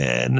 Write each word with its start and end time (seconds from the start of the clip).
Eh, 0.00 0.30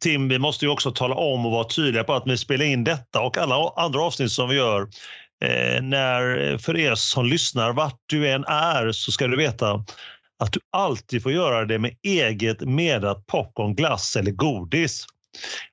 Tim, 0.00 0.28
vi 0.28 0.38
måste 0.38 0.64
ju 0.64 0.70
också 0.70 0.90
tala 0.90 1.14
om 1.14 1.46
och 1.46 1.52
vara 1.52 1.64
tydliga 1.64 2.04
på 2.04 2.14
att 2.14 2.26
vi 2.26 2.36
spelar 2.36 2.64
in 2.64 2.84
detta 2.84 3.20
och 3.20 3.38
alla 3.38 3.72
andra 3.76 4.02
avsnitt 4.02 4.32
som 4.32 4.48
vi 4.48 4.56
gör. 4.56 4.82
Eh, 5.44 5.82
när, 5.82 6.58
för 6.58 6.76
er 6.76 6.94
som 6.94 7.26
lyssnar, 7.26 7.72
vart 7.72 8.00
du 8.06 8.28
än 8.28 8.44
är, 8.44 8.92
så 8.92 9.12
ska 9.12 9.26
du 9.26 9.36
veta 9.36 9.84
att 10.38 10.52
du 10.52 10.60
alltid 10.72 11.22
får 11.22 11.32
göra 11.32 11.64
det 11.64 11.78
med 11.78 11.96
eget 12.02 12.60
medat 12.60 13.26
popcorn, 13.26 13.74
glass 13.74 14.16
eller 14.16 14.30
godis. 14.30 15.06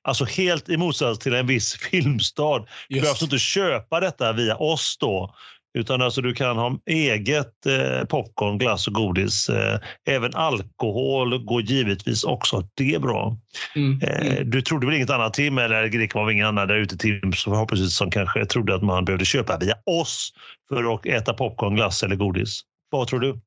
Alltså 0.02 0.24
helt 0.24 0.68
i 0.68 0.76
motsats 0.76 1.18
till 1.18 1.34
en 1.34 1.46
viss 1.46 1.74
filmstad. 1.90 2.66
Du 2.88 2.94
behöver 2.94 3.10
alltså 3.10 3.24
inte 3.24 3.38
köpa 3.38 4.00
detta 4.00 4.32
via 4.32 4.56
oss 4.56 4.96
då, 5.00 5.34
utan 5.76 6.02
alltså 6.02 6.22
du 6.22 6.34
kan 6.34 6.56
ha 6.56 6.78
eget 6.86 7.66
eh, 7.66 8.04
popcorn, 8.08 8.58
glass 8.58 8.86
och 8.86 8.92
godis. 8.92 9.48
Eh, 9.48 9.78
även 10.08 10.34
alkohol 10.34 11.44
går 11.44 11.62
givetvis 11.62 12.24
också. 12.24 12.68
Det 12.74 12.94
är 12.94 12.98
bra. 12.98 13.36
Mm, 13.76 14.00
eh, 14.02 14.26
mm. 14.26 14.50
Du 14.50 14.62
trodde 14.62 14.86
väl 14.86 14.96
inget 14.96 15.10
annat 15.10 15.34
Tim, 15.34 15.58
eller 15.58 15.88
det 15.88 16.14
var 16.14 16.30
ingen 16.30 16.46
annan 16.46 16.68
där 16.68 16.76
ute 16.76 16.96
Tim 16.96 17.32
som 17.32 17.52
förhoppningsvis 17.52 17.96
som 17.96 18.10
kanske 18.10 18.46
trodde 18.46 18.74
att 18.74 18.82
man 18.82 19.04
behövde 19.04 19.24
köpa 19.24 19.58
via 19.58 19.74
oss 20.00 20.32
för 20.68 20.94
att 20.94 21.06
äta 21.06 21.34
popcorn, 21.34 21.74
glass 21.74 22.02
eller 22.02 22.16
godis. 22.16 22.60
Vad 22.90 23.08
tror 23.08 23.20
du? 23.20 23.40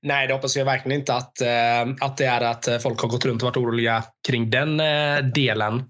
Nej, 0.00 0.26
det 0.26 0.34
hoppas 0.34 0.56
jag 0.56 0.64
verkligen 0.64 0.98
inte 1.00 1.14
att, 1.14 1.40
eh, 1.40 1.82
att 2.00 2.16
det 2.16 2.24
är 2.24 2.40
att 2.40 2.68
eh, 2.68 2.78
folk 2.78 3.00
har 3.00 3.08
gått 3.08 3.24
runt 3.24 3.42
och 3.42 3.46
varit 3.46 3.56
oroliga 3.56 4.04
kring 4.28 4.50
den 4.50 4.80
eh, 4.80 5.18
delen. 5.18 5.84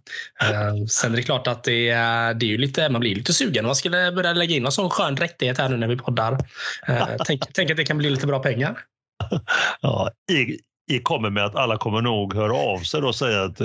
Sen 0.88 1.12
är 1.12 1.16
det 1.16 1.22
klart 1.22 1.46
att 1.46 1.64
det, 1.64 1.90
det 2.32 2.46
är 2.46 2.50
ju 2.50 2.58
lite, 2.58 2.88
man 2.88 3.00
blir 3.00 3.14
lite 3.14 3.32
sugen. 3.32 3.64
om 3.64 3.68
Man 3.68 3.76
skulle 3.76 4.12
börja 4.12 4.32
lägga 4.32 4.56
in 4.56 4.62
någon 4.62 4.72
sån 4.72 4.90
skön 4.90 5.16
rättighet 5.16 5.58
här 5.58 5.68
nu 5.68 5.76
när 5.76 5.88
vi 5.88 5.96
poddar. 5.96 6.38
tänk, 7.26 7.42
tänk 7.52 7.70
att 7.70 7.76
det 7.76 7.84
kan 7.84 7.98
bli 7.98 8.10
lite 8.10 8.26
bra 8.26 8.38
pengar. 8.38 8.78
Ja, 9.80 10.10
i, 10.32 10.58
i 10.94 10.98
kommer 10.98 11.30
med 11.30 11.44
att 11.44 11.56
alla 11.56 11.76
kommer 11.78 12.00
nog 12.00 12.34
höra 12.34 12.52
av 12.52 12.78
sig 12.78 13.02
och 13.02 13.14
säga 13.14 13.42
att 13.42 13.60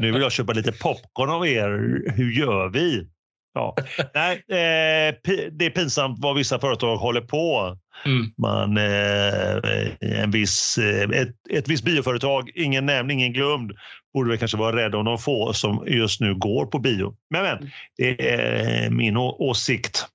nu 0.00 0.12
vill 0.12 0.22
jag 0.22 0.32
köpa 0.32 0.52
lite 0.52 0.72
popcorn 0.72 1.30
av 1.30 1.46
er. 1.46 2.02
Hur 2.16 2.32
gör 2.32 2.68
vi? 2.68 3.06
Ja. 3.54 3.76
Nej, 4.14 4.36
eh, 4.36 5.14
det 5.52 5.66
är 5.66 5.70
pinsamt 5.70 6.18
vad 6.20 6.36
vissa 6.36 6.58
företag 6.58 6.96
håller 6.96 7.20
på. 7.20 7.76
Mm. 8.04 8.26
Man, 8.38 8.76
eh, 8.76 10.22
en 10.22 10.30
viss, 10.30 10.78
eh, 10.78 11.20
ett, 11.20 11.36
ett 11.50 11.68
visst 11.68 11.84
bioföretag, 11.84 12.50
ingen 12.54 12.86
nämnd, 12.86 13.12
ingen 13.12 13.32
glömd, 13.32 13.72
borde 14.14 14.30
väl 14.30 14.38
kanske 14.38 14.56
vara 14.56 14.76
rädd 14.76 14.94
om 14.94 15.04
de 15.04 15.18
få 15.18 15.52
som 15.52 15.84
just 15.86 16.20
nu 16.20 16.34
går 16.34 16.66
på 16.66 16.78
bio. 16.78 17.14
Men, 17.30 17.42
men 17.42 17.70
det 17.96 18.30
är 18.30 18.90
min 18.90 19.16
åsikt. 19.16 20.06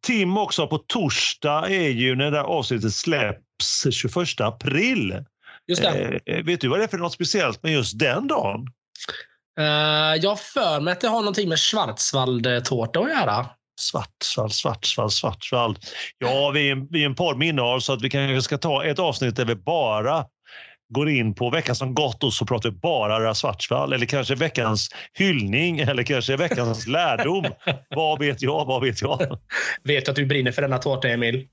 Tim 0.00 0.36
också, 0.36 0.66
på 0.66 0.78
torsdag 0.78 1.68
är 1.68 1.88
ju 1.88 2.14
när 2.14 2.24
det 2.24 2.30
där 2.30 2.44
avsnittet 2.44 2.94
släpps 2.94 3.86
21 3.90 4.40
april. 4.40 5.24
Just 5.66 5.82
det. 5.82 6.20
Vet 6.44 6.60
du 6.60 6.68
vad 6.68 6.78
det 6.78 6.84
är 6.84 6.88
för 6.88 6.98
något 6.98 7.12
speciellt 7.12 7.62
med 7.62 7.72
just 7.72 7.98
den 7.98 8.26
dagen? 8.26 8.66
Uh, 9.60 10.16
jag 10.22 10.40
för 10.40 10.80
mig 10.80 10.92
att 10.92 11.00
det 11.00 11.08
har 11.08 11.20
någonting 11.20 11.48
med 11.48 11.58
Schwarzwald-tårta 11.58 13.00
att 13.00 13.10
göra. 13.10 13.46
Svartsvall, 13.80 14.50
Svartsvall, 14.50 15.10
Svartsvall. 15.10 15.78
Ja, 16.18 16.50
vi 16.50 16.70
är, 16.70 16.92
vi 16.92 17.04
är 17.04 17.32
en 17.34 17.42
innehåll 17.42 17.82
så 17.82 17.92
att 17.92 18.02
vi 18.02 18.10
kanske 18.10 18.42
ska 18.42 18.58
ta 18.58 18.84
ett 18.84 18.98
avsnitt 18.98 19.36
där 19.36 19.44
vi 19.44 19.54
bara 19.54 20.24
går 20.88 21.08
in 21.08 21.34
på 21.34 21.50
veckan 21.50 21.76
som 21.76 21.94
gått 21.94 22.24
och 22.24 22.32
så 22.32 22.46
pratar 22.46 22.70
vi 22.70 22.76
bara 22.76 23.34
Svartsvall 23.34 23.92
eller 23.92 24.06
kanske 24.06 24.34
veckans 24.34 24.88
hyllning 25.12 25.80
eller 25.80 26.02
kanske 26.02 26.36
veckans 26.36 26.86
lärdom. 26.86 27.44
vad 27.94 28.18
vet 28.18 28.42
jag? 28.42 28.64
Vad 28.64 28.82
vet 28.82 29.02
jag? 29.02 29.38
vet 29.84 30.08
att 30.08 30.16
du 30.16 30.26
brinner 30.26 30.52
för 30.52 30.62
denna 30.62 30.78
tårta, 30.78 31.08
Emil? 31.08 31.48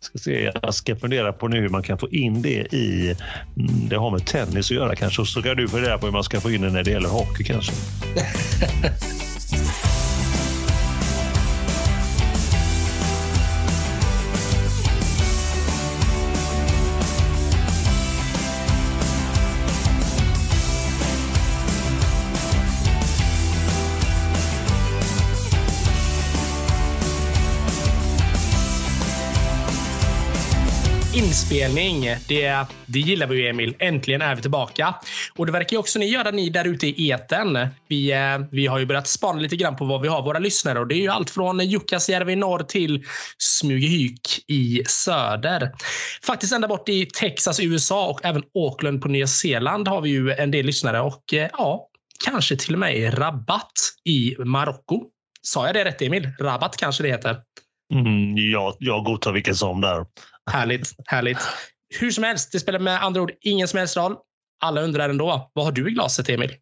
Ska 0.00 0.18
se, 0.18 0.52
jag 0.62 0.74
ska 0.74 0.96
fundera 0.96 1.32
på 1.32 1.48
nu 1.48 1.60
hur 1.60 1.68
man 1.68 1.82
kan 1.82 1.98
få 1.98 2.08
in 2.08 2.42
det 2.42 2.74
i... 2.74 3.16
Mm, 3.56 3.88
det 3.88 3.96
har 3.96 4.10
med 4.10 4.26
tennis 4.26 4.70
att 4.70 4.76
göra 4.76 4.96
kanske. 4.96 5.24
Så 5.24 5.42
kan 5.42 5.56
du 5.56 5.68
fundera 5.68 5.98
på 5.98 6.06
hur 6.06 6.12
man 6.12 6.24
ska 6.24 6.40
få 6.40 6.50
in 6.50 6.60
det 6.60 6.70
när 6.70 6.82
det 6.82 6.90
gäller 6.90 7.08
hockey 7.08 7.44
kanske. 7.44 7.72
inspelning. 31.16 32.04
Det, 32.28 32.66
det 32.86 32.98
gillar 32.98 33.26
vi 33.26 33.36
ju, 33.36 33.48
Emil. 33.48 33.74
Äntligen 33.78 34.22
är 34.22 34.34
vi 34.34 34.42
tillbaka. 34.42 34.94
Och 35.36 35.46
det 35.46 35.52
verkar 35.52 35.74
ju 35.74 35.78
också 35.78 35.98
ni 35.98 36.06
göra, 36.06 36.30
ni 36.30 36.50
där 36.50 36.64
ute 36.64 36.86
i 36.86 37.10
eten. 37.10 37.58
Vi, 37.88 38.12
eh, 38.12 38.38
vi 38.50 38.66
har 38.66 38.78
ju 38.78 38.86
börjat 38.86 39.08
spana 39.08 39.40
lite 39.40 39.56
grann 39.56 39.76
på 39.76 39.84
vad 39.84 40.00
vi 40.00 40.08
har 40.08 40.22
våra 40.22 40.38
lyssnare 40.38 40.78
och 40.78 40.86
det 40.86 40.94
är 40.94 41.00
ju 41.00 41.08
allt 41.08 41.30
från 41.30 41.60
Jukkasjärvi 41.60 42.32
i 42.32 42.36
norr 42.36 42.62
till 42.62 43.04
Smygehyk 43.38 44.44
i 44.48 44.82
söder. 44.86 45.72
Faktiskt 46.26 46.52
ända 46.52 46.68
bort 46.68 46.88
i 46.88 47.06
Texas, 47.06 47.60
USA 47.60 48.08
och 48.08 48.24
även 48.24 48.42
Auckland 48.54 49.02
på 49.02 49.08
Nya 49.08 49.26
Zeeland 49.26 49.88
har 49.88 50.00
vi 50.00 50.10
ju 50.10 50.32
en 50.32 50.50
del 50.50 50.66
lyssnare 50.66 51.00
och 51.00 51.34
eh, 51.34 51.48
ja, 51.52 51.88
kanske 52.24 52.56
till 52.56 52.72
och 52.72 52.80
med 52.80 52.96
i 52.96 53.10
Rabat 53.10 53.72
i 54.04 54.36
Marocko. 54.38 55.02
Sa 55.42 55.66
jag 55.66 55.74
det 55.74 55.84
rätt, 55.84 56.02
Emil? 56.02 56.28
Rabat 56.40 56.76
kanske 56.76 57.02
det 57.02 57.08
heter. 57.08 57.36
Mm, 57.94 58.36
ja, 58.36 58.76
jag 58.78 59.04
godtar 59.04 59.32
vilken 59.32 59.54
som 59.54 59.80
där. 59.80 60.06
Härligt, 60.50 60.94
härligt. 61.06 61.38
Hur 62.00 62.10
som 62.10 62.24
helst, 62.24 62.52
det 62.52 62.60
spelar 62.60 62.78
med 62.78 63.02
andra 63.02 63.22
ord 63.22 63.32
ingen 63.40 63.68
som 63.68 63.78
helst 63.78 63.96
roll. 63.96 64.16
Alla 64.60 64.80
undrar 64.80 65.08
ändå. 65.08 65.50
Vad 65.52 65.64
har 65.64 65.72
du 65.72 65.88
i 65.88 65.92
glaset, 65.92 66.28
Emil? 66.28 66.54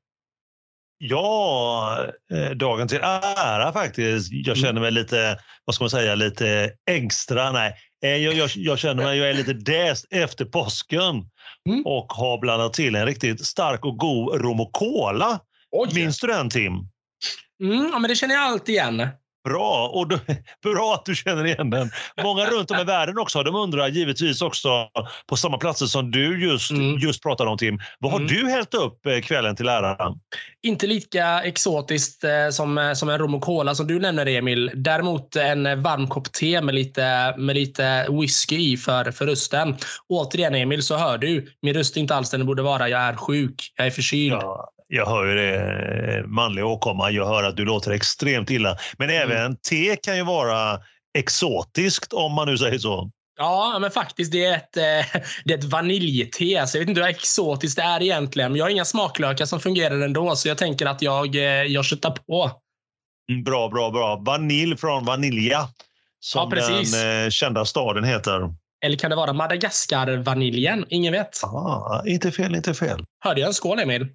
Ja, 0.99 2.07
eh, 2.33 2.51
dagen 2.51 2.89
till 2.89 3.01
ära 3.03 3.73
faktiskt. 3.73 4.29
Jag 4.33 4.57
känner 4.57 4.81
mig 4.81 4.91
lite, 4.91 5.39
vad 5.65 5.75
ska 5.75 5.85
man 5.85 5.91
säga, 5.91 6.15
lite 6.15 6.71
extra. 6.91 7.53
Nej, 7.53 7.75
eh, 8.05 8.17
jag, 8.17 8.35
jag, 8.35 8.51
jag 8.55 8.79
känner 8.79 9.05
mig, 9.05 9.19
jag 9.19 9.31
är 9.31 9.35
lite 9.35 9.53
däst 9.53 10.07
efter 10.11 10.45
påsken 10.45 11.31
mm. 11.69 11.87
och 11.87 12.13
har 12.13 12.39
blandat 12.39 12.73
till 12.73 12.95
en 12.95 13.07
riktigt 13.07 13.47
stark 13.47 13.85
och 13.85 13.99
god 13.99 14.41
rom 14.41 14.61
och 14.61 14.73
cola. 14.73 15.41
Minns 15.95 16.21
du 16.21 16.27
den, 16.27 16.51
Tim? 16.51 16.73
Mm, 17.63 17.89
ja, 17.93 17.99
men 17.99 18.09
det 18.09 18.17
känner 18.17 18.35
jag 18.35 18.45
alltid 18.45 18.75
igen. 18.75 19.09
Bra, 19.45 19.89
och 19.89 20.09
då, 20.09 20.19
bra 20.63 20.95
att 20.95 21.05
du 21.05 21.15
känner 21.15 21.47
igen 21.47 21.71
den. 21.71 21.91
Många 22.23 22.45
runt 22.45 22.71
om 22.71 22.79
i 22.81 22.85
världen 22.85 23.19
också, 23.19 23.43
de 23.43 23.55
undrar 23.55 23.89
givetvis 23.89 24.43
också 24.43 24.89
på 25.27 25.37
samma 25.37 25.59
platser 25.59 25.87
som 25.87 26.11
du 26.11 26.43
just, 26.43 26.71
mm. 26.71 26.99
just 26.99 27.23
pratade 27.23 27.51
om 27.51 27.59
Tim. 27.59 27.79
Vad 27.99 28.13
har 28.13 28.19
mm. 28.19 28.29
du 28.29 28.51
hällt 28.51 28.75
upp 28.75 29.07
eh, 29.07 29.21
kvällen 29.21 29.57
till 29.57 29.69
ära? 29.69 30.15
Inte 30.63 30.87
lika 30.87 31.43
exotiskt 31.43 32.25
eh, 32.25 32.49
som, 32.51 32.79
eh, 32.79 32.93
som 32.93 33.09
en 33.09 33.19
rom 33.19 33.35
och 33.35 33.43
cola 33.43 33.75
som 33.75 33.87
du 33.87 33.99
nämner 33.99 34.27
Emil. 34.27 34.71
Däremot 34.75 35.37
en 35.37 35.83
varm 35.83 36.09
kopp 36.09 36.33
te 36.33 36.63
med 36.63 36.75
lite, 36.75 37.35
med 37.39 37.57
lite 37.57 38.07
whisky 38.11 38.57
i 38.57 38.77
för, 38.77 39.11
för 39.11 39.27
rösten. 39.27 39.77
Återigen 40.09 40.55
Emil 40.55 40.83
så 40.83 40.97
hör 40.97 41.19
du, 41.19 41.47
min 41.63 41.75
röst 41.75 41.97
är 41.97 42.01
inte 42.01 42.15
alls 42.15 42.31
den 42.31 42.41
den 42.41 42.47
borde 42.47 42.63
vara. 42.63 42.89
Jag 42.89 43.01
är 43.01 43.17
sjuk, 43.17 43.73
jag 43.77 43.87
är 43.87 43.91
förkyld. 43.91 44.33
Ja 44.33 44.74
jag 44.95 45.07
hör 45.07 45.27
ju 45.27 45.35
det, 45.35 46.25
manlig 46.27 46.65
åkomma. 46.65 47.11
Jag 47.11 47.27
hör 47.27 47.43
att 47.43 47.57
du 47.57 47.65
låter 47.65 47.91
extremt 47.91 48.51
illa. 48.51 48.77
Men 48.99 49.11
mm. 49.11 49.23
även 49.23 49.57
te 49.57 49.97
kan 49.97 50.17
ju 50.17 50.25
vara 50.25 50.81
exotiskt 51.19 52.13
om 52.13 52.33
man 52.33 52.49
nu 52.49 52.59
säger 52.59 52.79
så. 52.79 53.11
Ja, 53.37 53.79
men 53.81 53.91
faktiskt. 53.91 54.33
Det 54.33 54.45
är 54.45 54.57
ett, 54.57 54.77
eh, 54.77 55.21
det 55.45 55.55
är 55.55 55.59
ett 55.59 55.65
vaniljte. 55.65 56.67
Så 56.67 56.77
jag 56.77 56.81
vet 56.81 56.89
inte 56.89 57.01
hur 57.01 57.09
exotiskt 57.09 57.77
det 57.77 57.83
är 57.83 58.03
egentligen. 58.03 58.53
Men 58.53 58.59
jag 58.59 58.65
har 58.65 58.71
inga 58.71 58.85
smaklökar 58.85 59.45
som 59.45 59.61
fungerar 59.61 60.01
ändå, 60.01 60.37
så 60.37 60.49
jag 60.49 60.59
tänker 60.59 60.87
att 60.87 61.03
jag, 61.03 61.37
eh, 61.37 61.43
jag 61.43 61.85
köttar 61.85 62.11
på. 62.11 62.51
Mm, 63.31 63.45
bra, 63.45 63.69
bra, 63.69 63.91
bra. 63.91 64.17
Vanilj 64.17 64.77
från 64.77 65.05
Vanilja, 65.05 65.69
som 66.21 66.53
ja, 66.55 66.61
den 66.61 67.25
eh, 67.25 67.31
kända 67.31 67.65
staden 67.65 68.05
heter. 68.05 68.55
Eller 68.85 68.97
kan 68.97 69.11
det 69.11 69.17
vara 69.17 69.33
Madagaskar-vaniljen? 69.33 70.85
Ingen 70.89 71.13
vet. 71.13 71.45
Ah, 71.45 72.03
inte 72.07 72.33
fel, 72.33 72.55
inte 72.55 72.75
fel. 72.75 73.05
Hörde 73.21 73.41
jag 73.41 73.49
en 73.49 73.55
skål, 73.55 73.79
Emil? 73.79 74.09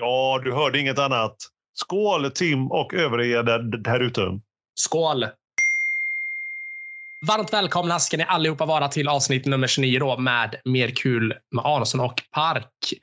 Ja, 0.00 0.40
du 0.44 0.52
hörde 0.52 0.80
inget 0.80 0.98
annat. 0.98 1.36
Skål 1.74 2.30
Tim 2.30 2.72
och 2.72 2.94
övriga 2.94 3.42
där, 3.42 3.58
där 3.58 4.00
ute. 4.00 4.40
Skål! 4.74 5.26
Varmt 7.26 7.52
välkomna 7.52 7.98
ska 7.98 8.16
ni 8.16 8.24
allihopa 8.24 8.66
vara 8.66 8.88
till 8.88 9.08
avsnitt 9.08 9.46
nummer 9.46 9.66
29 9.66 9.98
då 9.98 10.18
med 10.18 10.60
Mer 10.64 10.88
kul 10.88 11.34
med 11.54 11.66
Aronsson 11.66 12.00
och 12.00 12.22
Park. 12.30 12.94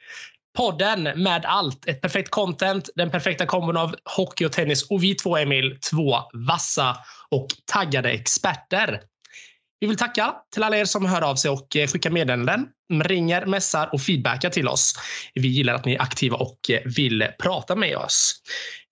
Podden 0.58 1.04
med 1.04 1.46
allt. 1.46 1.88
Ett 1.88 2.02
perfekt 2.02 2.30
content, 2.30 2.90
den 2.96 3.12
perfekta 3.12 3.46
kombon 3.46 3.78
av 3.78 3.96
hockey 4.18 4.46
och 4.46 4.52
tennis 4.52 4.90
och 4.90 5.04
vi 5.04 5.16
två, 5.16 5.38
Emil, 5.38 5.78
två 5.92 6.16
vassa 6.48 6.98
och 7.32 7.48
taggade 7.72 8.12
experter. 8.12 9.02
Vi 9.80 9.88
vill 9.88 9.98
tacka 9.98 10.36
till 10.54 10.64
alla 10.64 10.78
er 10.78 10.86
som 10.86 11.06
hör 11.06 11.22
av 11.22 11.36
sig 11.36 11.52
och 11.52 11.76
eh, 11.76 11.88
skickar 11.88 12.10
meddelanden, 12.10 12.68
ringer, 13.04 13.46
mässar 13.46 13.90
och 13.94 14.02
feedbackar 14.02 14.50
till 14.50 14.68
oss. 14.68 14.94
Vi 15.34 15.48
gillar 15.48 15.74
att 15.74 15.86
ni 15.86 15.94
är 15.94 16.02
aktiva 16.02 16.38
och 16.38 16.70
eh, 16.70 16.80
vill 16.86 17.28
prata 17.40 17.76
med 17.76 17.98
oss. 17.98 18.42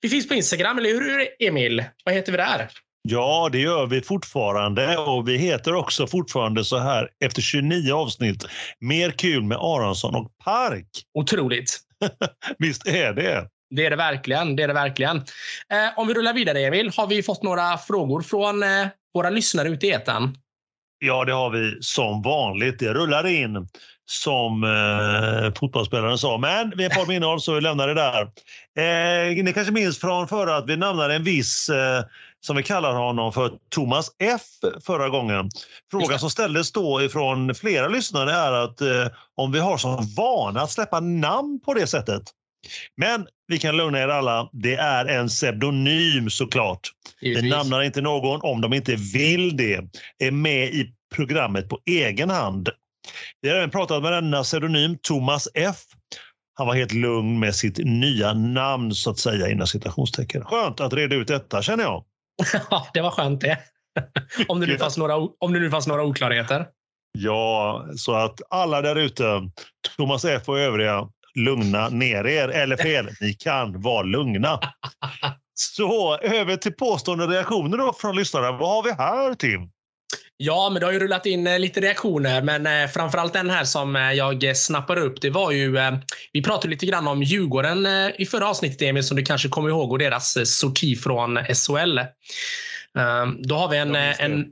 Vi 0.02 0.10
finns 0.10 0.28
på 0.28 0.34
Instagram, 0.34 0.78
eller 0.78 0.90
hur 0.90 1.28
Emil? 1.40 1.84
Vad 2.04 2.16
heter 2.16 2.32
vi 2.32 2.38
där? 2.38 2.70
Ja, 3.10 3.50
det 3.52 3.60
gör 3.60 3.86
vi 3.86 4.02
fortfarande 4.02 4.98
och 4.98 5.28
vi 5.28 5.38
heter 5.38 5.76
också 5.76 6.08
fortfarande 6.08 6.66
så 6.66 6.78
här 6.78 7.10
efter 7.26 7.42
29 7.42 7.94
avsnitt. 7.94 8.46
Mer 8.80 9.12
kul 9.12 9.44
med 9.44 9.58
Aronsson 9.58 10.16
och 10.16 10.38
Park. 10.44 10.88
Otroligt. 11.14 11.80
Visst 12.58 12.88
är 12.88 13.14
det? 13.14 13.48
Det 13.76 13.86
är 13.86 13.90
det 13.90 13.96
verkligen. 13.96 14.56
Det 14.56 14.64
är 14.64 14.68
det 14.68 14.74
verkligen. 14.74 15.18
Eh, 15.18 15.90
om 15.98 16.08
vi 16.08 16.14
rullar 16.14 16.34
vidare, 16.34 16.60
Emil, 16.60 16.92
har 16.98 17.08
vi 17.08 17.24
fått 17.24 17.44
några 17.44 17.78
frågor 17.78 18.22
från 18.22 18.64
eh, 18.64 18.88
våra 19.14 19.30
lyssnare 19.30 19.70
ute 19.70 19.88
i 19.88 19.92
etern? 19.92 20.38
Ja, 21.06 21.26
det 21.26 21.32
har 21.32 21.50
vi 21.50 21.78
som 21.82 22.22
vanligt. 22.22 22.80
Det 22.80 22.94
rullar 22.94 23.28
in 23.28 23.68
som 24.06 24.64
eh, 24.64 25.54
fotbollsspelaren 25.54 26.18
sa. 26.18 26.38
Men 26.38 26.74
vi 26.76 26.84
har 26.84 27.04
ett 27.04 27.10
innehåll 27.10 27.42
så 27.42 27.54
vi 27.54 27.62
lämnar 27.62 27.88
det 27.88 27.94
där. 27.94 28.22
Eh, 28.78 29.44
ni 29.44 29.54
kanske 29.54 29.74
minns 29.74 30.00
från 30.00 30.28
förra 30.28 30.58
att 30.58 30.70
vi 30.70 30.78
namnade 30.78 31.16
en 31.16 31.24
viss, 31.24 31.70
eh, 31.70 32.04
som 32.42 32.56
vi 32.56 32.64
kallar 32.64 32.94
honom 32.94 33.34
för 33.34 33.52
Thomas 33.70 34.12
F 34.20 34.42
förra 34.86 35.10
gången. 35.10 35.50
Frågan 35.92 36.20
som 36.20 36.30
ställdes 36.30 36.72
då 36.72 37.02
ifrån 37.02 37.56
flera 37.56 37.88
lyssnare 37.88 38.32
är 38.32 38.52
att 38.52 38.82
eh, 38.82 39.08
om 39.36 39.52
vi 39.52 39.60
har 39.60 39.78
som 39.78 40.08
vana 40.18 40.62
att 40.62 40.72
släppa 40.72 41.00
namn 41.00 41.60
på 41.66 41.74
det 41.74 41.88
sättet. 41.88 42.24
Men 42.98 43.28
vi 43.48 43.60
kan 43.60 43.78
lugna 43.78 44.00
er 44.00 44.08
alla. 44.08 44.50
Det 44.52 44.76
är 44.76 45.06
en 45.06 45.28
pseudonym 45.28 46.30
såklart. 46.30 46.90
Vi 47.22 47.50
namnar 47.50 47.82
inte 47.82 48.02
någon 48.02 48.42
om 48.42 48.62
de 48.62 48.74
inte 48.74 48.96
vill 48.96 49.58
det. 49.58 49.82
Är 50.20 50.32
med 50.32 50.68
i 50.68 50.94
programmet 51.16 51.70
på 51.70 51.80
egen 51.86 52.30
hand. 52.30 52.70
Vi 53.42 53.50
har 53.50 53.56
även 53.56 53.70
pratat 53.70 54.04
med 54.04 54.14
denna 54.14 54.44
pseudonym, 54.44 54.98
Thomas 55.02 55.48
F. 55.54 55.78
Han 56.56 56.68
var 56.68 56.76
helt 56.76 56.94
lugn 56.94 57.40
med 57.40 57.56
sitt 57.56 57.78
nya 57.78 58.34
namn 58.34 58.96
så 58.96 59.10
att 59.10 59.20
säga 59.20 59.50
inom 59.50 59.68
citationstecken. 59.68 60.46
Skönt 60.46 60.80
att 60.80 60.94
reda 60.94 61.16
ut 61.16 61.28
detta 61.28 61.62
känner 61.62 61.84
jag. 61.84 62.04
Ja, 62.70 62.88
det 62.94 63.02
var 63.02 63.12
skönt 63.12 63.42
det. 63.42 63.60
om, 64.48 64.60
det 64.60 64.68
nu 64.68 64.78
fanns 64.78 64.98
några, 64.98 65.16
om 65.16 65.54
det 65.54 65.60
nu 65.60 65.70
fanns 65.70 65.88
några 65.88 66.04
oklarheter. 66.04 66.68
Ja, 67.18 67.86
så 67.96 68.14
att 68.14 68.42
alla 68.50 68.82
där 68.82 68.96
ute, 68.96 69.50
Thomas 69.98 70.26
F 70.26 70.44
och 70.46 70.60
övriga, 70.60 71.10
lugna 71.36 71.90
ner 71.90 72.28
er. 72.28 72.50
Eller 72.50 72.78
fel, 72.78 73.10
ni 73.22 73.34
kan 73.34 73.82
vara 73.82 74.04
lugna. 74.04 74.60
Så 75.56 76.18
över 76.18 76.56
till 76.56 76.74
påstående 76.74 77.28
reaktioner 77.28 77.78
då 77.78 77.94
från 77.94 78.16
lyssnare. 78.16 78.52
Vad 78.52 78.70
har 78.70 78.84
vi 78.84 78.92
här 78.92 79.34
Tim? 79.34 79.70
Ja, 80.38 80.70
men 80.70 80.80
det 80.80 80.86
har 80.86 80.94
ju 80.94 81.00
rullat 81.00 81.26
in 81.26 81.48
eh, 81.48 81.60
lite 81.60 81.82
reaktioner, 81.82 82.42
men 82.42 82.68
eh, 82.68 82.90
framförallt 82.90 83.34
den 83.34 83.50
här 83.50 83.64
som 83.64 83.96
eh, 83.96 84.12
jag 84.12 84.58
snappar 84.58 84.98
upp. 84.98 85.22
Det 85.22 85.30
var 85.30 85.52
ju, 85.52 85.78
vi 86.34 86.44
pratade 86.44 86.68
lite 86.68 86.86
grann 86.86 87.08
om 87.08 87.24
Djurgården 87.24 87.88
i 88.18 88.26
förra 88.26 88.50
avsnittet, 88.50 88.82
Emil, 88.82 89.04
som 89.04 89.18
du 89.18 89.24
kanske 89.24 89.50
kommer 89.50 89.70
ihåg, 89.70 89.92
och 89.92 90.00
deras 90.00 90.38
sorti 90.60 90.96
från 90.96 91.38
SHL. 91.38 92.00
Ehm, 93.00 93.42
då 93.42 93.56
har 93.56 93.70
vi 93.70 93.78
en, 93.78 93.96
en, 93.96 94.46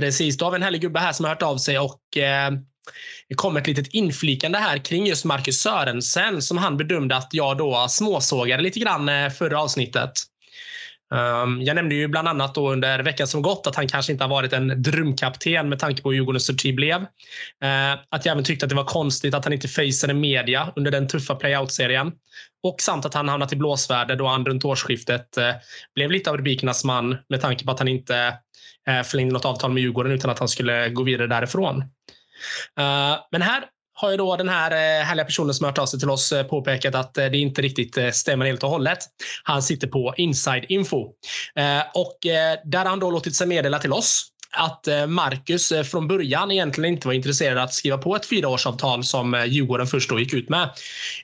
precis, 0.00 0.36
då 0.36 0.44
har 0.44 0.52
vi 0.52 0.56
en 0.56 0.62
härlig 0.62 0.80
gubbe 0.80 1.00
här 1.00 1.12
som 1.12 1.24
har 1.24 1.30
hört 1.30 1.42
av 1.42 1.56
sig 1.56 1.78
och 1.78 2.00
det 3.28 3.34
kom 3.34 3.56
ett 3.56 3.66
litet 3.66 3.86
inflikande 3.86 4.58
här 4.58 4.78
kring 4.78 5.06
just 5.06 5.24
Marcus 5.24 5.60
Sörensen 5.60 6.42
som 6.42 6.58
han 6.58 6.76
bedömde 6.76 7.16
att 7.16 7.28
jag 7.30 7.58
då 7.58 7.86
småsågade 7.88 8.62
lite 8.62 8.78
grann 8.78 9.08
eh, 9.08 9.30
förra 9.30 9.60
avsnittet. 9.62 10.12
Ehm, 11.14 11.62
jag 11.62 11.74
nämnde 11.74 11.94
ju 11.94 12.08
bland 12.08 12.28
annat 12.28 12.54
då 12.54 12.72
under 12.72 13.02
veckan 13.02 13.26
som 13.26 13.42
gått 13.42 13.66
att 13.66 13.76
han 13.76 13.88
kanske 13.88 14.12
inte 14.12 14.24
har 14.24 14.28
varit 14.28 14.52
en 14.52 14.82
drömkapten 14.82 15.68
med 15.68 15.78
tanke 15.78 16.02
på 16.02 16.10
hur 16.10 16.16
Djurgårdens 16.16 16.46
sorti 16.46 16.72
blev. 16.72 17.06
Ehm, 17.64 17.98
att 18.10 18.26
jag 18.26 18.32
även 18.32 18.44
tyckte 18.44 18.66
att 18.66 18.70
det 18.70 18.76
var 18.76 18.84
konstigt 18.84 19.34
att 19.34 19.44
han 19.44 19.52
inte 19.52 19.68
faceade 19.68 20.14
media 20.14 20.72
under 20.76 20.90
den 20.90 21.08
tuffa 21.08 21.34
playout-serien. 21.34 22.12
Och 22.62 22.80
samt 22.80 23.04
att 23.04 23.14
han 23.14 23.28
hamnat 23.28 23.52
i 23.52 23.56
blåsväder 23.56 24.16
då 24.16 24.26
han 24.26 24.46
runt 24.46 24.64
årsskiftet 24.64 25.36
eh, 25.36 25.54
blev 25.94 26.10
lite 26.10 26.30
av 26.30 26.36
rubrikernas 26.36 26.84
man 26.84 27.16
med 27.28 27.40
tanke 27.40 27.64
på 27.64 27.70
att 27.70 27.78
han 27.78 27.88
inte 27.88 28.34
eh, 28.88 29.02
förlängde 29.02 29.32
något 29.32 29.44
avtal 29.44 29.72
med 29.72 29.82
Djurgården 29.82 30.12
utan 30.12 30.30
att 30.30 30.38
han 30.38 30.48
skulle 30.48 30.88
gå 30.88 31.02
vidare 31.02 31.26
därifrån. 31.26 31.84
Eh, 32.78 33.18
men 33.32 33.42
här 33.42 33.64
har 33.94 34.10
ju 34.10 34.16
då 34.16 34.36
den 34.36 34.48
här 34.48 34.70
eh, 34.70 35.04
härliga 35.04 35.24
personen 35.24 35.54
som 35.54 35.64
har 35.64 35.70
hört 35.70 35.78
av 35.78 35.86
sig 35.86 36.00
till 36.00 36.10
oss 36.10 36.32
eh, 36.32 36.46
påpekat 36.46 36.94
att 36.94 37.14
det 37.14 37.36
inte 37.36 37.62
riktigt 37.62 38.14
stämmer 38.14 38.46
helt 38.46 38.62
och 38.62 38.70
hållet. 38.70 38.98
Han 39.44 39.62
sitter 39.62 39.86
på 39.86 40.14
inside 40.16 40.64
info 40.68 41.00
och 41.94 42.18
där 42.64 42.78
har 42.78 42.84
han 42.84 43.00
då 43.00 43.10
låtit 43.10 43.36
sig 43.36 43.46
meddela 43.46 43.78
till 43.78 43.92
oss 43.92 44.29
att 44.52 44.88
eh, 44.88 45.06
Marcus 45.06 45.72
eh, 45.72 45.82
från 45.82 46.08
början 46.08 46.50
egentligen 46.50 46.94
inte 46.94 47.08
var 47.08 47.14
intresserad 47.14 47.58
av 47.58 47.64
att 47.64 47.74
skriva 47.74 47.98
på 47.98 48.16
ett 48.16 48.26
fyraårsavtal 48.26 49.04
som 49.04 49.34
eh, 49.34 49.44
Djurgården 49.44 49.86
först 49.86 50.10
då 50.10 50.20
gick 50.20 50.32
ut 50.32 50.48
med. 50.48 50.70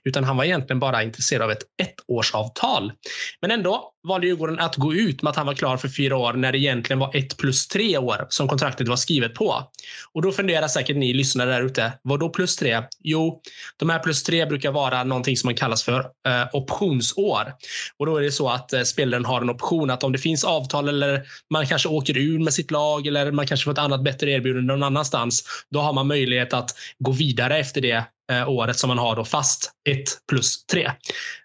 Utan 0.04 0.24
han 0.24 0.36
var 0.36 0.44
egentligen 0.44 0.80
bara 0.80 1.02
intresserad 1.02 1.42
av 1.42 1.50
ett 1.50 1.62
ettårsavtal. 1.82 2.92
Men 3.40 3.50
ändå 3.50 3.92
valde 4.08 4.26
Djurgården 4.26 4.58
att 4.58 4.76
gå 4.76 4.94
ut 4.94 5.22
med 5.22 5.30
att 5.30 5.36
han 5.36 5.46
var 5.46 5.54
klar 5.54 5.76
för 5.76 5.88
fyra 5.88 6.16
år 6.16 6.32
när 6.32 6.52
det 6.52 6.58
egentligen 6.58 6.98
var 6.98 7.16
ett 7.16 7.36
plus 7.36 7.68
tre 7.68 7.98
år 7.98 8.26
som 8.28 8.48
kontraktet 8.48 8.88
var 8.88 8.96
skrivet 8.96 9.34
på. 9.34 9.70
Och 10.12 10.22
då 10.22 10.32
funderar 10.32 10.68
säkert 10.68 10.96
ni 10.96 11.12
lyssnare 11.12 11.50
där 11.50 11.62
ute. 11.62 11.92
Vad 12.02 12.20
då 12.20 12.28
plus 12.28 12.56
tre? 12.56 12.82
Jo, 13.00 13.40
de 13.76 13.90
här 13.90 13.98
plus 13.98 14.22
tre 14.22 14.46
brukar 14.46 14.72
vara 14.72 15.04
någonting 15.04 15.36
som 15.36 15.48
man 15.48 15.54
kallas 15.54 15.82
för 15.82 16.00
eh, 16.00 16.46
optionsår. 16.52 17.54
Och 17.96 18.06
då 18.06 18.16
är 18.16 18.22
det 18.22 18.32
så 18.32 18.48
att 18.48 18.72
eh, 18.72 18.82
spelaren 18.82 19.24
har 19.24 19.40
en 19.40 19.50
option 19.50 19.90
att 19.90 20.04
om 20.04 20.12
det 20.12 20.18
finns 20.18 20.44
avtal 20.44 20.88
eller 20.88 21.22
man 21.50 21.66
kanske 21.66 21.88
åker 21.88 22.16
ur 22.16 22.38
med 22.38 22.54
sitt 22.54 22.70
lag 22.70 23.06
eller 23.16 23.32
man 23.32 23.46
kanske 23.46 23.64
får 23.64 23.72
ett 23.72 23.78
annat 23.78 24.02
bättre 24.02 24.30
erbjudande 24.30 24.72
någon 24.72 24.82
annanstans. 24.82 25.44
Då 25.70 25.80
har 25.80 25.92
man 25.92 26.06
möjlighet 26.06 26.52
att 26.52 26.70
gå 26.98 27.12
vidare 27.12 27.58
efter 27.58 27.80
det 27.80 28.04
eh, 28.32 28.48
året 28.48 28.78
som 28.78 28.88
man 28.88 28.98
har 28.98 29.16
då 29.16 29.24
fast 29.24 29.72
1 29.88 29.98
plus 30.30 30.66
3. 30.66 30.84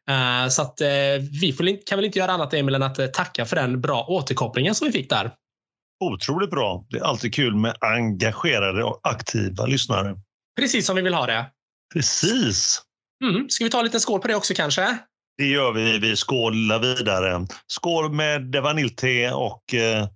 Eh, 0.09 0.47
så 0.49 0.61
att 0.61 0.81
eh, 0.81 0.87
vi 1.41 1.53
får, 1.57 1.85
kan 1.85 1.97
väl 1.97 2.05
inte 2.05 2.19
göra 2.19 2.31
annat 2.31 2.53
Emil 2.53 2.75
än 2.75 2.83
att 2.83 3.13
tacka 3.13 3.45
för 3.45 3.55
den 3.55 3.81
bra 3.81 4.05
återkopplingen 4.07 4.75
som 4.75 4.87
vi 4.87 4.93
fick 4.93 5.09
där. 5.09 5.31
Otroligt 6.03 6.49
bra. 6.49 6.85
Det 6.89 6.97
är 6.97 7.03
alltid 7.03 7.33
kul 7.33 7.55
med 7.55 7.75
engagerade 7.79 8.83
och 8.83 8.99
aktiva 9.03 9.65
lyssnare. 9.65 10.15
Precis 10.59 10.85
som 10.85 10.95
vi 10.95 11.01
vill 11.01 11.13
ha 11.13 11.25
det. 11.25 11.45
Precis. 11.93 12.81
Mm. 13.23 13.49
Ska 13.49 13.63
vi 13.63 13.69
ta 13.69 13.79
en 13.79 13.85
liten 13.85 13.99
skål 13.99 14.21
på 14.21 14.27
det 14.27 14.35
också 14.35 14.53
kanske? 14.53 14.97
Det 15.37 15.45
gör 15.45 15.71
vi. 15.71 15.99
Vi 15.99 16.15
skålar 16.15 16.79
vidare. 16.79 17.47
Skål 17.67 18.11
med 18.11 18.55
vaniljte 18.55 19.31
och 19.31 19.73
eh, 19.73 20.07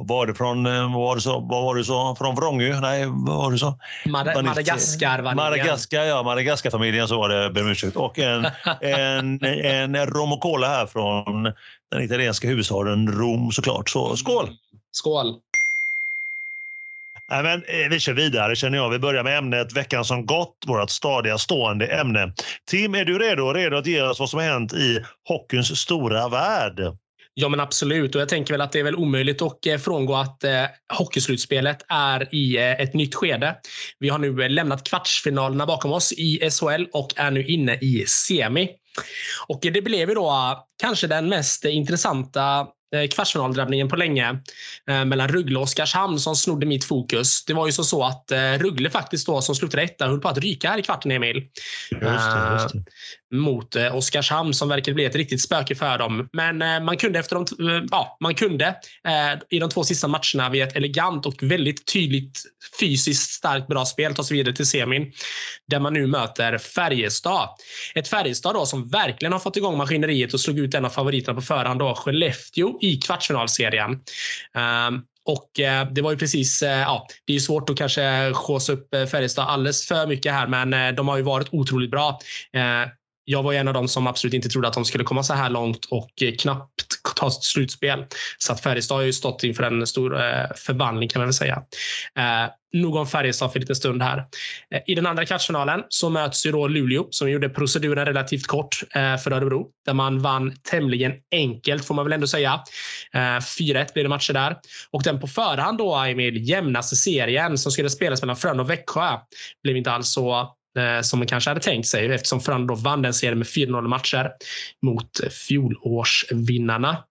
var 0.00 0.26
det 0.26 0.34
från, 0.34 0.66
eh, 0.66 0.92
vad 0.92 1.02
var 1.02 1.14
det 1.14 1.20
så, 1.20 1.40
vad 1.40 1.64
var 1.64 1.74
det 1.74 1.84
så, 1.84 2.14
från 2.18 2.34
Vrångö? 2.34 2.80
Nej, 2.80 3.06
vad 3.06 3.36
var 3.36 3.52
det 3.52 3.58
så? 3.58 3.78
Mad 4.06 4.44
Madagaskar. 4.44 5.34
Madagaskar, 5.34 6.02
ja. 6.02 6.22
Madagaskarfamiljen 6.22 7.08
så 7.08 7.18
var 7.18 7.28
det, 7.28 7.50
ber. 7.50 7.98
Och 7.98 8.18
en, 8.18 8.46
en, 8.80 9.44
en 9.94 10.06
rom 10.06 10.32
och 10.32 10.40
cola 10.40 10.68
här 10.68 10.86
från 10.86 11.42
den 11.90 12.02
italienska 12.02 12.48
huvudstaden 12.48 13.12
Rom 13.12 13.52
såklart. 13.52 13.88
Så 13.88 14.16
skål! 14.16 14.48
Skål! 14.92 15.34
Nej, 17.30 17.42
men, 17.42 17.62
eh, 17.62 17.88
vi 17.90 18.00
kör 18.00 18.12
vidare 18.12 18.56
känner 18.56 18.78
jag. 18.78 18.90
Vi 18.90 18.98
börjar 18.98 19.24
med 19.24 19.38
ämnet 19.38 19.72
veckan 19.72 20.04
som 20.04 20.26
gått, 20.26 20.56
vårt 20.66 20.90
stadiga 20.90 21.38
stående 21.38 21.86
ämne. 21.86 22.32
Tim, 22.66 22.94
är 22.94 23.04
du 23.04 23.18
redo? 23.18 23.52
Redo 23.52 23.76
att 23.76 23.86
ge 23.86 24.02
oss 24.02 24.20
vad 24.20 24.30
som 24.30 24.40
hänt 24.40 24.72
i 24.72 25.04
hockeyns 25.24 25.78
stora 25.80 26.28
värld? 26.28 26.80
Ja, 27.40 27.48
men 27.48 27.60
absolut. 27.60 28.14
Och 28.14 28.20
jag 28.20 28.28
tänker 28.28 28.54
väl 28.54 28.60
att 28.60 28.72
det 28.72 28.78
är 28.78 28.84
väl 28.84 28.96
omöjligt 28.96 29.42
att 29.42 29.66
eh, 29.66 29.76
frångå 29.76 30.16
att 30.16 30.44
eh, 30.44 30.64
hockeyslutspelet 30.98 31.84
är 31.88 32.34
i 32.34 32.56
eh, 32.56 32.80
ett 32.80 32.94
nytt 32.94 33.14
skede. 33.14 33.56
Vi 33.98 34.08
har 34.08 34.18
nu 34.18 34.42
eh, 34.42 34.50
lämnat 34.50 34.88
kvartsfinalerna 34.88 35.66
bakom 35.66 35.92
oss 35.92 36.12
i 36.12 36.50
SHL 36.50 36.84
och 36.92 37.12
är 37.16 37.30
nu 37.30 37.46
inne 37.46 37.74
i 37.74 38.04
semi. 38.06 38.68
Och 39.48 39.58
det 39.62 39.82
blev 39.82 40.08
ju 40.08 40.14
då 40.14 40.28
eh, 40.28 40.58
kanske 40.80 41.06
den 41.06 41.28
mest 41.28 41.64
intressanta 41.64 42.66
Eh, 42.94 43.08
kvartsfinaldrabbningen 43.08 43.88
på 43.88 43.96
länge 43.96 44.40
mellan 44.86 45.28
Rögle 45.28 45.56
och 45.56 45.62
Oskarshamn 45.62 46.18
som 46.18 46.36
snodde 46.36 46.66
mitt 46.66 46.84
fokus. 46.84 47.44
Det 47.44 47.54
var 47.54 47.66
ju 47.66 47.72
så, 47.72 47.84
så 47.84 48.04
att 48.04 48.32
Rögle 48.32 48.90
faktiskt 48.90 49.26
då 49.26 49.40
som 49.40 49.54
slutade 49.54 49.82
etta 49.82 50.06
höll 50.06 50.20
på 50.20 50.28
att 50.28 50.38
ryka 50.38 50.70
här 50.70 50.78
i 50.78 50.82
kvarten, 50.82 51.10
Emil. 51.10 51.36
Just 51.90 52.02
det, 52.02 52.52
just 52.52 52.72
det. 52.72 52.84
Mot 53.34 53.76
eh, 53.76 53.96
Oskarshamn 53.96 54.54
som 54.54 54.68
verkar 54.68 54.92
bli 54.92 55.04
ett 55.04 55.14
riktigt 55.14 55.42
spöke 55.42 55.74
för 55.74 55.98
dem. 55.98 56.28
Men 56.32 56.62
eh, 56.62 56.80
man 56.80 56.96
kunde 56.96 57.18
efter 57.18 57.36
de, 57.36 57.70
eh, 57.70 57.84
ja, 57.90 58.16
man 58.20 58.34
kunde 58.34 58.74
i 59.50 59.58
de 59.58 59.70
två 59.70 59.84
sista 59.84 60.08
matcherna 60.08 60.50
via 60.50 60.66
ett 60.66 60.76
elegant 60.76 61.26
och 61.26 61.42
väldigt 61.42 61.92
tydligt 61.92 62.42
fysiskt 62.80 63.30
starkt 63.30 63.68
bra 63.68 63.84
spel 63.84 64.14
ta 64.14 64.24
sig 64.24 64.36
vidare 64.36 64.54
till 64.54 64.66
semin. 64.66 65.12
Där 65.66 65.80
man 65.80 65.92
nu 65.92 66.06
möter 66.06 66.58
Färjestad. 66.58 67.48
Ett 67.94 68.08
Färjestad 68.08 68.54
då 68.54 68.66
som 68.66 68.88
verkligen 68.88 69.32
har 69.32 69.40
fått 69.40 69.56
igång 69.56 69.76
maskineriet 69.76 70.34
och 70.34 70.40
slog 70.40 70.58
ut 70.58 70.74
en 70.74 70.84
av 70.84 70.90
favoriterna 70.90 71.34
på 71.34 71.42
förhand 71.42 71.80
då, 71.80 71.94
Skellefteå 71.94 72.78
i 72.80 72.96
kvartsfinalserien. 72.96 74.00
Ehm, 74.54 75.00
och 75.24 75.50
det 75.92 76.02
var 76.02 76.10
ju 76.10 76.16
precis, 76.18 76.62
ja, 76.62 77.06
det 77.26 77.34
är 77.34 77.38
svårt 77.38 77.70
att 77.70 77.76
kanske 77.76 78.32
skåsa 78.34 78.72
upp 78.72 78.88
Färjestad 79.10 79.48
alldeles 79.48 79.86
för 79.86 80.06
mycket 80.06 80.32
här, 80.32 80.46
men 80.46 80.94
de 80.94 81.08
har 81.08 81.16
ju 81.16 81.22
varit 81.22 81.48
otroligt 81.50 81.90
bra 81.90 82.18
jag 83.30 83.42
var 83.42 83.52
en 83.52 83.68
av 83.68 83.74
dem 83.74 83.88
som 83.88 84.06
absolut 84.06 84.34
inte 84.34 84.48
trodde 84.48 84.68
att 84.68 84.74
de 84.74 84.84
skulle 84.84 85.04
komma 85.04 85.22
så 85.22 85.34
här 85.34 85.50
långt 85.50 85.84
och 85.84 86.22
eh, 86.22 86.34
knappt 86.34 87.14
ta 87.16 87.26
ett 87.26 87.44
slutspel. 87.44 88.04
Så 88.38 88.52
att 88.52 88.60
Färjestad 88.60 88.96
har 88.96 89.04
ju 89.04 89.12
stått 89.12 89.44
inför 89.44 89.62
en 89.62 89.86
stor 89.86 90.16
eh, 90.16 90.46
förvandling 90.56 91.08
kan 91.08 91.20
man 91.20 91.26
väl 91.26 91.34
säga. 91.34 91.62
Eh, 92.18 92.50
nog 92.72 92.96
om 92.96 93.06
Färjestad 93.06 93.52
för 93.52 93.58
en 93.58 93.60
liten 93.60 93.76
stund 93.76 94.02
här. 94.02 94.18
Eh, 94.74 94.80
I 94.86 94.94
den 94.94 95.06
andra 95.06 95.26
kvartsfinalen 95.26 95.82
så 95.88 96.10
möts 96.10 96.46
ju 96.46 96.52
då 96.52 96.68
Luleå 96.68 97.06
som 97.10 97.30
gjorde 97.30 97.48
proceduren 97.48 98.06
relativt 98.06 98.46
kort 98.46 98.82
eh, 98.94 99.16
för 99.16 99.32
Örebro 99.32 99.66
där 99.86 99.94
man 99.94 100.18
vann 100.18 100.54
tämligen 100.70 101.12
enkelt 101.32 101.84
får 101.84 101.94
man 101.94 102.04
väl 102.04 102.12
ändå 102.12 102.26
säga. 102.26 102.60
Eh, 103.14 103.18
4-1 103.18 103.92
blev 103.92 104.04
det 104.04 104.08
matcher 104.08 104.32
där 104.32 104.56
och 104.90 105.02
den 105.02 105.20
på 105.20 105.26
förhand 105.26 105.78
då 105.78 105.94
Emil 105.94 106.48
jämnaste 106.48 106.96
serien 106.96 107.58
som 107.58 107.72
skulle 107.72 107.90
spelas 107.90 108.22
mellan 108.22 108.36
Frölunda 108.36 108.62
och 108.62 108.70
Växjö 108.70 109.18
blev 109.62 109.76
inte 109.76 109.90
alls 109.90 110.12
så 110.12 110.54
Eh, 110.78 111.00
som 111.02 111.18
man 111.18 111.28
kanske 111.28 111.50
hade 111.50 111.60
tänkt 111.60 111.88
sig 111.88 112.14
eftersom 112.14 112.40
Frölunda 112.40 112.74
vann 112.74 113.02
den 113.02 113.14
serien 113.14 113.38
med 113.38 113.46
4-0 113.46 113.88
matcher 113.88 114.30
mot 114.82 115.20
fjolårsvinnarna. 115.48 117.04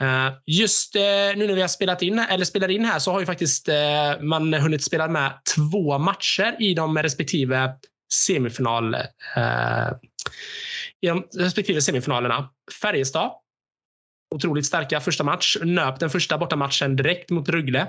Eh, 0.00 0.32
just 0.46 0.96
eh, 0.96 1.02
nu 1.36 1.46
när 1.46 1.54
vi 1.54 1.60
har 1.60 1.68
spelat 1.68 2.02
in, 2.02 2.18
eller 2.18 2.44
spelar 2.44 2.68
in 2.68 2.84
här 2.84 2.98
så 2.98 3.12
har 3.12 3.20
ju 3.20 3.26
faktiskt 3.26 3.68
man 4.20 4.54
hunnit 4.54 4.84
spela 4.84 5.08
med 5.08 5.32
två 5.56 5.98
matcher 5.98 6.56
i 6.58 6.74
de 6.74 6.98
respektive 6.98 7.74
semifinal 8.12 8.96
i 11.00 11.06
de 11.06 11.24
respektive 11.38 11.82
semifinalerna. 11.82 12.48
Färjestad 12.82 13.30
otroligt 14.34 14.66
starka 14.66 15.00
första 15.00 15.24
match. 15.24 15.56
Nöp 15.62 16.00
den 16.00 16.10
första 16.10 16.38
bortamatchen 16.38 16.96
direkt 16.96 17.30
mot 17.30 17.48
Rögle. 17.48 17.88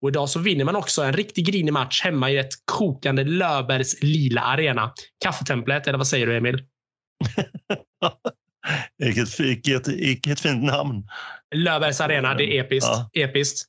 Och 0.00 0.08
idag 0.08 0.28
så 0.28 0.38
vinner 0.38 0.64
man 0.64 0.76
också 0.76 1.02
en 1.02 1.12
riktigt 1.12 1.46
grinig 1.46 1.72
match 1.72 2.02
hemma 2.02 2.30
i 2.30 2.38
ett 2.38 2.52
kokande 2.64 3.24
Löfbergs 3.24 4.02
lila 4.02 4.40
arena. 4.40 4.92
Kaffetemplet, 5.24 5.86
eller 5.86 5.98
vad 5.98 6.06
säger 6.06 6.26
du 6.26 6.36
Emil? 6.36 6.64
vilket, 8.98 9.40
vilket, 9.40 9.88
vilket 9.88 10.40
fint 10.40 10.64
namn. 10.64 11.08
Löfbergs 11.54 12.00
arena, 12.00 12.34
det 12.34 12.58
är 12.58 12.64
episkt. 12.64 12.90
Ja. 12.90 13.10
episkt. 13.12 13.68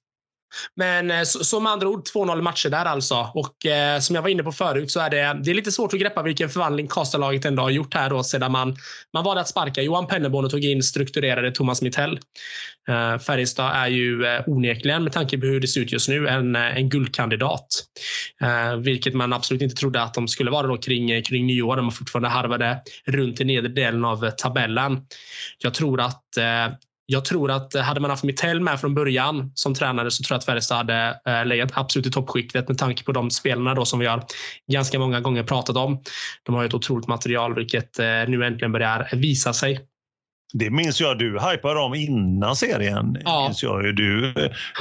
Men 0.75 1.25
så, 1.25 1.43
så 1.43 1.59
med 1.59 1.71
andra 1.71 1.87
ord 1.87 2.07
2-0 2.15 2.41
matcher 2.41 2.69
där 2.69 2.85
alltså. 2.85 3.31
Och 3.33 3.65
eh, 3.65 3.99
som 3.99 4.15
jag 4.15 4.21
var 4.21 4.29
inne 4.29 4.43
på 4.43 4.51
förut 4.51 4.91
så 4.91 4.99
är 4.99 5.09
det, 5.09 5.39
det 5.43 5.51
är 5.51 5.55
lite 5.55 5.71
svårt 5.71 5.93
att 5.93 5.99
greppa 5.99 6.23
vilken 6.23 6.49
förvandling 6.49 6.87
Karlstadlaget 6.87 7.45
ändå 7.45 7.63
har 7.63 7.69
gjort 7.69 7.93
här 7.93 8.09
då 8.09 8.23
sedan 8.23 8.51
man, 8.51 8.75
man 9.13 9.23
valde 9.23 9.41
att 9.41 9.47
sparka 9.47 9.81
Johan 9.81 10.07
Pennerborn 10.07 10.45
och 10.45 10.51
tog 10.51 10.63
in 10.63 10.83
strukturerade 10.83 11.51
Thomas 11.51 11.81
Mittell. 11.81 12.19
Eh, 12.89 13.19
Färjestad 13.19 13.71
är 13.75 13.87
ju 13.87 14.25
eh, 14.25 14.41
onekligen 14.47 15.03
med 15.03 15.13
tanke 15.13 15.37
på 15.37 15.45
hur 15.45 15.59
det 15.59 15.67
ser 15.67 15.81
ut 15.81 15.91
just 15.91 16.09
nu 16.09 16.27
en, 16.27 16.55
eh, 16.55 16.77
en 16.77 16.89
guldkandidat. 16.89 17.67
Eh, 18.41 18.75
vilket 18.75 19.13
man 19.13 19.33
absolut 19.33 19.61
inte 19.61 19.75
trodde 19.75 20.01
att 20.01 20.13
de 20.13 20.27
skulle 20.27 20.51
vara 20.51 20.67
då 20.67 20.77
kring, 20.77 21.11
eh, 21.11 21.21
kring 21.21 21.47
nyår 21.47 21.75
när 21.75 21.83
man 21.83 21.91
fortfarande 21.91 22.29
harvade 22.29 22.81
runt 23.05 23.41
i 23.41 23.45
nedre 23.45 23.67
delen 23.67 24.05
av 24.05 24.25
eh, 24.25 24.31
tabellen. 24.31 25.01
Jag 25.57 25.73
tror 25.73 26.01
att 26.01 26.37
eh, 26.37 26.67
jag 27.11 27.25
tror 27.25 27.51
att 27.51 27.75
eh, 27.75 27.81
hade 27.81 27.99
man 27.99 28.09
haft 28.09 28.23
Mittell 28.23 28.61
med 28.61 28.79
från 28.79 28.95
början 28.95 29.51
som 29.53 29.73
tränare 29.73 30.11
så 30.11 30.23
tror 30.23 30.35
jag 30.35 30.39
att 30.39 30.45
Färjestad 30.45 30.77
hade 30.77 31.19
eh, 31.25 31.45
legat 31.45 31.71
absolut 31.73 32.07
i 32.07 32.11
toppskiktet 32.11 32.67
med 32.67 32.77
tanke 32.77 33.03
på 33.03 33.11
de 33.11 33.31
spelarna 33.31 33.73
då 33.73 33.85
som 33.85 33.99
vi 33.99 34.05
har 34.05 34.23
ganska 34.71 34.99
många 34.99 35.19
gånger 35.21 35.43
pratat 35.43 35.77
om. 35.77 36.01
De 36.43 36.55
har 36.55 36.65
ett 36.65 36.73
otroligt 36.73 37.07
material 37.07 37.55
vilket 37.55 37.99
eh, 37.99 38.05
nu 38.05 38.45
äntligen 38.45 38.71
börjar 38.71 39.09
visa 39.15 39.53
sig. 39.53 39.79
Det 40.53 40.69
minns 40.69 41.01
jag 41.01 41.19
du 41.19 41.39
hypade 41.39 41.79
om 41.79 41.93
innan 41.93 42.55
serien. 42.55 43.17
Ja. 43.23 43.43
Minns 43.43 43.63
jag 43.63 43.85
ju. 43.85 43.91
Du, 43.91 44.33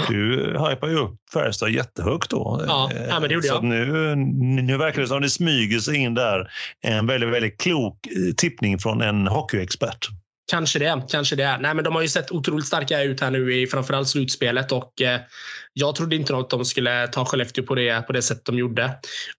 du 0.09 0.47
hypade 0.69 0.93
ju 0.93 0.99
upp 0.99 1.17
Färjestad 1.33 1.71
jättehögt 1.71 2.31
då. 2.31 2.65
Ja, 2.69 2.91
ja 3.09 3.21
men 3.21 3.29
det 3.29 3.35
gjorde 3.35 3.47
jag. 3.47 3.65
nu, 3.65 4.15
nu 4.63 4.77
verkar 4.77 5.03
det 5.03 5.09
som 5.09 5.23
det 5.23 5.31
smyger 5.31 5.79
sig 5.79 5.97
in 5.97 6.15
där 6.15 6.51
en 6.83 7.07
väldigt, 7.07 7.31
väldigt 7.31 7.61
klok 7.61 7.99
tippning 8.37 8.79
från 8.79 9.03
en 9.03 9.27
hockeyexpert. 9.27 10.09
Kanske 10.51 10.79
det. 10.79 11.03
Kanske 11.09 11.37
det. 11.37 11.59
Nej, 11.59 11.75
men 11.75 11.85
de 11.85 11.95
har 11.95 12.03
ju 12.03 12.09
sett 12.09 12.31
otroligt 12.31 12.67
starka 12.67 13.03
ut 13.03 13.21
här 13.21 13.31
nu 13.31 13.55
i 13.55 13.67
framförallt 13.67 14.09
slutspelet 14.09 14.73
och 14.73 15.03
eh, 15.03 15.21
jag 15.73 15.95
trodde 15.95 16.17
inte 16.17 16.37
att 16.37 16.51
de 16.51 16.65
skulle 16.65 17.09
ta 17.09 17.25
Skellefteå 17.25 17.65
på 17.65 17.75
det, 17.75 18.07
på 18.07 18.13
det 18.13 18.23
sätt 18.23 18.45
de 18.45 18.59
gjorde. 18.59 18.85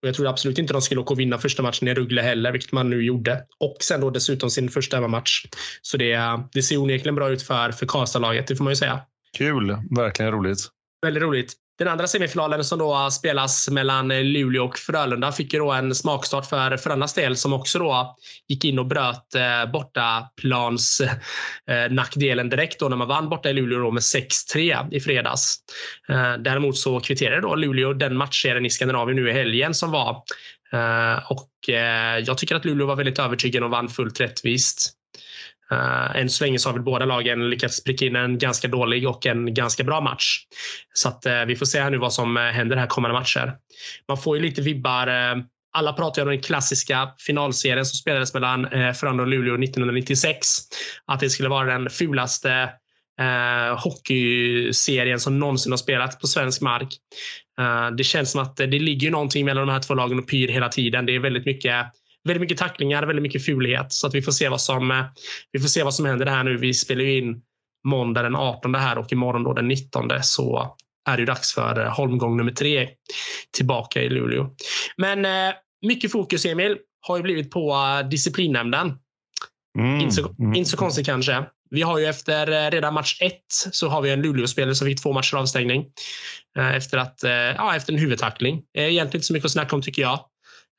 Och 0.01 0.07
jag 0.07 0.15
trodde 0.15 0.29
absolut 0.29 0.57
inte 0.57 0.71
att 0.71 0.75
de 0.75 0.81
skulle 0.81 1.01
åka 1.01 1.13
och 1.13 1.19
vinna 1.19 1.37
första 1.37 1.63
matchen 1.63 1.87
i 1.87 1.93
Rögle 1.93 2.21
heller, 2.21 2.51
vilket 2.51 2.71
man 2.71 2.89
nu 2.89 3.03
gjorde. 3.03 3.43
Och 3.59 3.77
sen 3.81 4.01
då 4.01 4.09
dessutom 4.09 4.49
sin 4.49 4.69
första 4.69 4.97
hemmamatch. 4.97 5.45
Så 5.81 5.97
det, 5.97 6.19
det 6.53 6.63
ser 6.63 6.77
onekligen 6.77 7.15
bra 7.15 7.29
ut 7.29 7.41
för, 7.41 7.71
för 7.71 7.85
Karlstad-laget, 7.85 8.47
det 8.47 8.55
får 8.55 8.63
man 8.63 8.71
ju 8.71 8.75
säga. 8.75 9.01
Kul. 9.37 9.77
Verkligen 9.95 10.31
roligt. 10.31 10.59
Väldigt 11.01 11.23
roligt. 11.23 11.53
Den 11.79 11.87
andra 11.87 12.07
semifinalen 12.07 12.63
som 12.63 12.79
då 12.79 13.09
spelas 13.11 13.69
mellan 13.69 14.07
Luleå 14.07 14.65
och 14.65 14.77
Frölunda 14.77 15.31
fick 15.31 15.53
ju 15.53 15.59
då 15.59 15.71
en 15.71 15.95
smakstart 15.95 16.45
för 16.45 16.77
Frölundas 16.77 17.13
del 17.13 17.35
som 17.35 17.53
också 17.53 17.79
då 17.79 18.15
gick 18.47 18.65
in 18.65 18.79
och 18.79 18.85
bröt 18.85 19.35
eh, 19.35 19.71
bortaplans 19.71 21.01
eh, 21.67 21.91
nackdelen 21.91 22.49
direkt 22.49 22.79
då 22.79 22.89
när 22.89 22.97
man 22.97 23.07
vann 23.07 23.29
borta 23.29 23.49
i 23.49 23.53
Luleå 23.53 23.79
då 23.79 23.91
med 23.91 24.01
6-3 24.01 24.93
i 24.93 24.99
fredags. 24.99 25.55
Eh, 26.09 26.33
däremot 26.33 26.77
så 26.77 26.99
kvitterade 26.99 27.41
då 27.41 27.55
Luleå 27.55 27.93
den 27.93 28.17
matchserien 28.17 28.65
i 28.65 28.69
Skandinavien 28.69 29.15
nu 29.15 29.29
i 29.29 29.33
helgen 29.33 29.73
som 29.73 29.91
var. 29.91 30.23
Eh, 30.73 31.31
och 31.31 31.69
eh, 31.69 32.17
jag 32.17 32.37
tycker 32.37 32.55
att 32.55 32.65
Luleå 32.65 32.87
var 32.87 32.95
väldigt 32.95 33.19
övertygande 33.19 33.65
och 33.65 33.71
vann 33.71 33.89
fullt 33.89 34.19
rättvist. 34.19 34.98
Uh, 35.73 36.15
än 36.15 36.29
så 36.29 36.43
länge 36.43 36.59
så 36.59 36.69
har 36.69 36.73
väl 36.73 36.83
båda 36.83 37.05
lagen 37.05 37.49
lyckats 37.49 37.83
pricka 37.83 38.05
in 38.05 38.15
en 38.15 38.37
ganska 38.37 38.67
dålig 38.67 39.07
och 39.07 39.25
en 39.25 39.53
ganska 39.53 39.83
bra 39.83 40.01
match. 40.01 40.45
Så 40.93 41.09
att, 41.09 41.25
uh, 41.25 41.45
vi 41.47 41.55
får 41.55 41.65
se 41.65 41.81
här 41.81 41.89
nu 41.89 41.97
vad 41.97 42.13
som 42.13 42.37
uh, 42.37 42.43
händer 42.43 42.77
här 42.77 42.87
kommande 42.87 43.19
matcher. 43.19 43.53
Man 44.07 44.17
får 44.17 44.37
ju 44.37 44.43
lite 44.43 44.61
vibbar. 44.61 45.07
Uh, 45.07 45.43
alla 45.73 45.93
pratar 45.93 46.21
ju 46.21 46.23
om 46.23 46.29
den 46.29 46.41
klassiska 46.41 47.09
finalserien 47.19 47.85
som 47.85 47.97
spelades 47.97 48.33
mellan 48.33 48.65
uh, 48.65 48.93
Frölunda 48.93 49.23
och 49.23 49.29
Luleå 49.29 49.63
1996. 49.63 50.47
Att 51.05 51.19
det 51.19 51.29
skulle 51.29 51.49
vara 51.49 51.73
den 51.73 51.89
fulaste 51.89 52.69
uh, 53.21 53.79
hockeyserien 53.79 55.19
som 55.19 55.39
någonsin 55.39 55.71
har 55.71 55.77
spelats 55.77 56.19
på 56.19 56.27
svensk 56.27 56.61
mark. 56.61 56.89
det 57.97 58.03
känns 58.03 58.31
som 58.31 58.41
att 58.41 58.57
det 58.57 58.67
ligger 58.67 59.11
någonting 59.11 59.45
mellan 59.45 59.67
de 59.67 59.73
här 59.73 59.79
två 59.79 59.93
lagen 59.93 60.19
och 60.19 60.29
pyr 60.29 60.47
hela 60.47 60.69
tiden. 60.69 61.05
Det 61.05 61.15
är 61.15 61.19
väldigt 61.19 61.45
mycket 61.45 61.85
väldigt 62.27 62.41
mycket 62.41 62.57
tacklingar, 62.57 63.05
väldigt 63.05 63.23
mycket 63.23 63.45
fulhet. 63.45 63.93
Så 63.93 64.07
att 64.07 64.15
vi 64.15 64.21
får 64.21 64.31
se 64.31 64.49
vad 64.49 64.61
som, 64.61 64.91
eh, 64.91 65.05
vi 65.51 65.59
får 65.59 65.67
se 65.67 65.83
vad 65.83 65.93
som 65.93 66.05
händer 66.05 66.25
här 66.25 66.43
nu. 66.43 66.57
Vi 66.57 66.73
spelar 66.73 67.03
ju 67.03 67.17
in 67.17 67.41
måndag 67.87 68.23
den 68.23 68.35
18 68.35 68.75
här 68.75 68.97
och 68.97 69.11
imorgon 69.11 69.43
då 69.43 69.53
den 69.53 69.67
19 69.67 70.09
så 70.21 70.75
är 71.09 71.17
det 71.17 71.25
dags 71.25 71.53
för 71.53 71.85
eh, 71.85 71.95
holmgång 71.95 72.37
nummer 72.37 72.51
tre 72.51 72.89
tillbaka 73.57 74.01
i 74.01 74.09
Luleå. 74.09 74.55
Men 74.97 75.25
eh, 75.25 75.55
mycket 75.85 76.11
fokus, 76.11 76.45
Emil, 76.45 76.77
har 77.01 77.17
ju 77.17 77.23
blivit 77.23 77.51
på 77.51 77.77
disciplinnämnden. 78.11 78.97
Mm. 79.79 79.99
Inte, 79.99 80.15
så, 80.15 80.35
mm. 80.39 80.53
inte 80.53 80.69
så 80.69 80.77
konstigt 80.77 81.05
kanske. 81.05 81.45
Vi 81.69 81.81
har 81.81 81.99
ju 81.99 82.05
efter 82.05 82.71
redan 82.71 82.93
match 82.93 83.21
ett 83.21 83.45
så 83.49 83.87
har 83.87 84.01
vi 84.01 84.11
en 84.11 84.21
Luleå-spelare 84.21 84.75
som 84.75 84.87
fick 84.87 85.01
två 85.01 85.13
matcher 85.13 85.35
avstängning. 85.35 85.85
Efter, 86.59 86.97
att, 86.97 87.19
ja, 87.57 87.75
efter 87.75 87.93
en 87.93 87.99
huvudtackling. 87.99 88.63
Egentligen 88.73 89.17
inte 89.17 89.27
så 89.27 89.33
mycket 89.33 89.45
att 89.45 89.51
snacka 89.51 89.75
om 89.75 89.81
tycker 89.81 90.01
jag. 90.01 90.19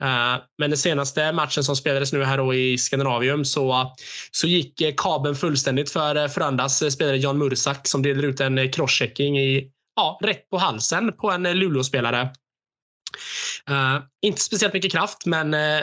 Eh, 0.02 0.42
men 0.58 0.70
den 0.70 0.76
senaste 0.76 1.32
matchen 1.32 1.64
som 1.64 1.76
spelades 1.76 2.12
nu 2.12 2.24
här 2.24 2.38
då 2.38 2.54
i 2.54 2.78
Skandinavium 2.78 3.44
så, 3.44 3.94
så 4.30 4.46
gick 4.46 4.80
eh, 4.80 4.94
kabeln 4.96 5.36
fullständigt 5.36 5.90
för 5.90 6.16
eh, 6.16 6.28
Frölundas 6.28 6.92
spelare 6.92 7.16
Jan 7.16 7.38
Mursak 7.38 7.88
som 7.88 8.02
delade 8.02 8.26
ut 8.26 8.40
en 8.40 8.72
crosschecking 8.72 9.38
i, 9.38 9.70
ja, 9.96 10.18
rätt 10.22 10.50
på 10.50 10.58
halsen 10.58 11.12
på 11.12 11.30
en 11.30 11.42
Luleåspelare. 11.42 12.30
Uh, 13.70 14.02
inte 14.22 14.40
speciellt 14.40 14.74
mycket 14.74 14.92
kraft, 14.92 15.26
men 15.26 15.54
uh, 15.54 15.82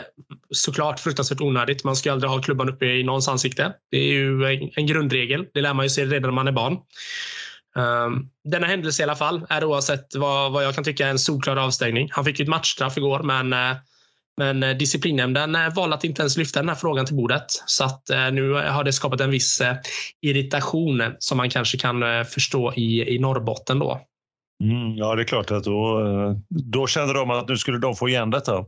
såklart 0.52 1.00
fruktansvärt 1.00 1.42
onödigt. 1.42 1.84
Man 1.84 1.96
ska 1.96 2.12
aldrig 2.12 2.32
ha 2.32 2.42
klubban 2.42 2.70
uppe 2.70 2.86
i 2.86 3.04
någons 3.04 3.28
ansikte. 3.28 3.74
Det 3.92 3.98
är 3.98 4.04
ju 4.14 4.46
en, 4.46 4.70
en 4.76 4.88
grundregel. 4.88 5.46
Det 5.54 5.62
lär 5.62 5.74
man 5.74 5.86
ju 5.86 5.90
sig 5.90 6.06
redan 6.06 6.22
när 6.22 6.32
man 6.32 6.48
är 6.48 6.52
barn. 6.52 6.74
Uh, 7.78 8.20
denna 8.44 8.68
händelse 8.68 9.02
i 9.02 9.04
alla 9.04 9.16
fall 9.16 9.46
är 9.50 9.64
oavsett 9.64 10.16
vad, 10.16 10.52
vad 10.52 10.66
jag 10.66 10.76
kan 10.76 10.84
tycka 10.84 11.06
är 11.08 11.12
en 11.12 11.20
solklar 11.20 11.56
avstängning. 11.56 12.10
Han 12.12 12.26
fick 12.26 12.40
ju 12.40 12.44
ett 12.44 12.50
matchstraff 12.50 12.98
igår, 12.98 13.20
men 13.20 13.76
men 14.38 14.64
eh, 14.64 14.78
disciplinnämnden 14.78 15.56
eh, 15.56 15.74
valde 15.76 15.96
att 15.96 16.04
inte 16.04 16.22
ens 16.22 16.38
lyfta 16.38 16.60
den 16.60 16.70
här 16.70 16.76
frågan 16.76 17.06
till 17.06 17.16
bordet. 17.16 17.46
Så 17.66 17.84
att 17.84 18.10
eh, 18.10 18.32
nu 18.32 18.52
har 18.52 18.84
det 18.84 18.94
skapat 18.94 19.22
en 19.22 19.32
viss 19.32 19.62
irritation 20.22 21.04
som 21.20 21.38
man 21.38 21.50
kanske 21.50 21.78
kan 21.78 22.26
förstå 22.26 22.74
i, 22.74 23.16
i 23.16 23.20
Norrbotten 23.20 23.80
då. 23.80 24.02
Mm, 24.64 24.98
ja, 24.98 25.16
det 25.16 25.22
är 25.22 25.26
klart 25.26 25.52
att 25.52 25.64
då, 25.64 26.02
då 26.50 26.88
kände 26.88 27.14
de 27.14 27.32
att 27.32 27.50
nu 27.50 27.58
skulle 27.58 27.78
de 27.78 27.96
få 27.96 28.10
igen 28.10 28.30
detta. 28.30 28.66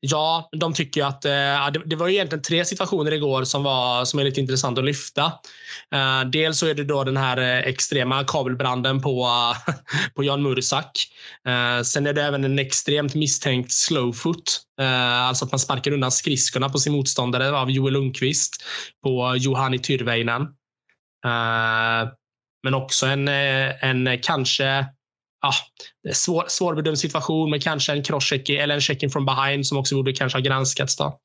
Ja, 0.00 0.48
de 0.52 0.74
tycker 0.74 1.04
att 1.04 1.24
eh, 1.24 1.70
det, 1.72 1.82
det, 1.86 1.96
var 1.96 2.08
egentligen 2.08 2.42
tre 2.42 2.64
situationer 2.64 3.12
igår 3.12 3.44
som, 3.44 3.62
var, 3.62 4.04
som 4.04 4.20
är 4.20 4.24
lite 4.24 4.40
intressant 4.40 4.78
att 4.78 4.84
lyfta. 4.84 5.24
Eh, 5.94 6.24
dels 6.32 6.58
så 6.58 6.66
är 6.66 6.74
det 6.74 6.84
då 6.84 7.04
den 7.04 7.16
här 7.16 7.36
eh, 7.36 7.58
extrema 7.58 8.24
kabelbranden 8.24 9.02
på, 9.02 9.28
på 10.14 10.24
Jan 10.24 10.42
Mursak. 10.42 10.90
Eh, 11.46 11.82
sen 11.82 12.06
är 12.06 12.12
det 12.12 12.22
även 12.22 12.44
en 12.44 12.58
extremt 12.58 13.14
misstänkt 13.14 13.72
slowfoot. 13.72 14.60
Eh, 14.80 15.22
alltså 15.22 15.44
att 15.44 15.52
man 15.52 15.58
sparkar 15.58 15.92
undan 15.92 16.10
skridskorna 16.10 16.68
på 16.68 16.78
sin 16.78 16.92
motståndare 16.92 17.50
av 17.50 17.70
Joel 17.70 17.92
Lundqvist 17.92 18.64
på 19.02 19.36
Juhani 19.36 19.78
Tyrväinen. 19.78 20.42
Eh, 21.24 22.08
men 22.62 22.74
också 22.74 23.06
en, 23.06 23.28
eh, 23.28 23.84
en 23.84 24.18
kanske 24.22 24.86
ja, 25.42 25.52
svår, 26.12 26.44
svårbedömd 26.48 26.98
situation 26.98 27.50
med 27.50 27.62
kanske 27.62 27.92
en 27.92 28.02
crosscheck 28.02 28.48
eller 28.48 28.74
en 28.74 28.80
checking 28.80 29.10
from 29.10 29.26
behind 29.26 29.66
som 29.66 29.78
också 29.78 29.94
borde 29.94 30.12
kanske 30.12 30.38
ha 30.38 30.42
granskats. 30.42 30.96
Då. 30.96 31.20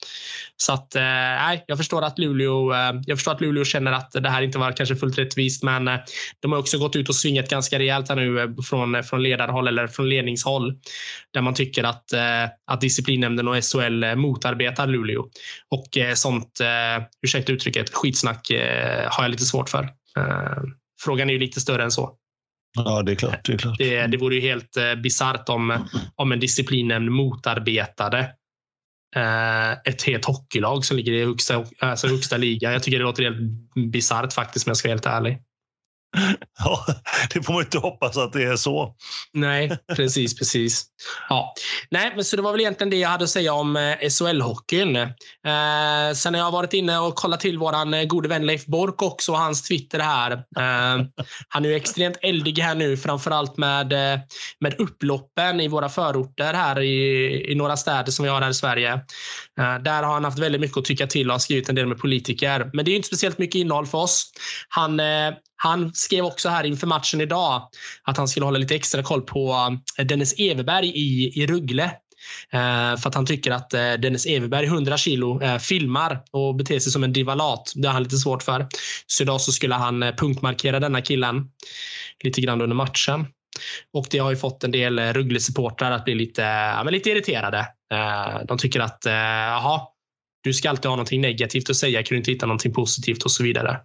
Så 0.58 0.74
att, 0.74 0.96
eh, 0.96 1.62
jag 1.68 1.78
förstår 1.78 2.02
att 2.02 2.20
Luleå, 2.20 2.74
eh, 2.74 3.02
jag 3.06 3.18
förstår 3.18 3.32
att 3.32 3.42
Luleå 3.42 3.66
känner 3.66 3.92
att 3.92 4.12
det 4.12 4.30
här 4.30 4.42
inte 4.42 4.58
var 4.58 4.72
kanske 4.72 4.96
fullt 4.96 5.18
rättvist, 5.18 5.64
men 5.64 5.88
eh, 5.88 6.00
de 6.40 6.52
har 6.52 6.60
också 6.60 6.78
gått 6.78 6.96
ut 6.96 7.10
och 7.10 7.16
svingat 7.16 7.50
ganska 7.50 7.80
rejält 7.80 8.10
här 8.10 8.16
nu 8.16 8.40
eh, 8.40 8.50
från, 8.70 8.96
eh, 8.96 9.02
från 9.02 9.24
ledarhåll 9.24 9.68
eller 9.68 9.88
från 9.88 10.10
ledningshåll 10.10 10.74
där 11.34 11.42
man 11.42 11.54
tycker 11.54 11.84
att, 11.84 12.14
eh, 12.14 12.46
att 12.68 12.82
disciplinnämnden 12.82 13.48
och 13.48 13.64
SHL 13.64 14.04
eh, 14.04 14.16
motarbetar 14.16 14.88
Luleå. 14.88 15.26
Och 15.70 15.98
eh, 15.98 16.14
sånt, 16.14 16.60
eh, 16.62 17.04
ursäkta 17.22 17.52
uttrycket, 17.52 17.90
skitsnack 17.94 18.52
har 19.10 19.24
jag 19.24 19.32
lite 19.32 19.46
svårt 19.46 19.70
för. 19.70 19.90
Frågan 21.02 21.30
är 21.30 21.34
ju 21.34 21.40
lite 21.40 21.62
större 21.62 21.84
än 21.84 21.92
så. 21.92 22.16
Ja, 22.76 23.02
det 23.02 23.12
är 23.12 23.16
klart. 23.16 23.46
Det, 23.46 23.54
är 23.54 23.58
klart. 23.58 23.78
det, 23.78 24.08
det 24.08 24.18
vore 24.18 24.36
ju 24.36 24.42
helt 24.42 24.78
eh, 24.78 24.96
bisarrt 24.96 25.50
om, 25.50 25.88
om 26.16 26.32
en 26.32 26.40
disciplinnämnd 26.40 27.12
motarbetade 27.12 28.20
eh, 29.16 29.72
ett 29.72 30.04
helt 30.04 30.26
hockeylag 30.26 30.86
som 30.86 30.98
ligger 30.98 31.12
i 31.12 31.26
högsta, 31.26 31.66
alltså 31.80 32.08
högsta 32.08 32.38
ligan. 32.38 32.74
Jag 32.74 32.84
tycker 32.84 33.00
det 33.00 33.04
låter 33.06 33.24
helt 33.24 33.38
bisarrt 33.92 34.34
faktiskt, 34.34 34.68
om 34.68 34.70
jag 34.70 34.78
ska 34.78 34.88
vara 34.88 34.96
helt 34.96 35.06
ärlig. 35.06 35.42
Ja, 36.60 36.86
det 37.34 37.44
får 37.44 37.54
man 37.54 37.62
inte 37.62 37.78
hoppas 37.78 38.18
att 38.18 38.34
det 38.34 38.44
är 38.44 38.56
så. 38.56 38.96
Nej, 39.34 39.78
precis, 39.96 40.36
precis. 40.40 40.86
Ja. 41.30 41.54
Nej, 41.92 42.12
men 42.16 42.26
så 42.26 42.36
det 42.36 42.42
var 42.42 42.52
väl 42.52 42.62
egentligen 42.62 42.90
det 42.90 42.98
jag 42.98 43.10
hade 43.10 43.24
att 43.24 43.30
säga 43.30 43.54
om 43.54 43.76
eh, 43.76 43.82
SHL-hockeyn. 43.82 44.96
Eh, 44.96 46.14
sen 46.16 46.34
har 46.34 46.42
jag 46.42 46.52
varit 46.52 46.74
inne 46.74 47.00
och 47.00 47.16
kollat 47.16 47.40
till 47.40 47.58
våran 47.58 47.94
eh, 47.94 48.04
gode 48.04 48.30
vän 48.30 48.46
Leif 48.46 48.66
Bork 48.66 49.02
också 49.02 49.32
och 49.32 49.38
hans 49.38 49.68
Twitter 49.68 50.00
här. 50.00 50.32
Eh, 50.32 51.06
han 51.50 51.66
är 51.66 51.70
ju 51.70 51.76
extremt 51.76 52.18
eldig 52.22 52.60
här 52.60 52.76
nu, 52.76 52.98
framförallt 52.98 53.58
med, 53.58 53.94
eh, 53.94 54.20
med 54.60 54.80
upploppen 54.80 55.60
i 55.60 55.68
våra 55.68 55.90
förorter 55.90 56.54
här 56.54 56.82
i, 56.82 57.52
i 57.52 57.56
några 57.56 57.78
städer 57.78 58.12
som 58.12 58.24
vi 58.24 58.30
har 58.30 58.42
här 58.42 58.50
i 58.50 58.54
Sverige. 58.54 58.94
Eh, 59.60 59.76
där 59.84 60.04
har 60.04 60.14
han 60.14 60.26
haft 60.26 60.40
väldigt 60.40 60.62
mycket 60.62 60.78
att 60.78 60.86
tycka 60.86 61.08
till 61.08 61.28
och 61.28 61.34
har 61.34 61.40
skrivit 61.40 61.70
en 61.70 61.76
del 61.76 61.88
med 61.88 61.98
politiker. 61.98 62.70
Men 62.74 62.86
det 62.86 62.92
är 62.92 62.96
inte 62.96 63.08
speciellt 63.08 63.38
mycket 63.38 63.60
innehåll 63.60 63.88
för 63.88 63.98
oss. 63.98 64.32
Han 64.70 65.00
han 65.66 65.94
skrev 65.94 66.26
också 66.26 66.50
här 66.50 66.64
inför 66.64 66.88
matchen 66.88 67.22
idag 67.22 67.70
att 68.04 68.18
han 68.18 68.28
skulle 68.28 68.46
hålla 68.46 68.58
lite 68.58 68.76
extra 68.76 69.04
koll 69.04 69.22
på 69.22 69.78
eh, 70.00 70.06
Dennis 70.06 70.34
Everberg 70.40 70.88
i, 70.88 71.42
i 71.42 71.48
Ruggle. 71.48 71.84
Eh, 72.52 72.98
för 72.98 73.08
att 73.08 73.16
han 73.16 73.26
tycker 73.26 73.52
att 73.52 73.74
eh, 73.74 73.94
Dennis 73.94 74.26
Everberg, 74.26 74.66
100 74.66 74.98
kilo, 74.98 75.60
filmar 75.60 76.22
och 76.32 76.56
beter 76.56 76.80
sig 76.80 76.92
som 76.92 77.04
en 77.04 77.14
divalat. 77.14 77.72
Det 77.76 77.88
har 77.88 77.94
han 77.94 78.04
lite 78.04 78.18
svårt 78.18 78.44
för. 78.44 78.68
Så 79.08 79.24
idag 79.24 79.42
så 79.42 79.52
skulle 79.52 79.76
han 79.76 80.00
punktmarkera 80.18 80.80
denna 80.80 81.02
killen 81.02 81.50
lite 82.24 82.42
grann 82.42 82.62
under 82.62 82.76
matchen. 82.76 83.28
Och 83.94 84.08
det 84.12 84.18
har 84.18 84.30
ju 84.30 84.38
fått 84.38 84.64
en 84.64 84.72
del 84.72 85.00
Rögle-supportrar 85.00 85.92
att 85.92 86.06
bli 86.06 86.16
lite, 86.16 86.42
ja, 86.42 86.84
men 86.84 86.94
lite 86.94 87.10
irriterade. 87.10 87.68
de 88.48 88.58
tycker 88.58 88.80
att, 88.80 89.00
jaha, 89.06 89.82
du 90.44 90.54
ska 90.54 90.70
alltid 90.70 90.86
ha 90.86 90.96
någonting 90.96 91.22
negativt 91.22 91.70
att 91.70 91.76
säga, 91.76 92.04
kan 92.04 92.16
du 92.16 92.18
inte 92.18 92.32
hitta 92.32 92.46
någonting 92.46 92.74
positivt 92.74 93.24
och 93.24 93.32
så 93.32 93.44
vidare. 93.44 93.80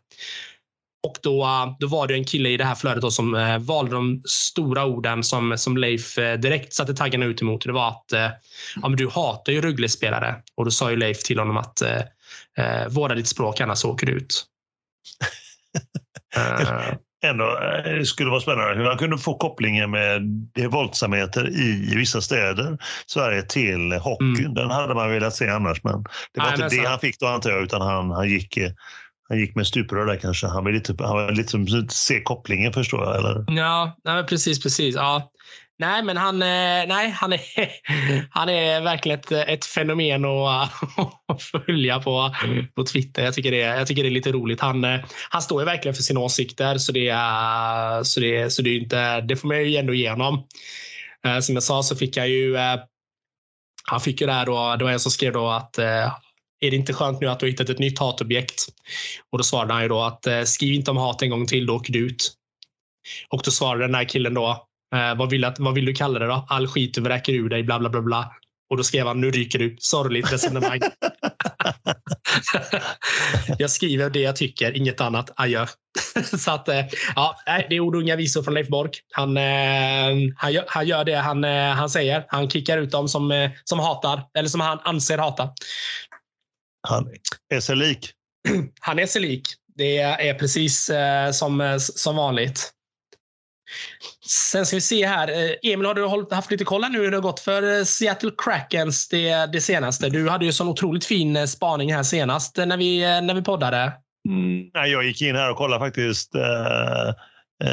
Och 1.02 1.16
då, 1.22 1.46
då 1.80 1.86
var 1.86 2.06
det 2.06 2.14
en 2.14 2.24
kille 2.24 2.48
i 2.48 2.56
det 2.56 2.64
här 2.64 2.74
flödet 2.74 3.12
som 3.12 3.34
eh, 3.34 3.58
valde 3.58 3.94
de 3.94 4.22
stora 4.24 4.84
orden 4.84 5.24
som, 5.24 5.58
som 5.58 5.76
Leif 5.76 6.18
eh, 6.18 6.38
direkt 6.38 6.74
satte 6.74 6.94
taggarna 6.94 7.26
ut 7.26 7.42
emot. 7.42 7.64
Det 7.64 7.72
var 7.72 7.88
att 7.88 8.12
eh, 8.12 8.28
ja, 8.82 8.88
men 8.88 8.96
du 8.96 9.08
hatar 9.08 9.52
ju 9.52 9.60
Rögle-spelare. 9.60 10.34
Och 10.56 10.64
då 10.64 10.70
sa 10.70 10.90
ju 10.90 10.96
Leif 10.96 11.22
till 11.22 11.38
honom 11.38 11.56
att 11.56 11.82
eh, 11.82 11.98
eh 12.58 12.88
vårda 12.88 13.14
ditt 13.14 13.28
språk 13.28 13.60
annars 13.60 13.84
åker 13.84 14.06
du 14.06 14.12
ut. 14.12 14.44
uh, 16.36 16.94
Ändå 17.22 17.58
det 17.84 18.06
skulle 18.06 18.30
vara 18.30 18.40
spännande 18.40 18.74
hur 18.74 18.84
han 18.84 18.98
kunde 18.98 19.18
få 19.18 19.34
kopplingen 19.34 19.90
med 19.90 20.22
det 20.54 20.66
våldsamheter 20.66 21.48
i 21.58 21.94
vissa 21.96 22.20
städer 22.20 22.78
Sverige 23.06 23.42
till 23.42 23.92
hockeyn. 23.92 24.36
Mm. 24.36 24.54
Den 24.54 24.70
hade 24.70 24.94
man 24.94 25.10
velat 25.10 25.34
se 25.34 25.48
annars, 25.48 25.84
men 25.84 26.02
det 26.32 26.40
var 26.40 26.46
Nej, 26.46 26.54
inte 26.54 26.76
det 26.76 26.82
så... 26.82 26.88
han 26.88 26.98
fick 26.98 27.20
då 27.20 27.26
antar 27.26 27.50
jag, 27.50 27.62
utan 27.62 27.80
han, 27.80 28.10
han 28.10 28.28
gick 28.28 28.58
han 29.30 29.38
gick 29.38 29.54
med 29.54 29.66
stuprör 29.66 30.06
där 30.06 30.16
kanske. 30.16 30.46
Han 30.46 30.64
vill 30.64 30.74
lite, 30.74 30.94
han 30.98 31.26
vill 31.26 31.36
lite 31.36 31.94
se 31.94 32.22
kopplingen 32.22 32.72
förstår 32.72 33.04
jag. 33.04 33.16
Eller? 33.16 33.44
Ja, 33.46 33.96
nej, 34.04 34.24
precis, 34.24 34.62
precis. 34.62 34.94
Ja. 34.94 35.30
Nej, 35.78 36.02
men 36.02 36.16
han, 36.16 36.42
eh, 36.42 36.86
nej, 36.88 37.10
han, 37.10 37.32
är, 37.32 37.40
han 38.30 38.48
är 38.48 38.80
verkligen 38.80 39.18
ett, 39.18 39.32
ett 39.32 39.64
fenomen 39.64 40.24
att, 40.24 40.70
att 41.32 41.42
följa 41.42 42.00
på, 42.00 42.34
på 42.74 42.84
Twitter. 42.84 43.24
Jag 43.24 43.34
tycker, 43.34 43.50
det, 43.50 43.56
jag 43.56 43.86
tycker 43.86 44.02
det 44.02 44.08
är 44.08 44.10
lite 44.10 44.32
roligt. 44.32 44.60
Han, 44.60 44.84
eh, 44.84 45.00
han 45.30 45.42
står 45.42 45.62
ju 45.62 45.66
verkligen 45.66 45.94
för 45.94 46.02
sina 46.02 46.20
åsikter, 46.20 46.78
så 46.78 46.92
det, 46.92 47.12
så 48.06 48.20
det, 48.20 48.52
så 48.52 48.62
det, 48.62 48.70
är 48.70 48.78
inte, 48.78 49.20
det 49.20 49.36
får 49.36 49.48
man 49.48 49.64
ju 49.64 49.76
ändå 49.76 49.94
igenom. 49.94 50.46
Eh, 51.26 51.38
som 51.38 51.54
jag 51.54 51.62
sa 51.62 51.82
så 51.82 51.96
fick 51.96 52.16
jag 52.16 52.28
ju 52.28 52.56
han 53.84 54.00
fick 54.00 54.20
ju 54.20 54.26
det 54.26 54.32
här 54.32 54.46
då, 54.46 54.76
det 54.76 54.84
var 54.84 54.92
en 54.92 55.00
som 55.00 55.12
skrev 55.12 55.32
då 55.32 55.48
att 55.48 55.78
är 56.60 56.70
det 56.70 56.76
inte 56.76 56.92
skönt 56.92 57.20
nu 57.20 57.26
att 57.26 57.40
du 57.40 57.46
har 57.46 57.50
hittat 57.50 57.68
ett 57.68 57.78
nytt 57.78 57.98
hatobjekt? 57.98 58.66
Och 59.30 59.38
då 59.38 59.44
svarade 59.44 59.72
han 59.72 59.82
ju 59.82 59.88
då 59.88 60.02
att 60.02 60.26
eh, 60.26 60.42
skriv 60.42 60.74
inte 60.74 60.90
om 60.90 60.96
hat 60.96 61.22
en 61.22 61.30
gång 61.30 61.46
till, 61.46 61.66
då 61.66 61.74
åker 61.74 61.92
du 61.92 62.06
ut. 62.06 62.32
Och 63.28 63.42
då 63.44 63.50
svarade 63.50 63.84
den 63.84 63.94
här 63.94 64.04
killen 64.04 64.34
då, 64.34 64.66
eh, 64.94 65.14
vad, 65.14 65.30
vill 65.30 65.44
att, 65.44 65.58
vad 65.58 65.74
vill 65.74 65.84
du 65.84 65.94
kalla 65.94 66.18
det 66.18 66.26
då? 66.26 66.46
All 66.48 66.68
skit 66.68 66.94
du 66.94 67.00
vräker 67.00 67.32
ur 67.32 67.48
dig, 67.48 67.62
bla 67.62 67.78
bla 67.78 67.88
bla 67.88 68.02
bla. 68.02 68.32
Och 68.70 68.76
då 68.76 68.84
skrev 68.84 69.06
han, 69.06 69.20
nu 69.20 69.30
ryker 69.30 69.58
du. 69.58 69.76
Sorgligt 69.78 70.32
resonemang. 70.32 70.80
jag 73.58 73.70
skriver 73.70 74.10
det 74.10 74.20
jag 74.20 74.36
tycker, 74.36 74.76
inget 74.76 75.00
annat. 75.00 75.30
Adjö. 75.36 75.66
Så 76.38 76.50
att, 76.50 76.68
eh, 76.68 76.84
ja, 77.16 77.36
det 77.46 77.76
är 77.76 77.80
ord 77.80 77.96
och 77.96 78.02
inga 78.02 78.16
visor 78.16 78.42
från 78.42 78.54
Leif 78.54 78.68
Bork. 78.68 79.00
Han, 79.12 79.36
han, 80.36 80.52
gör, 80.52 80.64
han 80.68 80.86
gör 80.86 81.04
det 81.04 81.16
han, 81.16 81.44
han 81.44 81.90
säger. 81.90 82.24
Han 82.28 82.50
kickar 82.50 82.78
ut 82.78 82.90
dem 82.90 83.08
som, 83.08 83.50
som 83.64 83.78
hatar, 83.78 84.22
eller 84.34 84.48
som 84.48 84.60
han 84.60 84.78
anser 84.84 85.18
hata. 85.18 85.48
Han 86.88 87.08
är 87.54 87.60
sig 87.60 87.76
lik. 87.76 88.10
Han 88.80 88.98
är 88.98 89.06
sig 89.06 89.22
lik. 89.22 89.42
Det 89.76 89.98
är 89.98 90.34
precis 90.34 90.90
eh, 90.90 91.30
som, 91.30 91.60
eh, 91.60 91.76
som 91.78 92.16
vanligt. 92.16 92.72
Sen 94.26 94.66
ska 94.66 94.76
vi 94.76 94.80
se 94.80 95.06
här. 95.06 95.28
Eh, 95.28 95.72
Emil, 95.72 95.86
har 95.86 95.94
du 95.94 96.34
haft 96.34 96.50
lite 96.50 96.64
koll 96.64 96.90
nu 96.90 96.98
hur 96.98 97.10
det 97.10 97.16
har 97.16 97.22
gått 97.22 97.40
för 97.40 97.84
Seattle 97.84 98.30
Krakens 98.38 99.08
det, 99.08 99.52
det 99.52 99.60
senaste? 99.60 100.08
Du 100.08 100.28
hade 100.28 100.44
ju 100.44 100.52
sån 100.52 100.68
otroligt 100.68 101.04
fin 101.04 101.48
spaning 101.48 101.94
här 101.94 102.02
senast 102.02 102.56
när 102.56 102.76
vi, 102.76 103.00
när 103.00 103.34
vi 103.34 103.42
poddade. 103.42 103.92
Mm, 104.28 104.70
jag 104.72 105.04
gick 105.04 105.22
in 105.22 105.36
här 105.36 105.50
och 105.50 105.56
kollade 105.56 105.84
faktiskt 105.84 106.34
eh, 106.34 106.42
Eh, 106.42 107.14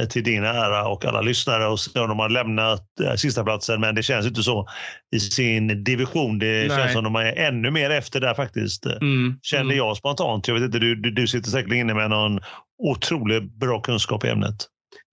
till 0.10 0.24
din 0.24 0.44
ära 0.44 0.88
och 0.88 1.06
alla 1.06 1.22
lyssnare 1.22 1.68
och 1.68 1.80
se 1.80 2.00
om 2.00 2.10
de 2.10 2.20
har 2.20 2.30
lämnat 2.30 2.86
eh, 3.04 3.14
sista 3.14 3.44
platsen 3.44 3.82
men 3.82 3.96
det 3.96 4.04
känns 4.04 4.26
inte 4.26 4.44
så 4.44 4.68
i 5.16 5.20
sin 5.20 5.84
division. 5.84 6.40
Det 6.40 6.68
Nej. 6.68 6.70
känns 6.70 6.94
som 6.94 7.04
de 7.04 7.16
är 7.16 7.38
ännu 7.38 7.72
mer 7.72 7.90
efter 7.90 8.20
där 8.20 8.34
faktiskt. 8.34 8.86
Mm. 8.86 9.40
Kände 9.42 9.74
mm. 9.74 9.78
jag 9.78 9.98
spontant. 9.98 10.48
Jag 10.48 10.56
vet 10.56 10.64
inte, 10.64 10.80
du, 10.80 10.96
du 10.96 11.28
sitter 11.28 11.50
säkert 11.50 11.74
inne 11.74 11.94
med 11.94 12.10
någon 12.10 12.40
otroligt 12.84 13.60
bra 13.60 13.82
kunskap 13.82 14.26
i 14.26 14.30
ämnet. 14.30 14.56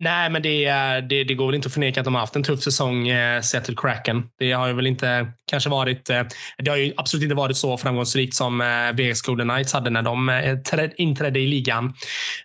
Nej, 0.04 0.30
men 0.30 0.42
det, 0.42 0.70
det, 1.00 1.24
det, 1.24 1.34
går 1.34 1.46
väl 1.46 1.54
inte 1.54 1.66
att 1.66 1.72
förneka 1.72 2.00
att 2.00 2.04
de 2.04 2.14
har 2.14 2.20
haft 2.20 2.36
en 2.36 2.42
tuff 2.42 2.62
säsong, 2.62 3.08
eh, 3.08 3.40
Seattle 3.40 3.74
Kraken. 3.76 4.22
Det 4.38 4.52
har 4.52 4.66
ju 4.68 4.72
väl 4.74 4.86
inte 4.86 5.26
kanske 5.50 5.70
varit. 5.70 6.10
Eh, 6.10 6.22
det 6.58 6.70
har 6.70 6.76
ju 6.76 6.92
absolut 6.96 7.22
inte 7.22 7.34
varit 7.34 7.56
så 7.56 7.76
framgångsrikt 7.76 8.34
som 8.34 8.60
eh, 8.60 8.66
Vegas 8.94 9.22
Golden 9.22 9.48
Knights 9.48 9.72
hade 9.72 9.90
när 9.90 10.02
de 10.02 10.28
eh, 10.28 10.90
inträdde 10.96 11.40
i 11.40 11.46
ligan. 11.46 11.84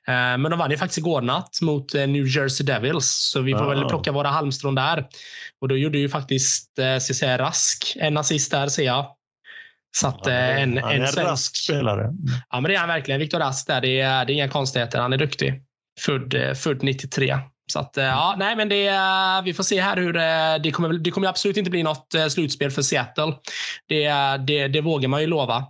Eh, 0.08 0.13
men 0.13 0.43
de 0.43 0.60
vann 0.60 0.72
ju 0.72 0.78
faktiskt 0.78 0.98
igår 0.98 1.22
natt 1.22 1.62
mot 1.62 1.95
eh, 1.95 2.08
New 2.08 2.28
Jersey 2.28 2.65
Devils, 2.65 3.30
så 3.34 3.41
vi 3.41 3.54
får 3.54 3.65
oh. 3.65 3.69
väl 3.69 3.86
plocka 3.86 4.12
våra 4.12 4.30
halmstrån 4.30 4.76
där. 4.76 5.06
Och 5.62 5.67
då 5.67 5.78
gjorde 5.78 5.98
ju 5.98 6.10
faktiskt 6.10 6.80
eh, 6.80 6.98
säga, 6.98 7.38
Rask 7.38 7.98
en 8.00 8.17
assist 8.17 8.52
där 8.52 8.67
ser 8.67 8.84
jag. 8.84 9.06
Så 9.98 10.08
att, 10.08 10.19
ja, 10.24 10.32
en, 10.32 10.78
han 10.78 10.91
är 10.91 10.95
en, 10.95 11.02
en 11.02 11.26
rask 11.26 11.56
spelare. 11.56 12.10
Ja, 12.50 12.62
men 12.62 12.63
det 12.63 12.76
är 12.76 12.80
han 12.80 12.88
verkligen. 12.88 13.19
Viktor 13.19 13.39
Rask 13.39 13.67
där. 13.67 13.82
Det 13.82 14.00
är, 14.00 14.26
det 14.26 14.32
är 14.32 14.36
inga 14.36 14.50
konstigheter. 14.50 15.00
Han 15.00 15.13
är 15.13 15.17
duktig 15.17 15.63
född, 15.99 16.33
eh, 16.33 16.53
född 16.53 16.83
93. 16.83 17.39
Så 17.71 17.79
att, 17.79 17.97
eh, 17.97 18.03
ja, 18.03 18.35
nej, 18.39 18.55
men 18.55 18.69
det, 18.69 18.88
eh, 18.88 19.43
vi 19.43 19.53
får 19.53 19.63
se 19.63 19.81
här 19.81 19.97
hur 19.97 20.13
det 20.59 20.71
kommer. 20.71 20.93
Det 20.93 21.12
kommer 21.12 21.27
absolut 21.27 21.57
inte 21.57 21.71
bli 21.71 21.83
något 21.83 22.15
slutspel 22.29 22.71
för 22.71 22.81
Seattle. 22.81 23.33
Det, 23.88 24.07
det, 24.47 24.67
det 24.67 24.81
vågar 24.81 25.09
man 25.09 25.21
ju 25.21 25.27
lova. 25.27 25.65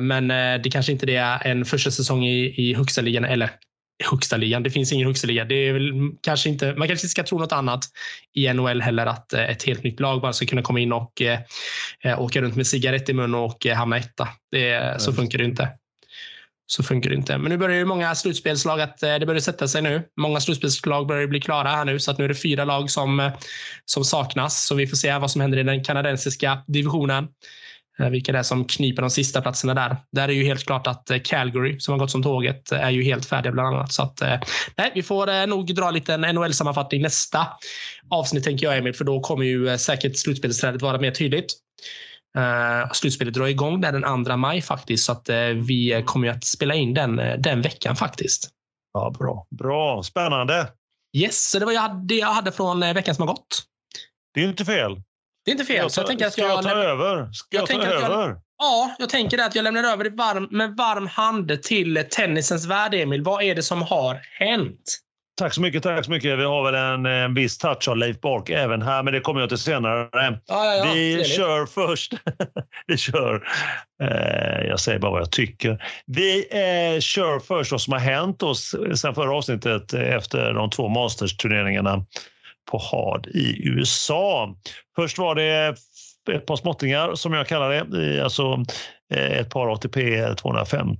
Men 0.00 0.28
det 0.62 0.70
kanske 0.72 0.92
inte 0.92 1.12
är 1.12 1.46
en 1.46 1.64
första 1.64 1.90
säsong 1.90 2.24
i, 2.24 2.54
i 2.56 2.74
högsta 2.74 3.00
ligan 3.00 3.24
eller 3.24 3.50
högsta 4.10 4.36
ligan. 4.36 4.62
Det 4.62 4.70
finns 4.70 4.92
ingen 4.92 5.06
högsta 5.06 5.26
liga. 5.26 5.44
Det 5.44 5.54
är 5.54 5.72
väl 5.72 5.92
kanske 6.20 6.48
inte, 6.48 6.66
man 6.66 6.88
kanske 6.88 7.06
inte 7.06 7.08
ska 7.08 7.22
tro 7.22 7.38
något 7.38 7.52
annat 7.52 7.84
i 8.34 8.52
NHL 8.52 8.80
heller 8.80 9.06
att 9.06 9.32
ett 9.32 9.62
helt 9.62 9.82
nytt 9.82 10.00
lag 10.00 10.20
bara 10.20 10.32
ska 10.32 10.46
kunna 10.46 10.62
komma 10.62 10.80
in 10.80 10.92
och 10.92 11.22
eh, 11.22 12.20
åka 12.22 12.40
runt 12.40 12.56
med 12.56 12.66
cigarett 12.66 13.08
i 13.08 13.12
mun 13.12 13.34
och 13.34 13.66
hamna 13.66 13.96
etta. 13.96 14.28
Det, 14.50 14.94
så 15.02 15.12
funkar 15.12 15.38
det 15.38 15.44
inte 15.44 15.68
så 16.70 16.82
funkar 16.82 17.10
det 17.10 17.16
inte. 17.16 17.38
Men 17.38 17.50
nu 17.50 17.56
börjar 17.56 17.76
ju 17.76 17.84
många 17.84 18.14
slutspelslag 18.14 18.80
att 18.80 19.02
eh, 19.02 19.14
det 19.14 19.26
börjar 19.26 19.40
sätta 19.40 19.68
sig 19.68 19.82
nu. 19.82 20.02
Många 20.20 20.40
slutspelslag 20.40 21.06
börjar 21.06 21.26
bli 21.26 21.40
klara 21.40 21.68
här 21.68 21.84
nu 21.84 21.98
så 21.98 22.10
att 22.10 22.18
nu 22.18 22.24
är 22.24 22.28
det 22.28 22.34
fyra 22.34 22.64
lag 22.64 22.90
som, 22.90 23.20
eh, 23.20 23.32
som 23.84 24.04
saknas. 24.04 24.66
Så 24.66 24.74
vi 24.74 24.86
får 24.86 24.96
se 24.96 25.18
vad 25.18 25.30
som 25.30 25.40
händer 25.40 25.58
i 25.58 25.62
den 25.62 25.84
kanadensiska 25.84 26.62
divisionen. 26.66 27.28
Eh, 28.00 28.08
vilka 28.08 28.32
det 28.32 28.38
är 28.38 28.42
som 28.42 28.64
kniper 28.64 29.02
de 29.02 29.10
sista 29.10 29.42
platserna 29.42 29.74
där. 29.74 29.96
Där 30.12 30.28
är 30.28 30.32
ju 30.32 30.44
helt 30.44 30.66
klart 30.66 30.86
att 30.86 31.10
Calgary, 31.24 31.80
som 31.80 31.92
har 31.92 31.98
gått 31.98 32.10
som 32.10 32.22
tåget, 32.22 32.72
är 32.72 32.90
ju 32.90 33.02
helt 33.02 33.26
färdiga 33.26 33.52
bland 33.52 33.76
annat. 33.76 33.92
Så 33.92 34.02
att, 34.02 34.20
nej, 34.76 34.92
vi 34.94 35.02
får 35.02 35.46
nog 35.46 35.74
dra 35.74 35.88
en 35.88 35.94
liten 35.94 36.20
NHL-sammanfattning 36.20 37.02
nästa 37.02 37.46
avsnitt, 38.10 38.44
tänker 38.44 38.66
jag, 38.66 38.78
Emil, 38.78 38.94
för 38.94 39.04
då 39.04 39.20
kommer 39.20 39.44
ju 39.44 39.78
säkert 39.78 40.18
slutspelsträdet 40.18 40.82
vara 40.82 40.98
mer 40.98 41.10
tydligt. 41.10 41.52
Uh, 42.38 42.92
slutspelet 42.92 43.34
drar 43.34 43.46
igång 43.46 43.80
där 43.80 43.92
den 43.92 44.24
2 44.24 44.36
maj 44.36 44.62
faktiskt, 44.62 45.04
så 45.04 45.12
att 45.12 45.30
uh, 45.30 45.36
vi 45.36 46.02
kommer 46.06 46.28
att 46.28 46.44
spela 46.44 46.74
in 46.74 46.94
den, 46.94 47.16
den 47.38 47.62
veckan 47.62 47.96
faktiskt. 47.96 48.48
Ja, 48.92 49.14
bra. 49.18 49.46
Bra. 49.58 50.02
Spännande. 50.02 50.68
Yes, 51.16 51.50
så 51.50 51.58
det 51.58 51.64
var 51.64 52.06
det 52.08 52.14
jag 52.14 52.26
hade 52.26 52.52
från 52.52 52.80
veckan 52.80 53.14
som 53.14 53.28
har 53.28 53.34
gått. 53.34 53.62
Det 54.34 54.40
är 54.40 54.48
inte 54.48 54.64
fel. 54.64 55.02
Det 55.44 55.50
är 55.50 55.52
inte 55.52 55.64
fel. 55.64 55.76
Jag 55.76 55.90
så 55.90 56.00
jag 56.00 56.06
tänker 56.06 56.26
att 56.26 56.32
ska 56.32 56.42
jag, 56.42 56.50
jag 56.50 56.62
ta 56.62 56.70
över? 56.70 57.32
Ska 57.32 57.56
jag, 57.56 57.70
jag 57.70 57.80
ta 57.80 57.86
över? 57.86 58.28
Jag, 58.28 58.40
ja, 58.58 58.96
jag 58.98 59.08
tänker 59.08 59.38
att 59.38 59.54
jag 59.54 59.62
lämnar 59.62 59.84
över 59.84 60.10
varm, 60.10 60.48
med 60.50 60.76
varm 60.76 61.06
hand 61.06 61.62
till 61.62 62.04
tennisens 62.10 62.66
värld, 62.66 62.94
Emil. 62.94 63.22
Vad 63.22 63.42
är 63.42 63.54
det 63.54 63.62
som 63.62 63.82
har 63.82 64.20
hänt? 64.38 64.98
Tack 65.40 65.54
så 65.54 65.60
mycket. 65.60 65.82
tack 65.82 66.04
så 66.04 66.10
mycket. 66.10 66.38
Vi 66.38 66.44
har 66.44 66.64
väl 66.64 66.74
en, 66.74 67.06
en 67.06 67.34
viss 67.34 67.58
touch 67.58 67.88
av 67.88 67.96
Leif 67.96 68.20
Bork 68.20 68.50
även 68.50 68.82
här, 68.82 69.02
men 69.02 69.12
det 69.12 69.20
kommer 69.20 69.40
jag 69.40 69.48
till 69.48 69.58
senare. 69.58 70.08
Ja, 70.12 70.38
ja, 70.46 70.74
ja. 70.74 70.92
Vi 70.94 71.14
Trevligt. 71.14 71.36
kör 71.36 71.66
först. 71.66 72.12
vi 72.86 72.96
kör. 72.96 73.48
Eh, 74.02 74.66
jag 74.68 74.80
säger 74.80 74.98
bara 74.98 75.10
vad 75.10 75.20
jag 75.20 75.30
tycker. 75.30 75.84
Vi 76.06 76.38
eh, 76.50 77.00
kör 77.00 77.38
först 77.38 77.72
vad 77.72 77.80
som 77.80 77.92
har 77.92 78.00
hänt 78.00 78.42
oss 78.42 78.76
sen 78.94 79.14
förra 79.14 79.36
avsnittet 79.36 79.92
eh, 79.92 80.14
efter 80.14 80.52
de 80.52 80.70
två 80.70 80.88
Masters-turneringarna 80.88 82.04
på 82.70 82.78
Hard 82.78 83.26
i 83.26 83.68
USA. 83.68 84.54
Först 84.96 85.18
var 85.18 85.34
det 85.34 85.74
ett 86.32 86.46
par 86.46 86.56
småttingar 86.56 87.14
som 87.14 87.32
jag 87.32 87.46
kallar 87.46 87.70
det. 87.70 88.24
Alltså 88.24 88.64
ett 89.10 89.50
par 89.50 89.72
ATP 89.72 90.34
250. 90.34 90.98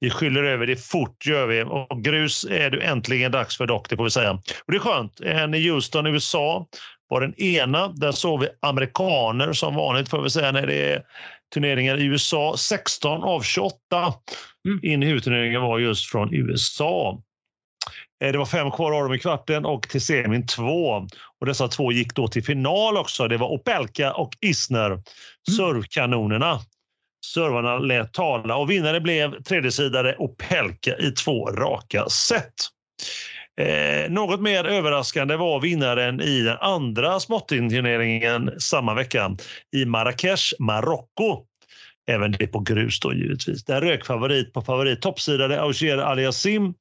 Vi 0.00 0.10
skyller 0.10 0.42
över 0.42 0.66
det 0.66 0.76
fort 0.76 1.26
gör 1.26 1.46
vi 1.46 1.62
och 1.62 2.02
grus 2.04 2.46
är 2.50 2.70
det 2.70 2.80
äntligen 2.80 3.32
dags 3.32 3.56
för 3.56 3.66
dock, 3.66 3.90
det 3.90 3.96
får 3.96 4.04
vi 4.04 4.10
säga. 4.10 4.32
Och 4.32 4.72
det 4.72 4.76
är 4.76 4.80
skönt. 4.80 5.20
En 5.20 5.54
i 5.54 5.68
Houston, 5.68 6.06
USA 6.06 6.66
var 7.08 7.20
den 7.20 7.40
ena. 7.40 7.88
Där 7.88 8.12
såg 8.12 8.40
vi 8.40 8.48
amerikaner 8.62 9.52
som 9.52 9.74
vanligt 9.74 10.08
får 10.08 10.22
vi 10.22 10.30
säga 10.30 10.52
när 10.52 10.66
det 10.66 10.92
är 10.92 11.02
turneringar 11.54 12.00
i 12.00 12.04
USA. 12.04 12.56
16 12.56 13.22
av 13.22 13.40
28 13.40 13.76
mm. 14.68 14.80
in 14.82 15.02
i 15.02 15.06
huvudturneringen 15.06 15.62
var 15.62 15.78
just 15.78 16.10
från 16.10 16.34
USA. 16.34 17.22
Det 18.20 18.38
var 18.38 18.46
fem 18.46 18.70
kvar 18.70 18.92
av 18.92 19.02
dem 19.02 19.14
i 19.14 19.18
kvarten 19.18 19.64
och 19.64 19.88
till 19.88 20.00
semin 20.00 20.46
två. 20.46 21.06
Och 21.40 21.46
dessa 21.46 21.68
två 21.68 21.92
gick 21.92 22.14
då 22.14 22.28
till 22.28 22.44
final 22.44 22.96
också. 22.96 23.28
Det 23.28 23.36
var 23.36 23.48
Opelka 23.48 24.12
och 24.12 24.32
Isner, 24.40 24.90
mm. 24.90 25.02
servkanonerna. 25.56 26.60
Servarna 27.32 27.78
lät 27.78 28.12
tala 28.12 28.56
och 28.56 28.70
vinnare 28.70 29.00
blev 29.00 29.42
tredjesidare 29.42 30.16
Opelka 30.18 30.96
i 30.98 31.10
två 31.10 31.50
raka 31.50 32.08
set. 32.08 32.54
Eh, 33.60 34.10
något 34.10 34.40
mer 34.40 34.64
överraskande 34.64 35.36
var 35.36 35.60
vinnaren 35.60 36.20
i 36.20 36.40
den 36.40 36.56
andra 36.60 37.20
småttingturneringen 37.20 38.50
samma 38.58 38.94
vecka 38.94 39.36
i 39.76 39.84
Marrakesh, 39.84 40.54
Marocko. 40.58 41.44
Även 42.06 42.32
det 42.32 42.46
på 42.46 42.60
grus 42.60 43.00
då 43.00 43.14
givetvis. 43.14 43.64
Där 43.64 43.80
rök 43.80 44.06
favorit 44.06 44.52
på 44.52 44.62
favorit 44.62 45.02
toppsidade 45.02 45.60
Auger 45.60 45.98
Aliasim, 45.98 46.74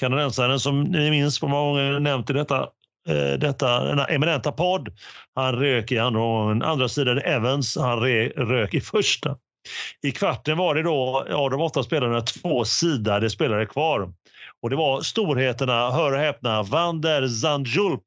kanadensaren 0.00 0.60
som 0.60 0.82
ni 0.82 1.10
minns 1.10 1.40
på 1.40 1.48
många 1.48 1.68
gånger 1.68 2.00
nämnt 2.00 2.30
i 2.30 2.32
detta 2.32 2.68
eh, 3.08 3.38
detta, 3.38 3.84
denna 3.84 4.04
eminenta 4.04 4.52
podd. 4.52 4.88
Han 5.34 5.54
rök 5.54 5.92
i 5.92 5.98
andra 5.98 6.20
gången. 6.20 6.62
Andra 6.62 6.88
sidan 6.88 7.18
Evans, 7.18 7.76
han 7.76 8.00
re, 8.00 8.28
rök 8.28 8.74
i 8.74 8.80
första. 8.80 9.36
I 10.02 10.12
kvarten 10.12 10.58
var 10.58 10.74
det 10.74 10.82
då 10.82 11.26
av 11.30 11.50
de 11.50 11.60
åtta 11.60 11.82
spelarna 11.82 12.20
två 12.20 12.64
sidade 12.64 13.30
spelare 13.30 13.66
kvar. 13.66 14.12
Och 14.62 14.70
det 14.70 14.76
var 14.76 15.00
storheterna, 15.00 15.90
hör 15.90 16.12
och 16.12 16.18
häpna, 16.18 16.62
Van 16.62 17.00
der 17.00 17.28
Zandjulp 17.28 18.02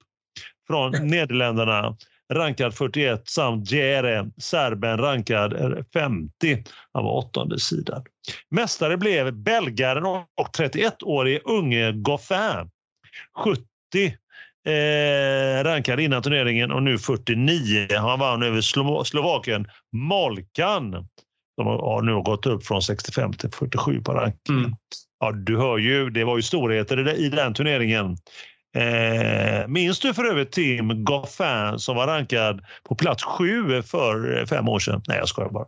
från 0.68 0.92
Nederländerna 0.92 1.96
rankad 2.34 2.74
41 2.74 3.30
samt 3.30 3.72
Jere, 3.72 4.30
serben, 4.38 4.98
rankad 4.98 5.54
50. 5.94 6.64
Han 6.94 7.04
var 7.04 7.12
åttonde 7.12 7.60
sidan. 7.60 8.04
Mästare 8.50 8.98
blev 8.98 9.34
belgaren 9.34 10.06
och 10.06 10.58
31-årige 10.58 11.40
unge 11.46 11.92
Goffin. 11.92 12.70
70 13.44 13.64
eh, 14.68 15.64
rankad 15.64 16.00
innan 16.00 16.22
turneringen 16.22 16.72
och 16.72 16.84
nu 16.84 16.98
49. 16.98 17.88
Han 17.98 18.20
vann 18.20 18.44
över 18.44 18.62
Slo 18.62 19.04
Slovakien 19.04 19.68
Molkan 19.92 21.08
som 21.56 21.66
har 21.66 22.02
nu 22.02 22.22
gått 22.22 22.46
upp 22.46 22.66
från 22.66 22.82
65 22.82 23.34
till 23.34 23.50
47 23.52 24.02
på 24.02 24.14
rankingen. 24.14 24.64
Mm. 24.64 24.76
Ja, 25.20 25.32
du 25.32 25.58
hör 25.58 25.78
ju, 25.78 26.10
det 26.10 26.24
var 26.24 26.38
ju 26.38 26.42
storheter 26.42 27.20
i 27.20 27.30
den 27.30 27.54
turneringen. 27.54 28.18
Eh, 28.78 29.68
minns 29.68 30.00
du 30.00 30.14
för 30.14 30.26
övrigt 30.26 30.52
Tim 30.52 31.04
Goffin 31.04 31.80
som 31.80 31.96
var 31.96 32.08
rankad 32.08 32.62
på 32.84 32.96
plats 32.96 33.24
sju 33.24 33.82
för 33.82 34.46
fem 34.46 34.70
år 34.70 34.80
sedan? 34.80 35.02
Nej, 35.08 35.18
jag 35.18 35.28
skojar 35.28 35.50
bara. 35.50 35.66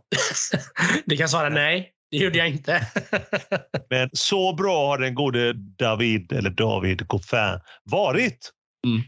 det 1.06 1.16
kan 1.16 1.28
svara 1.28 1.48
nej. 1.48 1.92
Det 2.10 2.16
gjorde 2.16 2.38
jag 2.38 2.48
inte. 2.48 2.86
Men 3.90 4.10
så 4.12 4.54
bra 4.54 4.86
har 4.86 4.98
den 4.98 5.14
gode 5.14 5.52
David, 5.52 6.32
eller 6.32 6.50
David 6.50 7.06
Goffin 7.06 7.60
varit. 7.84 8.52
Mm. 8.86 9.02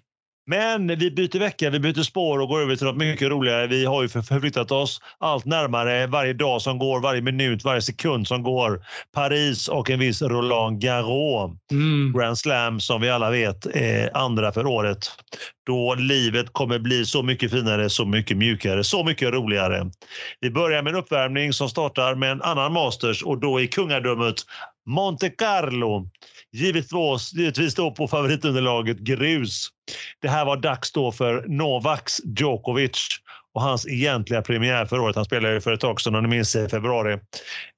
Men 0.51 0.87
vi 0.87 1.11
byter 1.11 1.39
vecka, 1.39 1.71
vi 1.71 1.81
byter 1.81 2.03
spår 2.03 2.39
och 2.41 2.49
går 2.49 2.61
över 2.61 2.77
till 2.77 2.87
något 2.87 2.97
mycket 2.97 3.29
roligare. 3.29 3.67
Vi 3.67 3.85
har 3.85 4.03
ju 4.03 4.09
förflyttat 4.09 4.71
oss 4.71 5.01
allt 5.19 5.45
närmare 5.45 6.07
varje 6.07 6.33
dag 6.33 6.63
som 6.63 6.79
går, 6.79 7.01
varje 7.01 7.23
minut, 7.23 7.65
varje 7.65 7.83
sekund 7.83 8.29
som 8.29 8.43
går. 8.43 8.81
Paris 9.15 9.69
och 9.69 9.91
en 9.91 9.99
viss 9.99 10.23
Roland 10.23 10.81
Garros. 10.81 11.51
Mm. 11.71 12.13
Grand 12.13 12.39
Slam 12.39 12.81
som 12.81 13.01
vi 13.01 13.11
alla 13.11 13.31
vet 13.31 13.67
är 13.67 14.17
andra 14.17 14.53
för 14.53 14.67
året. 14.67 15.11
Då 15.67 15.95
livet 15.95 16.53
kommer 16.53 16.79
bli 16.79 17.07
så 17.07 17.23
mycket 17.23 17.51
finare, 17.51 17.91
så 17.91 18.05
mycket 18.05 18.37
mjukare, 18.37 18.85
så 18.85 19.05
mycket 19.05 19.33
roligare. 19.33 19.91
Vi 20.41 20.51
börjar 20.51 20.83
med 20.83 20.93
en 20.93 20.99
uppvärmning 20.99 21.53
som 21.53 21.69
startar 21.69 22.15
med 22.15 22.33
en 22.33 22.43
annan 22.43 22.73
Masters 22.73 23.23
och 23.23 23.39
då 23.39 23.61
i 23.61 23.67
kungadömet 23.67 24.35
Monte 24.89 25.31
Carlo. 25.31 26.09
Givetvis, 26.53 27.33
givetvis 27.33 27.75
då 27.75 27.91
på 27.91 28.09
favoritunderlaget 28.09 28.99
grus. 28.99 29.69
Det 30.23 30.29
här 30.29 30.45
var 30.45 30.57
dags 30.57 30.93
då 30.93 31.13
för 31.13 31.45
Novaks 31.49 32.21
Djokovic 32.25 33.09
och 33.55 33.63
hans 33.63 33.89
egentliga 33.89 34.43
premiär 34.43 34.87
för 34.87 34.99
året. 34.99 35.17
Han 35.17 35.25
spelade 35.25 35.61
för 35.61 35.73
ett 35.73 35.81
tag 35.81 36.01
sedan, 36.01 36.15
om 36.15 36.23
ni 36.23 36.29
minns 36.29 36.57
i 36.57 36.69
februari, 36.69 37.19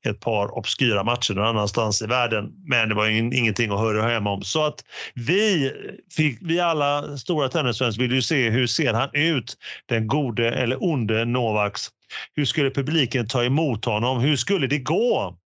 ett 0.06 0.20
par 0.20 0.58
obskyra 0.58 1.04
matcher 1.04 1.34
någon 1.34 1.46
annanstans 1.46 2.02
i 2.02 2.06
världen. 2.06 2.52
Men 2.66 2.88
det 2.88 2.94
var 2.94 3.06
ingenting 3.08 3.70
att 3.70 3.80
höra 3.80 4.02
hem 4.02 4.26
om. 4.26 4.42
Så 4.42 4.64
att 4.64 4.84
vi, 5.14 5.72
fick, 6.16 6.38
vi 6.40 6.60
alla 6.60 7.16
stora 7.16 7.48
tennisfans 7.48 7.98
vill 7.98 8.12
ju 8.12 8.22
se 8.22 8.50
hur 8.50 8.66
ser 8.66 8.94
han 8.94 9.08
ut, 9.12 9.56
den 9.86 10.06
gode 10.06 10.50
eller 10.50 10.84
onde 10.84 11.24
Novaks. 11.24 11.88
Hur 12.36 12.44
skulle 12.44 12.70
publiken 12.70 13.28
ta 13.28 13.44
emot 13.44 13.84
honom? 13.84 14.20
Hur 14.20 14.36
skulle 14.36 14.66
det 14.66 14.78
gå? 14.78 15.36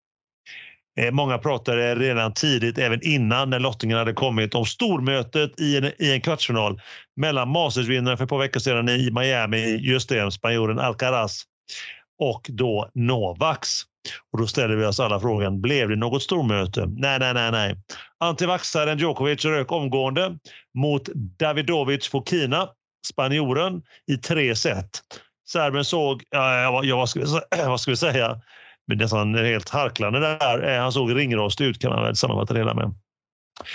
Eh, 1.00 1.10
många 1.10 1.38
pratade 1.38 1.94
redan 1.94 2.34
tidigt, 2.34 2.78
även 2.78 3.00
innan 3.02 3.50
när 3.50 3.58
lottningen 3.58 3.98
hade 3.98 4.12
kommit, 4.12 4.54
om 4.54 4.66
stormötet 4.66 5.60
i 5.60 5.76
en, 5.76 5.84
i 5.84 6.12
en 6.12 6.20
kvartsfinal 6.20 6.80
mellan 7.16 7.48
Masters-vinnaren 7.48 8.16
för 8.16 8.24
ett 8.24 8.30
par 8.30 8.38
veckor 8.38 8.60
sedan 8.60 8.88
i 8.88 9.10
Miami, 9.10 9.76
just 9.76 10.08
det, 10.08 10.32
spanjoren 10.32 10.78
Alcaraz 10.78 11.42
och 12.18 12.46
då 12.48 12.90
Novaks. 12.94 13.82
Och 14.32 14.38
då 14.38 14.46
ställer 14.46 14.76
vi 14.76 14.84
oss 14.84 15.00
alla 15.00 15.20
frågan, 15.20 15.60
blev 15.60 15.88
det 15.88 15.96
något 15.96 16.22
stormöte? 16.22 16.86
Nej, 16.86 17.18
nej, 17.18 17.34
nej, 17.34 17.50
nej. 17.50 17.76
Antivaxaren 18.20 18.98
Djokovic 18.98 19.44
rök 19.44 19.72
omgående 19.72 20.38
mot 20.78 21.08
Davidovic 21.14 22.08
Fokina, 22.08 22.68
spanjoren, 23.06 23.82
i 24.06 24.16
tre 24.16 24.56
set. 24.56 25.00
Serben 25.48 25.84
såg, 25.84 26.22
ja, 26.30 26.84
ja, 26.84 26.96
vad, 26.96 27.08
ska 27.08 27.20
vi, 27.20 27.26
vad 27.66 27.80
ska 27.80 27.90
vi 27.90 27.96
säga, 27.96 28.40
nästan 28.86 29.34
helt 29.34 29.68
harklande 29.68 30.20
där. 30.20 30.78
Han 30.78 30.92
såg 30.92 31.16
ringrostig 31.16 31.64
ut 31.64 31.80
kan 31.80 31.90
man 31.90 32.02
väl 32.02 32.16
sammanfatta 32.16 32.54
det 32.54 32.60
hela 32.60 32.74
med. 32.74 32.94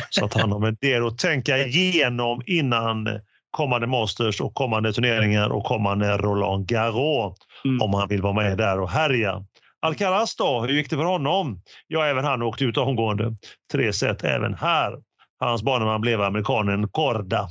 Så 0.10 0.26
att 0.26 0.34
han 0.34 0.52
har 0.52 0.60
med 0.60 0.78
det 0.82 0.98
att 0.98 1.18
tänka 1.18 1.58
igenom 1.58 2.42
innan 2.46 3.20
kommande 3.52 3.88
Masters 3.88 4.42
och 4.42 4.54
kommande 4.54 4.94
turneringar 4.94 5.50
och 5.50 5.64
kommande 5.64 6.18
Roland 6.18 6.68
Garros 6.68 7.38
mm. 7.66 7.82
om 7.82 7.94
han 7.94 8.08
vill 8.08 8.22
vara 8.22 8.34
med 8.34 8.58
där 8.58 8.80
och 8.80 8.90
härja. 8.90 9.46
Alcaraz 9.82 10.36
då, 10.36 10.62
hur 10.62 10.74
gick 10.74 10.90
det 10.90 10.96
för 10.96 11.04
honom? 11.04 11.62
Ja, 11.88 12.06
även 12.06 12.26
han 12.26 12.42
åkte 12.42 12.64
ut 12.64 12.78
omgående. 12.78 13.36
Tre 13.72 13.94
set 13.94 14.24
även 14.24 14.54
här. 14.54 14.98
Hans 15.40 15.64
baneman 15.64 16.02
blev 16.02 16.22
amerikanen 16.22 16.88
Korda. 16.90 17.48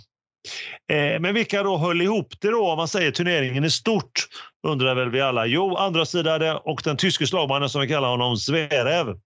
Eh, 0.92 1.20
men 1.20 1.34
vilka 1.34 1.62
då 1.62 1.76
höll 1.76 2.02
ihop 2.02 2.34
det 2.40 2.50
då 2.50 2.70
om 2.70 2.76
man 2.76 2.88
säger 2.88 3.10
turneringen 3.10 3.64
i 3.64 3.70
stort? 3.70 4.12
Undrar 4.66 4.94
väl 4.94 5.10
vi 5.10 5.20
alla. 5.20 5.46
Jo, 5.46 5.76
andra 5.76 6.04
sidade 6.04 6.54
och 6.54 6.80
den 6.84 6.96
tyske 6.96 7.26
slagmannen 7.26 7.68
som 7.68 7.80
vi 7.80 7.88
kallar 7.88 8.08
honom 8.08 8.36
Zverev. 8.36 9.16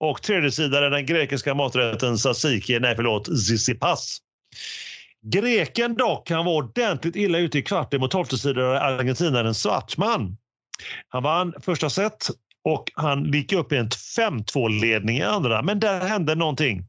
Och 0.00 0.22
tredje 0.22 0.50
sidade 0.50 0.90
den 0.90 1.06
grekiska 1.06 1.54
maträtten 1.54 2.16
tzatziki, 2.16 2.78
nej 2.80 2.96
förlåt, 2.96 3.24
Tsitsipas. 3.24 4.18
Greken 5.22 5.94
dock 5.94 6.26
kan 6.26 6.44
vara 6.44 6.56
ordentligt 6.56 7.16
illa 7.16 7.38
ute 7.38 7.58
i 7.58 7.62
kvarten 7.62 8.00
mot 8.00 8.10
tolftesidare 8.10 8.80
argentinaren 8.80 9.54
Svartman. 9.54 10.36
Han 11.08 11.22
vann 11.22 11.54
första 11.60 11.90
set 11.90 12.28
och 12.64 12.90
han 12.94 13.32
gick 13.32 13.52
upp 13.52 13.72
i 13.72 13.76
en 13.76 13.88
5-2-ledning 13.88 15.16
i 15.18 15.22
andra, 15.22 15.62
men 15.62 15.80
där 15.80 16.00
hände 16.00 16.34
någonting. 16.34 16.84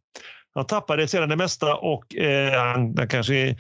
Han 0.58 0.65
tappade 0.65 1.08
sedan 1.08 1.30
det 1.30 1.36
mesta 1.36 1.76
och 1.76 2.15
eh, 2.15 2.60
han, 2.60 2.93
han, 2.98 3.08
kanske, 3.08 3.56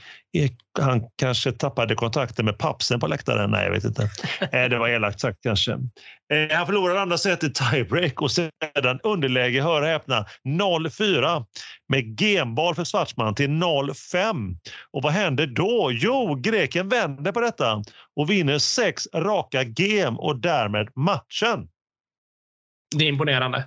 han 0.79 1.03
kanske 1.15 1.51
tappade 1.51 1.95
kontakten 1.95 2.45
med 2.45 2.57
pappsen 2.57 2.99
på 2.99 3.07
läktaren. 3.07 3.51
Nej, 3.51 3.63
jag 3.63 3.71
vet 3.71 3.83
inte. 3.83 4.09
Eh, 4.51 4.69
det 4.69 4.77
var 4.77 4.89
elakt 4.89 5.19
sagt 5.19 5.37
kanske. 5.43 5.71
Eh, 5.71 6.57
han 6.57 6.65
förlorade 6.65 7.01
andra 7.01 7.17
set 7.17 7.43
i 7.43 7.53
tiebreak 7.53 8.21
och 8.21 8.31
sedan 8.31 8.99
underläge, 9.03 9.61
hör 9.61 9.81
och 9.81 9.87
häpna, 9.87 10.25
0-4 10.43 11.45
med 11.87 12.19
genboll 12.19 12.75
för 12.75 12.85
Schwarzman 12.85 13.35
till 13.35 13.49
0-5. 13.49 14.57
Och 14.91 15.03
vad 15.03 15.13
händer 15.13 15.47
då? 15.47 15.89
Jo, 15.93 16.35
greken 16.35 16.89
vänder 16.89 17.31
på 17.31 17.41
detta 17.41 17.83
och 18.15 18.29
vinner 18.29 18.59
sex 18.59 19.07
raka 19.13 19.63
game 19.63 20.17
och 20.17 20.39
därmed 20.39 20.89
matchen. 20.95 21.67
Det 22.95 23.03
är 23.03 23.09
imponerande. 23.09 23.63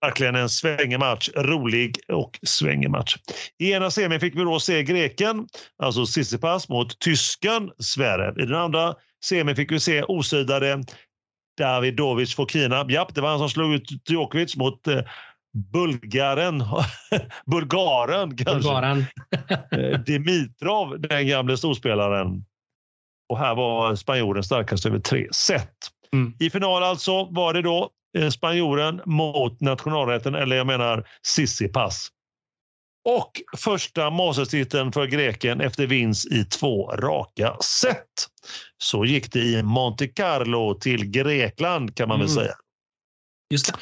Verkligen 0.00 0.34
en 0.34 0.48
svängig 0.48 0.98
match. 0.98 1.28
Rolig 1.36 1.98
och 2.08 2.38
svängig 2.42 2.90
match. 2.90 3.16
I 3.58 3.72
ena 3.72 3.90
semin 3.90 4.20
fick 4.20 4.36
vi 4.36 4.44
då 4.44 4.60
se 4.60 4.82
greken, 4.82 5.46
alltså 5.82 6.06
Tsitsipas, 6.06 6.68
mot 6.68 6.98
tysken 6.98 7.70
Zverev. 7.78 8.38
I 8.38 8.46
den 8.46 8.54
andra 8.54 8.94
semin 9.24 9.56
fick 9.56 9.72
vi 9.72 9.80
se 9.80 10.02
osidade 10.02 10.82
Davidovic 11.58 12.34
Fokina. 12.34 12.86
Japp, 12.88 13.14
det 13.14 13.20
var 13.20 13.28
han 13.28 13.38
som 13.38 13.48
slog 13.48 13.74
ut 13.74 14.10
Djokovic 14.10 14.56
mot 14.56 14.86
eh, 14.86 15.00
Bulgaren. 15.72 16.64
Bulgaren 17.46 18.36
kanske. 18.36 18.54
Bulgaren. 18.54 19.04
Eh, 19.70 20.00
Dimitrov, 20.00 21.00
den 21.00 21.26
gamle 21.26 21.56
storspelaren. 21.56 22.44
Och 23.28 23.38
här 23.38 23.54
var 23.54 23.94
spanjoren 23.94 24.42
starkast 24.42 24.86
över 24.86 24.98
tre 24.98 25.28
set. 25.32 25.72
Mm. 26.12 26.34
I 26.38 26.50
final 26.50 26.82
alltså 26.82 27.24
var 27.24 27.54
det 27.54 27.62
då 27.62 27.90
spanjoren 28.30 29.00
mot 29.04 29.60
nationalrätten, 29.60 30.34
eller 30.34 30.56
jag 30.56 30.66
menar 30.66 31.08
Sissipas. 31.22 32.08
Och 33.04 33.42
första 33.56 34.10
Masterstiteln 34.10 34.92
för 34.92 35.06
greken 35.06 35.60
efter 35.60 35.86
vinst 35.86 36.32
i 36.32 36.44
två 36.44 36.86
raka 36.86 37.56
set. 37.60 38.04
Så 38.78 39.04
gick 39.04 39.32
det 39.32 39.38
i 39.38 39.62
Monte 39.62 40.08
Carlo 40.08 40.74
till 40.74 41.04
Grekland 41.04 41.96
kan 41.96 42.08
man 42.08 42.20
väl 42.20 42.28
mm. 42.28 42.42
säga. 42.42 42.54
Just 43.50 43.66
det. 43.66 43.78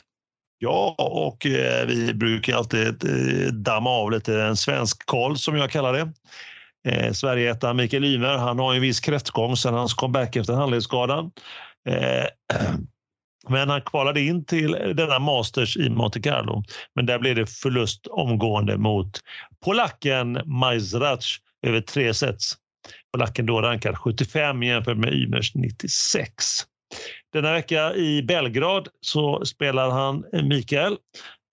Ja, 0.58 0.94
och 0.98 1.46
eh, 1.46 1.86
vi 1.86 2.14
brukar 2.14 2.56
alltid 2.56 3.04
eh, 3.04 3.52
damma 3.52 3.90
av 3.90 4.10
lite 4.10 4.42
en 4.42 4.56
svensk 4.56 5.06
koll 5.06 5.38
som 5.38 5.56
jag 5.56 5.70
kallar 5.70 5.92
det. 5.92 6.12
Eh, 6.88 7.12
Sverigeettan 7.12 7.76
Mikael 7.76 8.04
Ymer, 8.04 8.36
han 8.36 8.58
har 8.58 8.74
en 8.74 8.80
viss 8.80 9.00
kräftgång 9.00 9.56
sedan 9.56 9.74
hans 9.74 9.94
comeback 9.94 10.36
efter 10.36 10.54
handledsskadan. 10.54 11.30
Eh, 11.88 12.26
Men 13.48 13.68
han 13.68 13.80
kvalade 13.80 14.20
in 14.20 14.44
till 14.44 14.70
denna 14.72 15.18
Masters 15.18 15.76
i 15.76 15.90
Monte 15.90 16.20
Carlo. 16.20 16.62
Men 16.94 17.06
där 17.06 17.18
blev 17.18 17.36
det 17.36 17.46
förlust 17.46 18.06
omgående 18.06 18.78
mot 18.78 19.20
polacken 19.64 20.40
Majzrac 20.44 21.38
över 21.66 21.80
tre 21.80 22.14
sets. 22.14 22.54
Polacken 23.12 23.46
då 23.46 23.62
rankad 23.62 23.98
75 23.98 24.62
jämfört 24.62 24.96
med 24.96 25.14
Ymers 25.14 25.54
96. 25.54 26.34
Denna 27.32 27.52
vecka 27.52 27.94
i 27.94 28.22
Belgrad 28.22 28.88
så 29.00 29.44
spelar 29.44 29.90
han 29.90 30.24
Mikael 30.32 30.96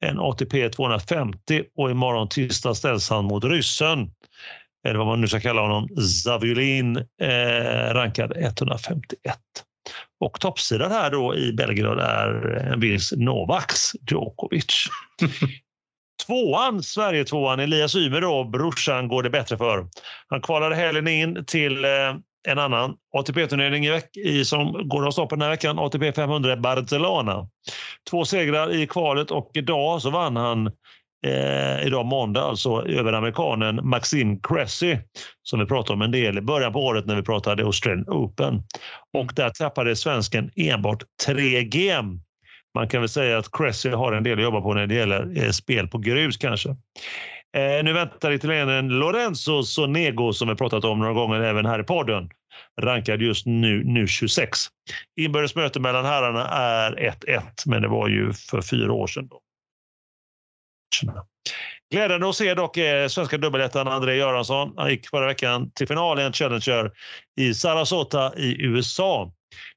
en 0.05 0.19
ATP 0.19 0.69
250 0.69 1.63
och 1.77 1.91
imorgon 1.91 2.29
tisdag 2.29 2.75
ställs 2.75 3.09
han 3.09 3.25
mot 3.25 3.43
ryssen, 3.43 4.11
eller 4.87 4.97
vad 4.97 5.07
man 5.07 5.21
nu 5.21 5.27
ska 5.27 5.39
kalla 5.39 5.61
honom, 5.61 5.87
Zaviolin, 6.23 6.97
eh, 6.97 7.93
rankad 7.93 8.33
151. 8.37 9.37
Och 10.19 10.39
toppsidan 10.39 10.91
här 10.91 11.11
då 11.11 11.35
i 11.35 11.53
Belgrad 11.53 11.99
är 11.99 12.45
en 12.73 12.79
viss 12.79 13.11
Novaks 13.11 13.91
Djokovic. 14.11 14.87
Tvåan, 16.27 16.83
Sverige-tvåan, 16.83 17.59
Elias 17.59 17.95
Ymer 17.95 18.21
då, 18.21 18.43
brorsan 18.43 19.07
går 19.07 19.23
det 19.23 19.29
bättre 19.29 19.57
för. 19.57 19.87
Han 20.27 20.41
kvalade 20.41 20.75
helgen 20.75 21.07
in 21.07 21.45
till 21.45 21.85
eh, 21.85 22.15
en 22.47 22.59
annan 22.59 22.95
ATP-turnering 23.13 23.85
i, 24.25 24.45
som 24.45 24.87
går 24.87 25.07
av 25.07 25.11
stapeln 25.11 25.39
den 25.39 25.45
här 25.45 25.53
veckan, 25.53 25.79
ATP 25.79 26.13
500 26.13 26.57
Barcelona. 26.57 27.47
Två 28.09 28.25
segrar 28.25 28.73
i 28.73 28.87
kvalet 28.87 29.31
och 29.31 29.51
idag 29.53 30.01
så 30.01 30.09
vann 30.09 30.35
han 30.35 30.71
eh, 31.23 31.87
idag 31.87 32.05
måndag 32.05 32.41
alltså 32.41 32.87
över 32.87 33.13
amerikanen 33.13 33.79
Maxime 33.83 34.37
Cressy 34.43 34.97
som 35.43 35.59
vi 35.59 35.65
pratade 35.65 35.93
om 35.93 36.01
en 36.01 36.11
del 36.11 36.37
i 36.37 36.41
början 36.41 36.73
på 36.73 36.85
året 36.85 37.05
när 37.05 37.15
vi 37.15 37.21
pratade 37.21 37.63
Australian 37.63 38.09
Open. 38.09 38.63
Och 39.13 39.31
där 39.35 39.49
tappade 39.49 39.95
svensken 39.95 40.51
enbart 40.55 41.03
tre 41.25 41.63
game. 41.63 42.19
Man 42.75 42.87
kan 42.87 43.01
väl 43.01 43.09
säga 43.09 43.37
att 43.37 43.51
Cressy 43.51 43.89
har 43.89 44.13
en 44.13 44.23
del 44.23 44.37
att 44.37 44.43
jobba 44.43 44.61
på 44.61 44.73
när 44.73 44.87
det 44.87 44.95
gäller 44.95 45.43
eh, 45.43 45.49
spel 45.49 45.87
på 45.87 45.97
grus 45.97 46.37
kanske. 46.37 46.69
Eh, 47.57 47.83
nu 47.83 47.93
väntar 47.93 48.31
italienaren 48.31 48.89
Lorenzo 48.89 49.63
Sonego 49.63 50.33
som 50.33 50.47
vi 50.47 50.55
pratat 50.55 50.83
om 50.83 50.99
några 50.99 51.13
gånger 51.13 51.41
även 51.41 51.65
här 51.65 51.79
i 51.79 51.83
podden. 51.83 52.29
Rankad 52.81 53.21
just 53.21 53.45
nu, 53.45 53.83
nu 53.83 54.07
26. 54.07 54.59
Inbördes 55.19 55.55
möte 55.55 55.79
mellan 55.79 56.05
herrarna 56.05 56.47
är 56.47 57.13
1-1, 57.27 57.41
men 57.65 57.81
det 57.81 57.87
var 57.87 58.07
ju 58.07 58.33
för 58.33 58.61
fyra 58.61 58.93
år 58.93 59.07
sedan. 59.07 59.27
Då 59.27 59.39
matcherna. 61.01 61.25
Glädjande 61.91 62.29
att 62.29 62.35
se 62.35 62.53
dock 62.53 62.77
eh, 62.77 63.07
svenska 63.07 63.37
dubbelettan 63.37 63.87
André 63.87 64.15
Göransson. 64.15 64.73
Han 64.77 64.89
gick 64.89 65.09
förra 65.09 65.27
veckan 65.27 65.71
till 65.71 65.87
final 65.87 66.19
i 66.19 66.23
en 66.23 66.33
Challenger 66.33 66.91
i 67.39 67.53
Sarasota 67.53 68.35
i 68.35 68.61
USA 68.61 69.31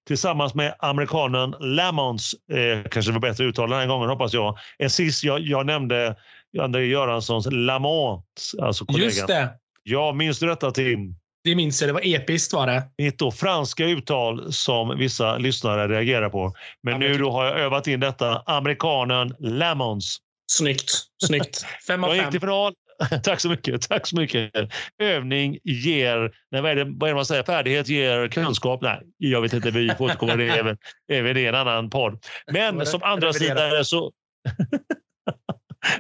tillsammans 0.06 0.54
med 0.54 0.74
amerikanen 0.78 1.54
Lamons, 1.60 2.34
eh, 2.52 2.88
kanske 2.90 3.12
var 3.12 3.20
bättre 3.20 3.44
uttal 3.44 3.70
den 3.70 3.78
här 3.78 3.86
gången 3.86 4.08
hoppas 4.08 4.32
jag. 4.34 4.58
En 4.78 4.90
sist 4.90 5.24
jag, 5.24 5.40
jag 5.40 5.66
nämnde 5.66 6.16
André 6.60 6.84
Göranssons 6.84 7.48
Lamont, 7.50 8.24
alltså 8.62 8.84
kollegan. 8.84 9.06
Just 9.06 9.26
det. 9.26 9.48
Ja, 9.82 10.12
minns 10.12 10.38
du 10.38 10.46
detta 10.46 10.70
Tim? 10.70 11.16
Det 11.44 11.54
minns 11.54 11.80
jag, 11.80 11.88
det 11.88 11.92
var 11.92 12.00
episkt 12.04 12.52
var 12.52 12.66
det. 12.66 12.82
Mitt 12.98 13.18
då 13.18 13.30
franska 13.30 13.84
uttal 13.84 14.52
som 14.52 14.98
vissa 14.98 15.38
lyssnare 15.38 15.88
reagerar 15.88 16.28
på. 16.28 16.52
Men 16.82 16.92
ja, 16.92 16.98
nu 16.98 17.18
då 17.18 17.30
har 17.30 17.44
jag 17.44 17.58
övat 17.58 17.86
in 17.86 18.00
detta. 18.00 18.42
Amerikanen 18.46 19.34
Lamons. 19.38 20.18
Snyggt. 20.46 20.90
Snyggt. 21.26 21.66
Fem 21.86 22.04
av 22.04 22.08
fem. 22.08 22.16
Jag 22.16 22.24
gick 22.24 22.30
till 22.30 22.40
final. 22.40 22.74
Tack 23.22 23.40
så 23.40 23.48
mycket. 23.48 23.88
Tack 23.88 24.06
så 24.06 24.16
mycket. 24.16 24.52
Övning 24.98 25.58
ger, 25.64 26.34
nej, 26.50 26.62
vad, 26.62 26.70
är 26.70 26.76
det, 26.76 26.84
vad 26.84 27.02
är 27.02 27.08
det 27.08 27.14
man 27.14 27.26
säger, 27.26 27.42
färdighet 27.42 27.88
ger 27.88 28.28
kunskap. 28.28 28.80
Nej, 28.82 29.00
jag 29.16 29.40
vet 29.40 29.52
inte, 29.52 29.70
vi 29.70 29.94
får 29.98 30.04
återkomma 30.04 30.32
till 30.32 30.40
det 30.40 30.48
även, 30.58 30.76
även 31.12 31.36
i 31.36 31.44
en 31.44 31.54
annan 31.54 31.90
podd. 31.90 32.24
Men 32.52 32.86
som 32.86 33.02
andra 33.02 33.32
sidare 33.32 33.84
så... 33.84 34.12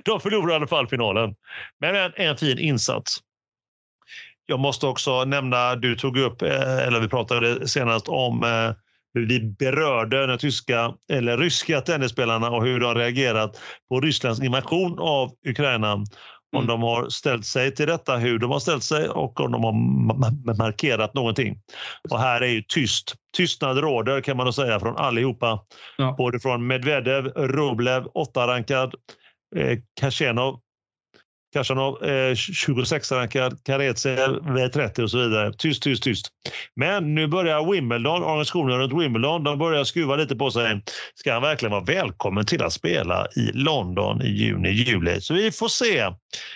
de 0.04 0.20
förlorade 0.20 0.52
i 0.52 0.56
alla 0.56 0.66
fall 0.66 0.88
finalen. 0.88 1.34
Men 1.80 1.96
en, 1.96 2.12
en 2.16 2.36
fin 2.36 2.58
insats. 2.58 3.18
Jag 4.46 4.60
måste 4.60 4.86
också 4.86 5.24
nämna, 5.24 5.76
du 5.76 5.96
tog 5.96 6.18
upp, 6.18 6.42
eh, 6.42 6.78
eller 6.78 7.00
vi 7.00 7.08
pratade 7.08 7.68
senast 7.68 8.08
om 8.08 8.44
eh, 9.16 9.22
vi 9.22 9.40
berörde 9.40 10.26
de 10.26 10.38
tyska 10.38 10.94
eller 11.12 11.38
ryska 11.38 11.80
tennisspelarna 11.80 12.50
och 12.50 12.64
hur 12.64 12.80
de 12.80 12.94
reagerat 12.94 13.60
på 13.88 14.00
Rysslands 14.00 14.42
invasion 14.42 14.98
av 14.98 15.30
Ukraina. 15.48 16.04
Om 16.52 16.62
mm. 16.62 16.66
de 16.66 16.82
har 16.82 17.08
ställt 17.08 17.46
sig 17.46 17.74
till 17.74 17.86
detta, 17.86 18.16
hur 18.16 18.38
de 18.38 18.50
har 18.50 18.58
ställt 18.58 18.82
sig 18.82 19.08
och 19.08 19.40
om 19.40 19.52
de 19.52 19.64
har 19.64 20.56
markerat 20.56 21.14
någonting. 21.14 21.58
Och 22.10 22.20
här 22.20 22.40
är 22.40 22.46
ju 22.46 22.62
tyst. 22.62 23.14
Tystnad 23.36 23.78
råder 23.78 24.20
kan 24.20 24.36
man 24.36 24.52
säga 24.52 24.80
från 24.80 24.96
allihopa. 24.96 25.60
Ja. 25.96 26.14
Både 26.18 26.40
från 26.40 26.66
Medvedev, 26.66 27.26
Rublev, 27.26 28.04
8-rankad, 28.04 28.94
eh, 29.56 29.78
Kashenov, 30.00 30.60
Kashanov 31.56 32.04
eh, 32.04 32.32
26-rankad, 32.34 33.58
Karetsev 33.64 34.38
V30 34.40 35.00
och 35.00 35.10
så 35.10 35.18
vidare. 35.18 35.52
Tyst, 35.52 35.82
tyst, 35.82 36.02
tyst. 36.02 36.26
Men 36.74 37.14
nu 37.14 37.26
börjar 37.26 37.72
Wimbledon, 37.72 38.22
organisationen 38.22 38.78
runt 38.78 39.02
Wimbledon, 39.02 39.44
de 39.44 39.58
börjar 39.58 39.84
skruva 39.84 40.16
lite 40.16 40.36
på 40.36 40.50
sig. 40.50 40.82
Ska 41.14 41.32
han 41.32 41.42
verkligen 41.42 41.72
vara 41.72 41.84
välkommen 41.84 42.46
till 42.46 42.62
att 42.62 42.72
spela 42.72 43.26
i 43.36 43.50
London 43.52 44.22
i 44.22 44.28
juni, 44.28 44.70
juli? 44.70 45.20
Så 45.20 45.34
vi 45.34 45.52
får 45.52 45.68
se. 45.68 46.12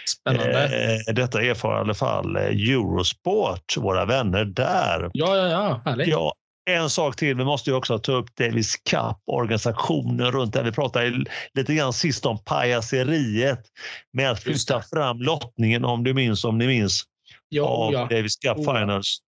Spännande. 0.09 0.65
Eh, 0.65 1.15
detta 1.15 1.43
erfar 1.43 1.77
i 1.77 1.81
alla 1.81 1.95
fall 1.95 2.37
eh, 2.37 2.43
Eurosport, 2.43 3.77
våra 3.77 4.05
vänner 4.05 4.45
där. 4.45 5.11
Ja, 5.13 5.37
ja, 5.37 5.49
ja. 5.49 5.83
Härligt. 5.85 6.09
Ja, 6.09 6.35
en 6.71 6.91
sak 6.91 7.17
till, 7.17 7.37
vi 7.37 7.45
måste 7.45 7.71
ju 7.71 7.77
också 7.77 7.99
ta 7.99 8.13
upp 8.13 8.37
Davis 8.37 8.77
Cup, 8.91 9.17
organisationen 9.27 10.33
runt 10.33 10.53
det. 10.53 10.63
Vi 10.63 10.73
pratade 10.73 11.25
lite 11.55 11.75
grann 11.75 11.93
sist 11.93 12.27
om 12.27 12.39
pajaseriet 12.45 13.61
med 14.13 14.31
att 14.31 14.43
flytta 14.43 14.83
fram 14.83 15.19
lottningen, 15.19 15.85
om 15.85 16.05
du 16.05 16.15
minns, 16.15 16.45
om 16.45 16.59
ni 16.59 16.67
minns, 16.67 17.05
ja, 17.49 17.65
av 17.65 17.93
ja. 17.93 18.07
Davis 18.11 18.37
Cup 18.37 18.59
oh, 18.59 18.75
Finals. 18.75 19.19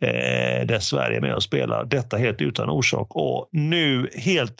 Eh, 0.00 0.66
där 0.66 0.78
Sverige 0.78 1.16
är 1.16 1.20
med 1.20 1.34
och 1.34 1.42
spelar. 1.42 1.84
Detta 1.84 2.16
helt 2.16 2.40
utan 2.40 2.70
orsak. 2.70 3.06
Och 3.10 3.48
nu 3.52 4.10
helt, 4.14 4.54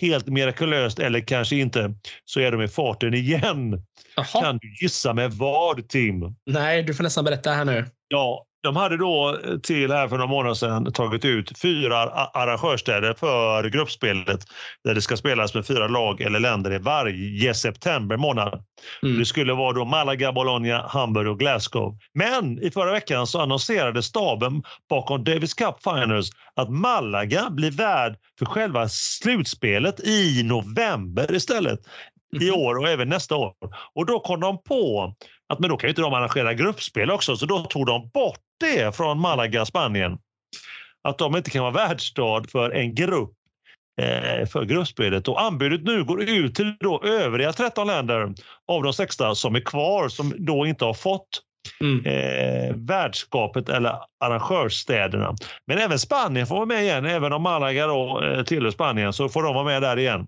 helt 0.00 0.26
mirakulöst, 0.26 0.98
eller 0.98 1.20
kanske 1.20 1.56
inte, 1.56 1.94
så 2.24 2.40
är 2.40 2.52
de 2.52 2.62
i 2.62 2.68
farten 2.68 3.14
igen. 3.14 3.82
Aha. 4.16 4.40
Kan 4.40 4.58
du 4.58 4.74
gissa 4.80 5.14
med 5.14 5.32
vad, 5.32 5.88
Tim? 5.88 6.34
Nej, 6.46 6.82
du 6.82 6.94
får 6.94 7.04
nästan 7.04 7.24
berätta 7.24 7.50
här 7.50 7.64
nu. 7.64 7.86
Ja, 8.08 8.46
De 8.64 8.76
hade 8.76 8.96
då 8.96 9.38
till 9.62 9.92
här 9.92 10.08
för 10.08 10.16
några 10.16 10.30
månader 10.30 10.54
sedan 10.54 10.92
tagit 10.92 11.24
ut 11.24 11.58
fyra 11.58 11.96
arrangörsstäder 12.34 13.14
för 13.14 13.68
gruppspelet 13.68 14.40
där 14.84 14.94
det 14.94 15.02
ska 15.02 15.16
spelas 15.16 15.54
med 15.54 15.66
fyra 15.66 15.88
lag 15.88 16.20
eller 16.20 16.40
länder 16.40 16.72
i 16.72 16.78
varje 16.78 17.54
september 17.54 18.16
månad. 18.16 18.64
Mm. 19.02 19.18
Det 19.18 19.24
skulle 19.24 19.52
vara 19.52 19.72
då 19.72 19.84
Malaga, 19.84 20.32
Bologna, 20.32 20.86
Hamburg 20.88 21.28
och 21.28 21.38
Glasgow. 21.38 21.98
Men 22.14 22.62
i 22.62 22.70
förra 22.70 22.92
veckan 22.92 23.26
så 23.26 23.40
annonserade 23.40 24.02
staben 24.02 24.62
bakom 24.90 25.24
Davis 25.24 25.54
Cup 25.54 25.82
Finals 25.82 26.30
att 26.56 26.70
Malaga 26.70 27.50
blir 27.50 27.70
värd 27.70 28.16
för 28.38 28.46
själva 28.46 28.88
slutspelet 28.88 30.00
i 30.00 30.42
november 30.44 31.34
istället 31.34 31.80
i 32.40 32.50
mhm. 32.50 32.60
år 32.60 32.78
och 32.78 32.88
även 32.88 33.08
nästa 33.08 33.36
år. 33.36 33.52
Och 33.94 34.06
då 34.06 34.20
kom 34.20 34.40
de 34.40 34.62
på 34.62 35.14
att 35.48 35.58
men 35.58 35.70
då 35.70 35.76
kan 35.76 35.88
ju 35.88 35.90
inte 35.90 36.02
de 36.02 36.14
arrangera 36.14 36.54
gruppspel 36.54 37.10
också, 37.10 37.36
så 37.36 37.46
då 37.46 37.64
tog 37.64 37.86
de 37.86 38.10
bort 38.14 38.38
det 38.60 38.96
från 38.96 39.20
Malaga, 39.20 39.64
Spanien. 39.64 40.18
Att 41.08 41.18
de 41.18 41.36
inte 41.36 41.50
kan 41.50 41.62
vara 41.62 41.72
värdsstad 41.72 42.42
för 42.52 42.70
en 42.70 42.94
grupp 42.94 43.32
eh, 44.00 44.46
för 44.46 44.64
gruppspelet. 44.64 45.28
Och 45.28 45.42
anbudet 45.42 45.82
nu 45.82 46.04
går 46.04 46.22
ut 46.22 46.54
till 46.54 46.76
då 46.80 47.02
övriga 47.04 47.52
13 47.52 47.86
länder 47.86 48.34
av 48.72 48.82
de 48.82 48.92
16 48.92 49.36
som 49.36 49.54
är 49.54 49.60
kvar 49.60 50.08
som 50.08 50.34
då 50.38 50.66
inte 50.66 50.84
har 50.84 50.94
fått 50.94 51.40
Mm. 51.80 52.06
Eh, 52.06 52.74
värdskapet 52.76 53.68
eller 53.68 53.98
arrangörsstäderna. 54.20 55.34
Men 55.66 55.78
även 55.78 55.98
Spanien 55.98 56.46
får 56.46 56.54
vara 56.54 56.66
med 56.66 56.82
igen. 56.82 57.06
Även 57.06 57.32
om 57.32 57.42
Malaga 57.42 57.86
då, 57.86 58.22
eh, 58.24 58.44
tillhör 58.44 58.70
Spanien 58.70 59.12
så 59.12 59.28
får 59.28 59.42
de 59.42 59.54
vara 59.54 59.64
med 59.64 59.82
där 59.82 59.98
igen. 59.98 60.26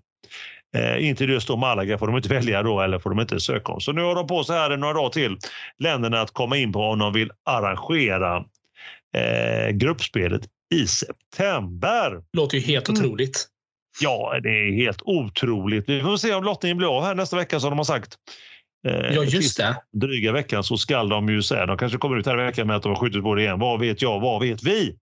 Eh, 0.77 1.07
inte 1.07 1.23
just 1.23 1.47
då 1.47 1.57
Malaga 1.57 1.97
får 1.97 2.07
de 2.07 2.17
inte 2.17 2.29
välja 2.29 2.63
då 2.63 2.81
eller 2.81 2.99
får 2.99 3.09
de 3.09 3.19
inte 3.19 3.39
söka 3.39 3.71
om. 3.71 3.81
Så 3.81 3.91
nu 3.91 4.01
har 4.01 4.15
de 4.15 4.27
på 4.27 4.43
sig 4.43 4.55
här 4.55 4.77
några 4.77 4.93
dagar 4.93 5.09
till 5.09 5.37
länderna 5.79 6.21
att 6.21 6.31
komma 6.31 6.57
in 6.57 6.71
på 6.71 6.79
om 6.79 6.99
de 6.99 7.13
vill 7.13 7.31
arrangera 7.45 8.37
eh, 9.15 9.69
gruppspelet 9.71 10.41
i 10.75 10.87
september. 10.87 12.21
Låter 12.33 12.57
ju 12.57 12.63
helt 12.63 12.89
mm. 12.89 13.01
otroligt. 13.01 13.47
Ja, 14.01 14.39
det 14.43 14.49
är 14.49 14.75
helt 14.75 15.01
otroligt. 15.01 15.89
Vi 15.89 16.01
får 16.01 16.17
se 16.17 16.33
om 16.33 16.43
lottningen 16.43 16.77
blir 16.77 16.97
av 16.97 17.03
här 17.03 17.15
nästa 17.15 17.35
vecka 17.35 17.59
som 17.59 17.69
de 17.69 17.79
har 17.79 17.83
sagt. 17.83 18.15
Eh, 18.87 19.15
ja, 19.15 19.23
just 19.23 19.57
det. 19.57 19.75
Dryga 19.93 20.31
veckan 20.31 20.63
så 20.63 20.77
skall 20.77 21.09
de 21.09 21.29
ju 21.29 21.41
säga. 21.41 21.65
De 21.65 21.77
kanske 21.77 21.97
kommer 21.97 22.17
ut 22.17 22.25
här 22.25 22.41
i 22.41 22.45
veckan 22.45 22.67
med 22.67 22.75
att 22.75 22.83
de 22.83 22.89
har 22.89 22.99
skjutit 22.99 23.23
på 23.23 23.35
det 23.35 23.41
igen. 23.41 23.59
Vad 23.59 23.79
vet 23.79 24.01
jag? 24.01 24.19
Vad 24.19 24.41
vet 24.41 24.63
vi? 24.63 24.95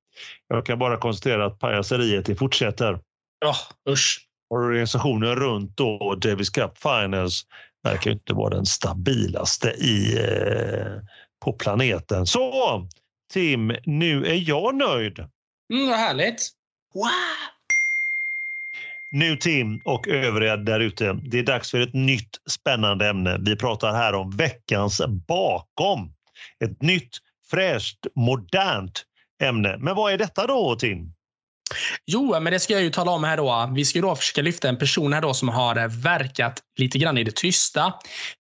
Jag 0.48 0.66
kan 0.66 0.80
bara 0.80 0.98
konstatera 0.98 1.46
att 1.46 1.60
pajaseriet 1.60 2.40
fortsätter. 2.40 3.00
Ja, 3.40 3.56
usch 3.92 4.26
organisationen 4.50 5.36
runt 5.36 5.78
då 5.78 6.16
Davis 6.16 6.50
Cup 6.50 6.78
Finals 6.78 7.46
verkar 7.84 8.12
inte 8.12 8.34
vara 8.34 8.56
den 8.56 8.66
stabilaste 8.66 9.70
i, 9.70 10.18
eh, 10.18 11.02
på 11.44 11.54
planeten. 11.54 12.26
Så 12.26 12.88
Tim, 13.34 13.76
nu 13.86 14.26
är 14.26 14.50
jag 14.50 14.76
nöjd. 14.76 15.20
Mm, 15.74 15.88
vad 15.88 15.98
härligt. 15.98 16.52
Wow. 16.94 17.10
Nu 19.12 19.38
Tim 19.38 19.82
och 19.84 20.08
övriga 20.08 20.58
där 20.58 20.80
ute, 20.80 21.14
det 21.14 21.40
är 21.40 21.44
dags 21.44 21.72
för 21.72 21.82
ett 21.82 21.94
nytt 21.94 22.30
spännande 22.50 23.10
ämne. 23.10 23.38
Vi 23.40 23.56
pratar 23.56 23.94
här 23.94 24.14
om 24.14 24.32
veckans 24.32 25.02
bakom. 25.28 26.14
Ett 26.66 26.82
nytt, 26.82 27.18
fräscht, 27.52 28.08
modernt 28.16 29.06
ämne. 29.42 29.78
Men 29.80 29.96
vad 29.96 30.14
är 30.14 30.18
detta 30.18 30.48
då 30.48 30.76
Tim? 30.76 31.15
Jo, 32.06 32.40
men 32.40 32.54
det 32.54 32.60
ska 32.60 32.74
jag 32.74 32.84
ju 32.84 32.90
tala 32.90 33.12
om 33.12 33.24
här 33.24 33.38
då. 33.38 33.72
Vi 33.76 33.86
ska 33.86 34.02
då 34.02 34.16
försöka 34.16 34.42
lyfta 34.42 34.70
en 34.70 34.78
person 34.78 35.14
här 35.14 35.22
då 35.22 35.34
som 35.34 35.50
har 35.50 35.76
eh, 35.76 35.88
verkat 35.88 36.62
lite 36.78 36.98
grann 36.98 37.18
i 37.18 37.24
det 37.24 37.36
tysta. 37.36 37.94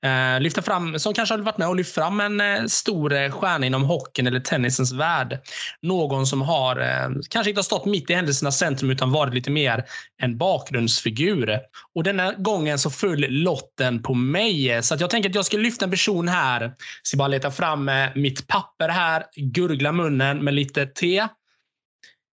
Eh, 0.06 0.39
lyfta 0.41 0.62
fram, 0.62 1.00
som 1.00 1.13
kanske 1.13 1.36
har 1.36 1.39
varit 1.39 1.58
med 1.58 1.67
och 1.67 1.76
lyft 1.76 1.95
fram 1.95 2.19
en 2.19 2.41
eh, 2.41 2.65
stor 2.65 3.13
eh, 3.13 3.32
stjärna 3.32 3.65
inom 3.65 3.84
hockeyn 3.84 4.28
eller 4.28 4.39
tennisens 4.39 4.93
värld. 4.93 5.39
Någon 5.82 6.28
som 6.28 6.41
har, 6.41 6.82
eh, 6.82 7.10
kanske 7.30 7.50
inte 7.50 7.60
har 7.60 7.63
stått 7.63 7.86
mitt 7.86 8.10
i 8.10 8.13
händelsernas 8.13 8.58
centrum 8.58 8.91
utan 8.91 9.12
varit 9.12 9.34
lite 9.34 9.52
mer 9.52 9.86
en 10.21 10.38
bakgrundsfigur. 10.38 11.60
Och 11.95 12.04
denna 12.04 12.34
gången 12.34 12.80
så 12.80 12.89
föll 12.89 13.26
lotten 13.30 14.04
på 14.04 14.13
mig. 14.13 14.84
Så 14.84 14.93
att 14.93 15.02
jag 15.02 15.10
tänker 15.10 15.30
att 15.30 15.36
jag 15.36 15.45
ska 15.45 15.58
lyfta 15.58 15.86
en 15.86 15.91
person 15.91 16.28
här. 16.28 16.62
Jag 16.62 16.76
ska 17.04 17.17
bara 17.17 17.28
leta 17.28 17.52
fram 17.52 17.89
eh, 17.89 18.10
mitt 18.15 18.48
papper 18.48 18.89
här, 18.89 19.24
gurgla 19.36 19.91
munnen 19.91 20.43
med 20.43 20.54
lite 20.54 20.86
te. 20.86 21.28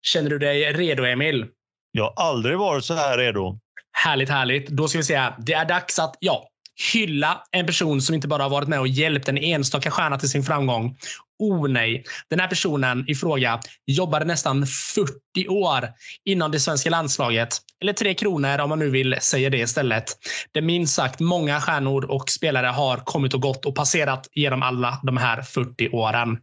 Känner 0.02 0.30
du 0.30 0.38
dig 0.38 0.72
redo, 0.72 1.04
Emil? 1.04 1.46
Jag 1.92 2.04
har 2.04 2.24
aldrig 2.28 2.58
varit 2.58 2.84
så 2.84 2.94
här 2.94 3.18
redo. 3.18 3.58
Härligt, 3.92 4.28
härligt. 4.28 4.68
Då 4.68 4.88
ska 4.88 4.98
vi 4.98 5.04
säga, 5.04 5.34
det 5.38 5.52
är 5.52 5.64
dags 5.64 5.98
att 5.98 6.16
ja, 6.20 6.48
hylla 6.92 7.42
en 7.50 7.66
person 7.66 8.02
som 8.02 8.14
inte 8.14 8.28
bara 8.28 8.42
har 8.42 8.50
varit 8.50 8.68
med 8.68 8.80
och 8.80 8.88
hjälpt 8.88 9.28
en 9.28 9.38
enstaka 9.38 9.90
stjärna 9.90 10.18
till 10.18 10.28
sin 10.28 10.42
framgång. 10.42 10.96
Oh 11.38 11.68
nej. 11.68 12.04
Den 12.30 12.40
här 12.40 12.48
personen 12.48 13.04
i 13.08 13.14
fråga 13.14 13.61
jobbade 13.87 14.24
nästan 14.24 14.66
40 14.66 15.48
år 15.48 15.88
inom 16.24 16.50
det 16.50 16.61
svenska 16.61 16.90
landslaget. 16.90 17.48
Eller 17.80 17.92
Tre 17.92 18.14
Kronor 18.14 18.58
om 18.58 18.68
man 18.68 18.78
nu 18.78 18.90
vill 18.90 19.16
säga 19.20 19.50
det 19.50 19.58
istället. 19.58 20.04
Det 20.52 20.61
minst 20.61 20.94
sagt 20.94 21.20
många 21.20 21.61
stjärnor 21.61 22.11
och 22.11 22.30
spelare 22.30 22.66
har 22.66 22.96
kommit 22.96 23.34
och 23.34 23.42
gått 23.42 23.64
och 23.64 23.74
passerat 23.74 24.28
genom 24.32 24.62
alla 24.62 25.00
de 25.02 25.16
här 25.16 25.42
40 25.42 25.88
åren. 25.88 26.38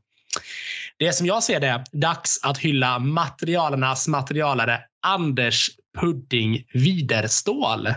Det 0.97 1.07
är 1.07 1.11
som 1.11 1.27
jag 1.27 1.43
ser 1.43 1.59
det 1.59 1.83
dags 1.91 2.39
att 2.43 2.57
hylla 2.57 2.99
materialernas 2.99 4.07
materialare 4.07 4.79
Anders 5.07 5.69
Pudding 5.99 6.65
Widerstål. 6.73 7.87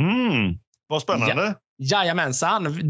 Mm, 0.00 0.58
vad 0.86 1.02
spännande. 1.02 1.54
Ja, 1.76 2.04
jajamensan. 2.04 2.82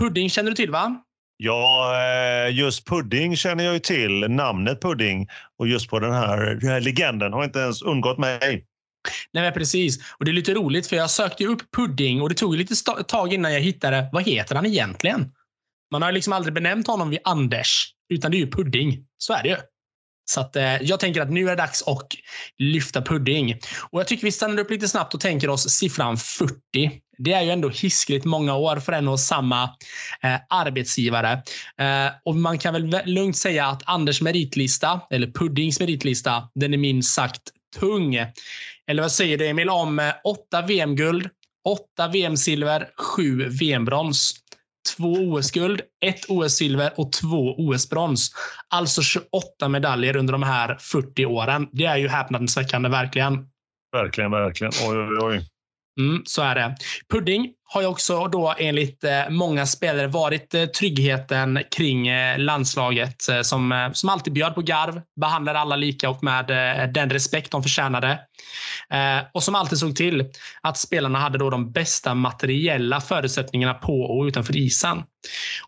Pudding 0.00 0.30
känner 0.30 0.50
du 0.50 0.56
till 0.56 0.70
va? 0.70 1.02
Ja, 1.36 1.94
eh, 1.96 2.56
just 2.56 2.86
pudding 2.86 3.36
känner 3.36 3.64
jag 3.64 3.74
ju 3.74 3.80
till. 3.80 4.30
Namnet 4.30 4.82
pudding 4.82 5.28
och 5.58 5.68
just 5.68 5.90
på 5.90 5.98
den 5.98 6.12
här, 6.12 6.54
den 6.54 6.70
här 6.70 6.80
legenden 6.80 7.32
har 7.32 7.44
inte 7.44 7.58
ens 7.58 7.82
undgått 7.82 8.18
mig. 8.18 8.66
Nej, 9.32 9.44
men 9.44 9.52
precis. 9.52 10.14
Och 10.18 10.24
det 10.24 10.30
är 10.30 10.32
lite 10.32 10.54
roligt 10.54 10.86
för 10.86 10.96
jag 10.96 11.10
sökte 11.10 11.44
upp 11.44 11.62
pudding 11.76 12.22
och 12.22 12.28
det 12.28 12.34
tog 12.34 12.56
lite 12.56 12.74
tag 13.08 13.32
innan 13.32 13.52
jag 13.52 13.60
hittade 13.60 14.08
vad 14.12 14.22
heter 14.22 14.54
han 14.54 14.66
egentligen? 14.66 15.32
Man 15.90 16.02
har 16.02 16.12
liksom 16.12 16.32
aldrig 16.32 16.54
benämnt 16.54 16.86
honom 16.86 17.10
vid 17.10 17.20
Anders, 17.24 17.92
utan 18.08 18.30
det 18.30 18.36
är 18.36 18.38
ju 18.38 18.50
Pudding. 18.50 19.06
Så 19.18 19.32
är 19.32 19.42
det 19.42 19.48
ju. 19.48 19.56
Så 20.30 20.40
att, 20.40 20.56
eh, 20.56 20.82
jag 20.82 21.00
tänker 21.00 21.20
att 21.20 21.30
nu 21.30 21.44
är 21.44 21.50
det 21.50 21.56
dags 21.56 21.82
att 21.82 22.06
lyfta 22.58 23.02
pudding. 23.02 23.58
Och 23.90 24.00
Jag 24.00 24.06
tycker 24.06 24.24
vi 24.24 24.32
stannar 24.32 24.58
upp 24.58 24.70
lite 24.70 24.88
snabbt 24.88 25.14
och 25.14 25.20
tänker 25.20 25.50
oss 25.50 25.70
siffran 25.70 26.16
40. 26.16 26.54
Det 27.18 27.32
är 27.32 27.42
ju 27.42 27.50
ändå 27.50 27.68
hiskligt 27.68 28.24
många 28.24 28.56
år 28.56 28.76
för 28.76 28.92
en 28.92 29.08
och 29.08 29.20
samma 29.20 29.64
eh, 30.22 30.36
arbetsgivare. 30.48 31.32
Eh, 31.78 32.12
och 32.24 32.36
Man 32.36 32.58
kan 32.58 32.72
väl 32.72 33.02
lugnt 33.04 33.36
säga 33.36 33.66
att 33.66 33.82
Anders 33.86 34.20
meritlista, 34.20 35.00
eller 35.10 35.26
Puddings 35.26 35.80
meritlista, 35.80 36.48
den 36.54 36.74
är 36.74 36.78
minst 36.78 37.14
sagt 37.14 37.42
tung. 37.80 38.14
Eller 38.86 39.02
vad 39.02 39.12
säger 39.12 39.38
du 39.38 39.46
Emil 39.46 39.68
om 39.68 39.98
eh, 39.98 40.12
åtta 40.24 40.62
VM-guld, 40.62 41.28
åtta 41.64 42.08
VM-silver, 42.08 42.88
sju 42.96 43.48
VM-brons? 43.48 44.34
Två 44.96 45.12
OS-guld, 45.12 45.80
ett 46.04 46.24
OS-silver 46.28 46.90
och 46.96 47.12
två 47.12 47.54
OS-brons. 47.58 48.32
Alltså 48.68 49.02
28 49.02 49.68
medaljer 49.68 50.16
under 50.16 50.32
de 50.32 50.42
här 50.42 50.76
40 50.80 51.26
åren. 51.26 51.68
Det 51.72 51.84
är 51.84 51.96
ju 51.96 52.08
häpnadsväckande, 52.08 52.88
verkligen. 52.88 53.46
Verkligen, 53.92 54.30
verkligen. 54.30 54.72
Oj, 54.88 54.98
oj, 54.98 55.18
oj. 55.20 55.46
Mm, 55.98 56.22
så 56.26 56.42
är 56.42 56.54
det. 56.54 56.76
Pudding 57.12 57.52
har 57.72 57.80
ju 57.80 57.86
också 57.86 58.26
då 58.26 58.54
enligt 58.58 59.04
eh, 59.04 59.28
många 59.30 59.66
spelare 59.66 60.06
varit 60.06 60.54
eh, 60.54 60.64
tryggheten 60.64 61.58
kring 61.76 62.08
eh, 62.08 62.38
landslaget 62.38 63.22
som, 63.42 63.90
som 63.94 64.08
alltid 64.08 64.32
bjöd 64.32 64.54
på 64.54 64.60
garv, 64.60 65.00
behandlade 65.20 65.58
alla 65.58 65.76
lika 65.76 66.10
och 66.10 66.24
med 66.24 66.46
den 66.94 67.10
respekt 67.10 67.50
de 67.50 67.62
förtjänade. 67.62 68.18
Och 69.34 69.42
som 69.42 69.54
alltid 69.54 69.78
såg 69.78 69.96
till 69.96 70.30
att 70.62 70.78
spelarna 70.78 71.18
hade 71.18 71.38
då 71.38 71.50
de 71.50 71.72
bästa 71.72 72.14
materiella 72.14 73.00
förutsättningarna 73.00 73.74
på 73.74 74.00
och 74.00 74.24
utanför 74.24 74.56
isen. 74.56 75.02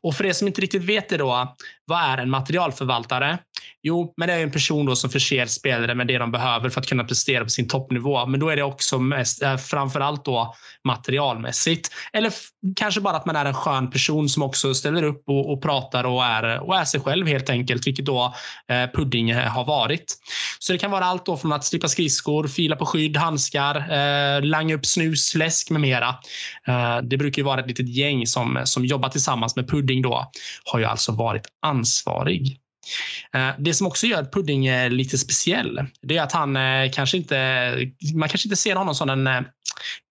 Och 0.01 0.15
för 0.15 0.27
er 0.27 0.33
som 0.33 0.47
inte 0.47 0.61
riktigt 0.61 0.85
vet 0.85 1.09
det 1.09 1.17
då, 1.17 1.57
vad 1.85 2.03
är 2.03 2.19
en 2.19 2.31
materialförvaltare? 2.31 3.39
Jo, 3.83 4.15
men 4.17 4.29
det 4.29 4.35
är 4.35 4.43
en 4.43 4.51
person 4.51 4.87
då 4.87 4.97
som 4.97 5.11
förser 5.11 5.47
spelare 5.47 5.95
med 5.95 6.07
det 6.07 6.19
de 6.19 6.33
behöver 6.33 6.71
för 6.71 6.81
att 6.81 6.87
kunna 6.87 7.05
prestera 7.05 7.45
på 7.45 7.51
sin 7.51 7.69
toppnivå. 7.69 8.27
Men 8.27 8.41
då 8.41 8.49
är 8.49 8.57
det 8.57 8.63
också 8.63 8.99
mest, 8.99 9.43
eh, 9.43 9.57
framför 9.57 10.01
allt 10.01 10.25
då 10.25 10.55
materialmässigt. 10.85 11.91
Eller 12.13 12.33
kanske 12.77 13.01
bara 13.01 13.17
att 13.17 13.27
man 13.27 13.37
är 13.37 13.45
en 13.45 13.55
skön 13.55 13.91
person 13.91 14.29
som 14.29 14.43
också 14.43 14.75
ställer 14.75 15.03
upp 15.03 15.23
och, 15.27 15.53
och 15.53 15.63
pratar 15.63 16.05
och 16.05 16.25
är, 16.25 16.61
och 16.61 16.77
är 16.77 16.85
sig 16.85 17.01
själv 17.01 17.27
helt 17.27 17.51
enkelt, 17.51 17.87
vilket 17.87 18.07
då 18.07 18.35
eh, 18.69 18.91
Pudding 18.95 19.31
eh, 19.31 19.39
har 19.39 19.65
varit. 19.65 20.19
Så 20.59 20.73
det 20.73 20.79
kan 20.79 20.91
vara 20.91 21.05
allt 21.05 21.27
då 21.27 21.37
från 21.37 21.53
att 21.53 21.65
slippa 21.65 21.89
skridskor, 21.89 22.49
fila 22.49 22.77
på 22.77 22.87
skydd, 22.87 23.17
handskar, 23.17 23.77
eh, 23.77 24.43
langa 24.43 24.75
upp 24.75 24.87
snus, 24.87 25.35
läsk 25.35 25.71
med 25.71 25.81
mera. 25.81 26.09
Eh, 26.67 26.99
det 27.03 27.17
brukar 27.17 27.41
ju 27.41 27.45
vara 27.45 27.61
ett 27.61 27.69
litet 27.69 27.89
gäng 27.89 28.27
som, 28.27 28.61
som 28.65 28.85
jobbar 28.85 29.09
tillsammans 29.09 29.57
med 29.57 29.69
Pudding 29.69 30.03
då, 30.03 30.31
har 30.65 30.79
ju 30.79 30.85
alltså 30.85 31.13
varit 31.13 31.47
ansvarig. 31.63 32.62
Eh, 33.35 33.51
det 33.59 33.75
som 33.75 33.87
också 33.87 34.07
gör 34.07 34.25
Pudding 34.25 34.89
lite 34.89 35.19
speciell, 35.19 35.87
det 36.03 36.17
är 36.17 36.23
att 36.23 36.33
han 36.33 36.57
eh, 36.57 36.91
kanske 36.93 37.17
inte, 37.17 37.37
man 38.15 38.29
kanske 38.29 38.49
inte 38.49 38.57
ser 38.57 38.77
honom 38.77 38.95
som 38.95 39.09
den 39.09 39.27
eh, 39.27 39.41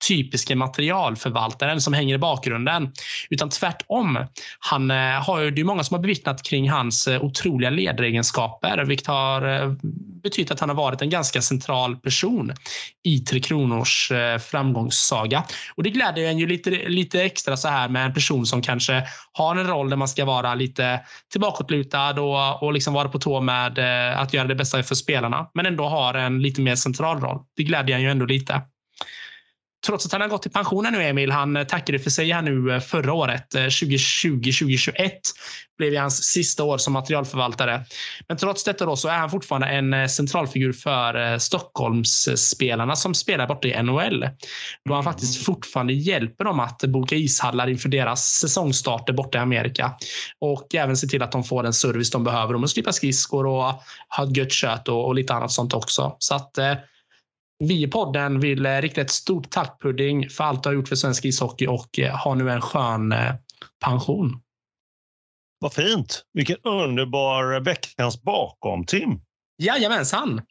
typiska 0.08 0.56
materialförvaltaren 0.56 1.82
som 1.82 1.94
hänger 1.94 2.16
i 2.16 2.18
bakgrunden. 2.18 2.92
Utan 3.30 3.50
tvärtom. 3.50 4.26
Han 4.60 4.92
eh, 4.92 4.98
har 4.98 5.52
det 5.52 5.62
är 5.62 5.66
många 5.66 5.84
som 5.84 5.96
har 5.96 6.02
bevittnat 6.02 6.44
kring 6.44 6.70
hans 6.70 7.08
eh, 7.08 7.24
otroliga 7.24 7.70
ledaregenskaper, 7.70 8.86
vilket 8.86 9.08
har 9.08 9.62
eh, 9.62 9.74
betytt 10.24 10.52
att 10.52 10.60
han 10.60 10.70
har 10.70 10.76
varit 10.76 11.02
en 11.02 11.10
ganska 11.10 11.42
central 11.42 11.96
person 11.96 12.54
i 13.04 13.20
Tre 13.20 13.40
Kronors 13.40 14.12
framgångssaga. 14.52 15.44
Och 15.76 15.84
det 15.84 15.90
gläder 15.90 16.22
en 16.22 16.40
ju 16.40 16.48
lite, 16.48 16.70
lite 16.70 17.24
extra 17.24 17.58
så 17.58 17.68
här 17.68 17.90
med 17.90 18.06
en 18.06 18.14
person 18.14 18.46
som 18.46 18.62
kanske 18.62 19.04
har 19.32 19.56
en 19.56 19.68
roll 19.68 19.90
där 19.90 19.98
man 19.98 20.08
ska 20.08 20.26
vara 20.26 20.56
lite 20.56 21.00
tillbakalutad 21.32 22.22
och, 22.22 22.64
och 22.64 22.74
liksom 22.74 22.94
vara 22.94 23.10
på 23.10 23.20
tå 23.20 23.42
med 23.42 23.80
att 24.16 24.34
göra 24.34 24.48
det 24.48 24.56
bästa 24.56 24.84
för 24.84 24.96
spelarna, 24.96 25.50
men 25.54 25.66
ändå 25.66 25.84
har 25.88 26.14
en 26.14 26.42
lite 26.42 26.62
mer 26.62 26.76
central 26.76 27.20
roll. 27.20 27.40
Det 27.56 27.64
gläder 27.64 27.94
en 27.94 28.02
ju 28.02 28.12
ändå 28.12 28.26
lite 28.26 28.62
trots 29.86 30.06
att 30.06 30.12
han 30.12 30.22
har 30.22 30.28
gått 30.28 30.46
i 30.46 30.50
pension 30.50 30.88
nu, 30.92 31.04
Emil, 31.04 31.32
han 31.32 31.66
tackade 31.68 32.00
för 32.00 32.10
sig 32.10 32.32
här 32.32 32.42
nu 32.42 32.74
eh, 32.74 32.80
förra 32.80 33.14
året, 33.14 33.56
2020-2021, 33.56 35.00
eh, 35.00 35.10
blev 35.78 35.96
hans 35.96 36.24
sista 36.24 36.64
år 36.64 36.78
som 36.78 36.94
materialförvaltare. 36.94 37.86
Men 38.28 38.38
trots 38.38 38.64
detta 38.64 38.86
då 38.86 38.96
så 38.96 39.08
är 39.08 39.18
han 39.18 39.30
fortfarande 39.30 39.68
en 39.68 39.94
eh, 39.94 40.08
centralfigur 40.08 40.74
för 40.74 41.38
Stockholmsspelarna 41.38 42.96
som 42.96 43.14
spelar 43.14 43.48
borta 43.48 43.68
i 43.68 43.84
NHL. 43.84 44.30
Då 44.86 44.94
han 44.94 45.04
faktiskt 45.04 45.46
fortfarande 45.46 45.94
hjälper 45.94 46.44
dem 46.44 46.60
att 46.60 46.84
boka 46.84 47.16
ishallar 47.16 47.70
inför 47.70 47.90
deras 47.90 48.26
säsongstarter 48.26 49.14
borta 49.14 49.38
i 49.38 49.42
Amerika 49.42 49.94
och 50.40 50.76
även 50.76 50.98
se 50.98 51.08
till 51.08 51.24
att 51.24 51.32
de 51.32 51.44
får 51.44 51.64
den 51.64 51.74
service 51.74 52.12
de 52.12 52.24
behöver 52.24 52.56
om 52.56 52.64
att 52.64 52.70
slippa 52.70 52.92
skridskor 52.92 53.46
och 53.46 53.64
ha 54.18 54.24
ett 54.24 54.38
gött 54.38 54.52
kött 54.52 54.88
och, 54.88 55.08
och 55.08 55.16
lite 55.16 55.34
annat 55.34 55.52
sånt 55.52 55.74
också. 55.74 56.16
Så 56.20 56.36
att 56.36 56.58
vi 57.62 57.84
i 57.84 57.88
podden 57.88 58.40
vill 58.40 58.66
eh, 58.66 58.78
rikta 58.78 59.02
ett 59.02 59.12
stort 59.12 59.50
tack 59.50 59.82
Pudding 59.82 60.30
för 60.30 60.44
allt 60.44 60.64
du 60.64 60.70
har 60.70 60.74
gjort 60.74 60.88
för 60.88 60.96
svensk 60.96 61.26
ishockey 61.26 61.68
och 61.68 62.00
eh, 62.00 62.16
har 62.16 62.36
nu 62.36 62.52
en 62.52 62.62
skön 62.62 63.12
eh, 63.12 63.34
pension. 63.86 64.42
Vad 65.60 65.74
fint! 65.74 66.24
Vilken 66.34 66.58
underbar 66.64 67.60
veckans 67.60 68.24
bakom, 68.24 68.86
Tim. 68.86 69.20
Jajamensan! 69.58 70.42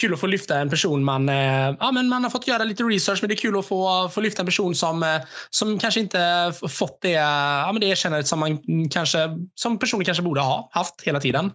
Kul 0.00 0.14
att 0.14 0.20
få 0.20 0.26
lyfta 0.26 0.60
en 0.60 0.70
person 0.70 1.04
man, 1.04 1.28
ja, 1.28 1.92
men 1.92 2.08
man 2.08 2.22
har 2.22 2.30
fått 2.30 2.46
göra 2.46 2.64
lite 2.64 2.82
research, 2.82 3.18
men 3.22 3.28
det 3.28 3.34
är 3.34 3.36
kul 3.36 3.58
att 3.58 3.66
få, 3.66 4.08
få 4.08 4.20
lyfta 4.20 4.42
en 4.42 4.46
person 4.46 4.74
som, 4.74 5.20
som 5.50 5.78
kanske 5.78 6.00
inte 6.00 6.52
fått 6.68 6.98
det, 7.00 7.10
ja, 7.10 7.70
men 7.72 7.80
det 7.80 7.86
erkännandet 7.86 8.26
som, 8.26 8.40
man 8.40 8.88
kanske, 8.88 9.18
som 9.54 9.78
personen 9.78 10.04
kanske 10.04 10.22
borde 10.22 10.40
ha 10.40 10.68
haft 10.72 11.02
hela 11.02 11.20
tiden. 11.20 11.50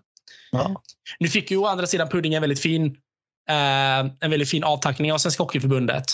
Ja. 0.51 0.81
Nu 1.19 1.27
fick 1.27 1.51
ju 1.51 1.57
å 1.57 1.65
andra 1.65 1.87
sidan 1.87 2.09
Pudding 2.09 2.33
en 2.33 2.41
väldigt 2.41 2.61
fin 2.61 2.97
Eh, 3.49 3.99
en 3.99 4.29
väldigt 4.29 4.49
fin 4.49 4.63
avtackning 4.63 5.13
av 5.13 5.17
Svenska 5.17 5.43
Hockeyförbundet. 5.43 6.05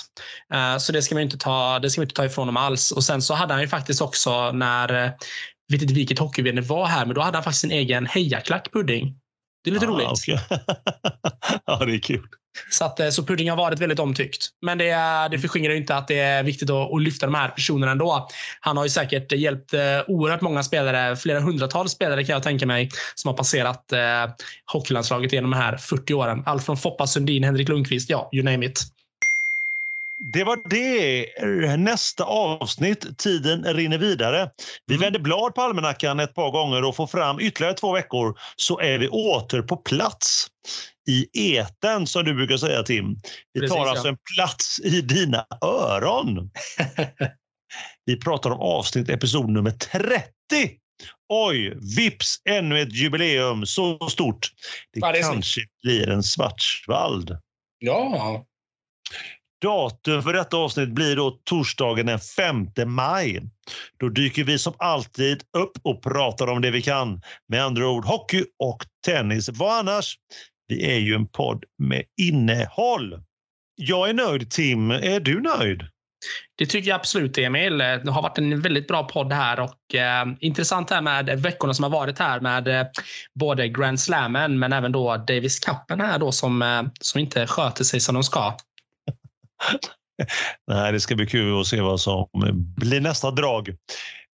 Eh, 0.54 0.78
så 0.78 0.92
det 0.92 1.02
ska 1.02 1.16
man 1.16 1.24
inte 1.24 1.38
ta, 1.38 1.80
det 1.80 1.90
ska 1.90 2.02
man 2.02 2.06
inte 2.06 2.16
ta 2.16 2.26
ifrån 2.26 2.48
dem 2.48 2.58
alls. 2.58 2.92
Och 2.92 3.04
sen 3.04 3.22
så 3.22 3.34
hade 3.34 3.54
han 3.54 3.62
ju 3.62 3.68
faktiskt 3.68 4.02
också 4.02 4.52
när, 4.52 4.94
jag 4.94 5.14
vet 5.72 5.82
inte 5.82 5.94
vilket 5.94 6.20
hockeyvd 6.20 6.60
var 6.60 6.86
här, 6.86 7.06
men 7.06 7.16
då 7.16 7.22
hade 7.22 7.38
han 7.38 7.44
faktiskt 7.44 7.62
sin 7.62 7.72
egen 7.72 8.06
hejaklack 8.06 8.72
Pudding. 8.74 9.16
Det 9.64 9.70
är 9.70 9.74
lite 9.74 9.86
ah, 9.86 9.90
roligt. 9.90 10.08
Okay. 10.08 10.38
ja, 11.66 11.86
det 11.86 11.96
är 11.96 12.00
kul. 12.00 12.28
Så, 12.70 12.86
att, 12.86 13.00
eh, 13.00 13.10
så 13.10 13.24
pudding 13.24 13.50
har 13.50 13.58
varit 13.58 13.80
väldigt 13.80 14.00
omtyckt. 14.00 14.48
Men 14.62 14.78
det, 14.78 14.96
det 15.32 15.40
förskingrar 15.40 15.74
inte 15.74 15.96
att 15.96 16.08
det 16.08 16.20
är 16.20 16.44
viktigt 16.44 16.70
att, 16.70 16.94
att, 16.94 17.02
lyfta 17.02 17.26
de 17.26 17.36
här 17.36 17.50
personerna 17.50 17.92
ändå. 17.92 18.28
Han 18.60 18.78
har 18.78 18.84
ju 18.84 18.90
säkert 18.90 19.32
hjälpt 19.32 19.74
eh, 19.74 19.80
oerhört 20.08 20.42
många 20.42 20.64
spelare, 20.64 21.16
flera 21.16 21.40
hundratals 21.40 21.92
spelare 21.92 22.24
kan 22.24 22.34
jag 22.34 22.44
tänka 22.44 22.66
mig, 22.66 22.90
som 23.16 23.30
har 23.30 23.38
passerat 23.38 23.92
eh, 23.92 24.00
hockeylandslaget 24.74 25.34
genom 25.34 25.52
de 25.52 25.58
här 25.58 25.78
40 25.78 26.14
åren. 26.14 26.44
Allt 26.46 26.66
från 26.66 26.78
Foppa 26.78 27.08
Sundin, 27.08 27.44
Henrik 27.44 27.70
Lundqvist, 27.70 28.10
ja, 28.10 28.30
you 28.34 28.44
name 28.44 28.66
it. 28.66 28.99
Det 30.20 30.44
var 30.44 30.60
det. 30.70 31.78
Nästa 31.78 32.24
avsnitt. 32.24 33.18
Tiden 33.18 33.64
rinner 33.64 33.98
vidare. 33.98 34.52
Vi 34.86 34.96
mm. 34.96 35.06
vänder 35.06 35.20
blad 35.20 35.56
på 35.56 35.62
almanackan 35.62 36.20
ett 36.20 36.34
par 36.34 36.52
gånger 36.52 36.84
och 36.84 36.96
får 36.96 37.08
fram 37.08 37.40
ytterligare 37.40 37.74
två 37.74 37.94
veckor 37.94 38.40
så 38.56 38.80
är 38.80 38.98
vi 38.98 39.08
åter 39.08 39.62
på 39.62 39.78
plats 39.78 40.48
i 41.08 41.56
eten 41.56 42.08
som 42.08 42.26
du 42.26 42.34
brukar 42.34 42.58
säga 42.58 42.84
Tim. 42.84 43.16
Vi 43.54 43.60
Precis, 43.60 43.76
tar 43.76 43.86
alltså 43.86 44.08
ja. 44.08 44.12
en 44.12 44.18
plats 44.36 44.80
i 44.80 45.02
dina 45.02 45.46
öron. 45.62 46.52
vi 48.06 48.20
pratar 48.20 48.50
om 48.50 48.60
avsnitt 48.60 49.10
episod 49.10 49.50
nummer 49.50 49.72
30. 49.72 50.30
Oj, 51.30 51.78
vips 51.98 52.42
ännu 52.50 52.82
ett 52.82 52.94
jubileum 52.94 53.66
så 53.66 54.10
stort. 54.10 54.52
Det, 54.94 55.00
ja, 55.00 55.12
det 55.12 55.20
kanske 55.20 55.62
blir 55.84 56.10
en 56.10 56.24
Svartsvald. 56.24 57.38
Ja. 57.80 58.46
Datum 59.62 60.24
för 60.24 60.34
detta 60.34 60.58
avsnitt 60.58 60.90
blir 60.90 61.16
då 61.16 61.40
torsdagen 61.44 62.06
den 62.06 62.20
5 62.20 62.68
maj. 62.86 63.42
Då 64.00 64.10
dyker 64.10 64.44
vi 64.44 64.60
som 64.60 64.74
alltid 64.78 65.44
upp 65.58 65.72
och 65.84 66.04
pratar 66.04 66.48
om 66.48 66.62
det 66.62 66.72
vi 66.72 66.82
kan. 66.82 67.22
Med 67.48 67.64
andra 67.64 67.88
ord 67.88 68.06
hockey 68.06 68.44
och 68.60 68.86
tennis. 69.06 69.50
Vad 69.50 69.80
annars? 69.80 70.16
Vi 70.68 70.96
är 70.96 71.00
ju 71.00 71.16
en 71.16 71.28
podd 71.28 71.64
med 71.78 72.04
innehåll. 72.22 73.24
Jag 73.76 74.10
är 74.10 74.14
nöjd. 74.14 74.52
Tim, 74.52 74.92
är 74.92 75.20
du 75.20 75.42
nöjd? 75.42 75.84
Det 76.58 76.66
tycker 76.66 76.90
jag 76.90 76.96
absolut, 76.96 77.38
Emil. 77.38 77.78
Det 77.78 78.12
har 78.12 78.22
varit 78.22 78.38
en 78.38 78.62
väldigt 78.62 78.88
bra 78.88 79.04
podd 79.04 79.34
här 79.34 79.60
och 79.60 79.96
eh, 79.96 80.26
intressant 80.40 80.90
här 80.90 81.02
med 81.02 81.40
veckorna 81.40 81.74
som 81.74 81.84
har 81.84 81.90
varit 81.90 82.20
här 82.20 82.40
med 82.40 82.68
eh, 82.68 82.88
både 83.40 83.68
Grand 83.68 84.00
Slammen 84.00 84.60
men 84.60 84.74
även 84.74 84.92
då 84.92 85.18
Davis 85.18 85.60
Cupen 85.60 86.02
här 86.02 86.20
då 86.20 86.32
som, 86.32 86.62
eh, 86.62 86.84
som 87.02 87.20
inte 87.22 87.48
sköter 87.48 87.84
sig 87.84 88.00
som 88.00 88.16
de 88.16 88.24
ska. 88.24 88.58
Nej, 90.68 90.92
det 90.92 91.00
ska 91.00 91.16
bli 91.16 91.28
kul 91.28 91.62
att 91.62 91.68
se 91.68 91.82
vad 91.82 92.00
som 92.00 92.28
blir 92.76 93.02
nästa 93.02 93.32
drag. 93.32 93.70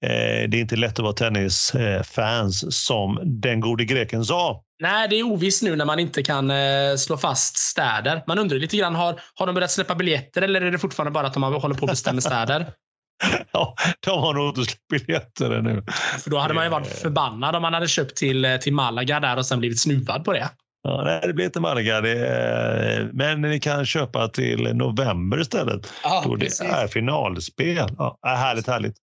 Eh, 0.06 0.50
det 0.50 0.58
är 0.58 0.62
inte 0.62 0.76
lätt 0.76 1.00
att 1.00 1.04
vara 1.04 1.14
tennisfans 1.14 2.86
som 2.86 3.20
den 3.24 3.60
gode 3.60 3.86
greken 3.86 4.26
sa. 4.26 4.64
Nej, 4.82 5.08
det 5.08 5.16
är 5.16 5.24
ovisst 5.24 5.64
nu 5.64 5.76
när 5.76 5.86
man 5.86 6.00
inte 6.00 6.24
kan 6.24 6.52
eh, 6.52 6.96
slå 6.98 7.18
fast 7.18 7.58
städer. 7.58 8.24
Man 8.28 8.40
undrar 8.40 8.58
lite 8.58 8.78
grann, 8.78 8.96
har, 8.96 9.22
har 9.36 9.48
de 9.48 9.56
börjat 9.56 9.72
släppa 9.72 9.96
biljetter 9.96 10.42
eller 10.42 10.62
är 10.62 10.72
det 10.72 10.80
fortfarande 10.80 11.12
bara 11.12 11.28
att 11.28 11.34
de 11.34 11.44
håller 11.44 11.76
på 11.76 11.86
att 11.86 11.92
bestämma 11.92 12.22
städer? 12.22 12.66
ja, 13.52 13.76
de 14.00 14.20
har 14.20 14.34
nog 14.34 14.48
inte 14.48 14.64
släppt 14.64 14.88
biljetter 14.90 15.52
ännu. 15.52 15.84
För 16.20 16.30
då 16.30 16.38
hade 16.38 16.54
man 16.54 16.64
ju 16.64 16.70
varit 16.70 16.88
eh. 16.88 16.94
förbannad 16.94 17.56
om 17.56 17.62
man 17.62 17.74
hade 17.74 17.88
köpt 17.88 18.16
till, 18.16 18.58
till 18.62 18.74
Malaga 18.74 19.20
där 19.20 19.38
och 19.38 19.46
sen 19.46 19.60
blivit 19.60 19.80
snuvad 19.80 20.26
på 20.26 20.34
det. 20.34 20.50
Ja, 20.88 21.04
nej, 21.06 21.22
det 21.24 21.34
blir 21.34 21.46
inte 21.46 21.60
Malaga. 21.60 21.98
Är, 21.98 23.10
men 23.14 23.42
ni 23.42 23.60
kan 23.60 23.86
köpa 23.86 24.28
till 24.28 24.76
november 24.76 25.42
istället. 25.42 25.94
Ja, 26.04 26.24
då 26.26 26.36
det 26.36 26.62
är 26.62 26.88
finalspel. 26.88 27.88
Ja, 27.98 28.20
härligt, 28.24 28.68
härligt. 28.68 28.96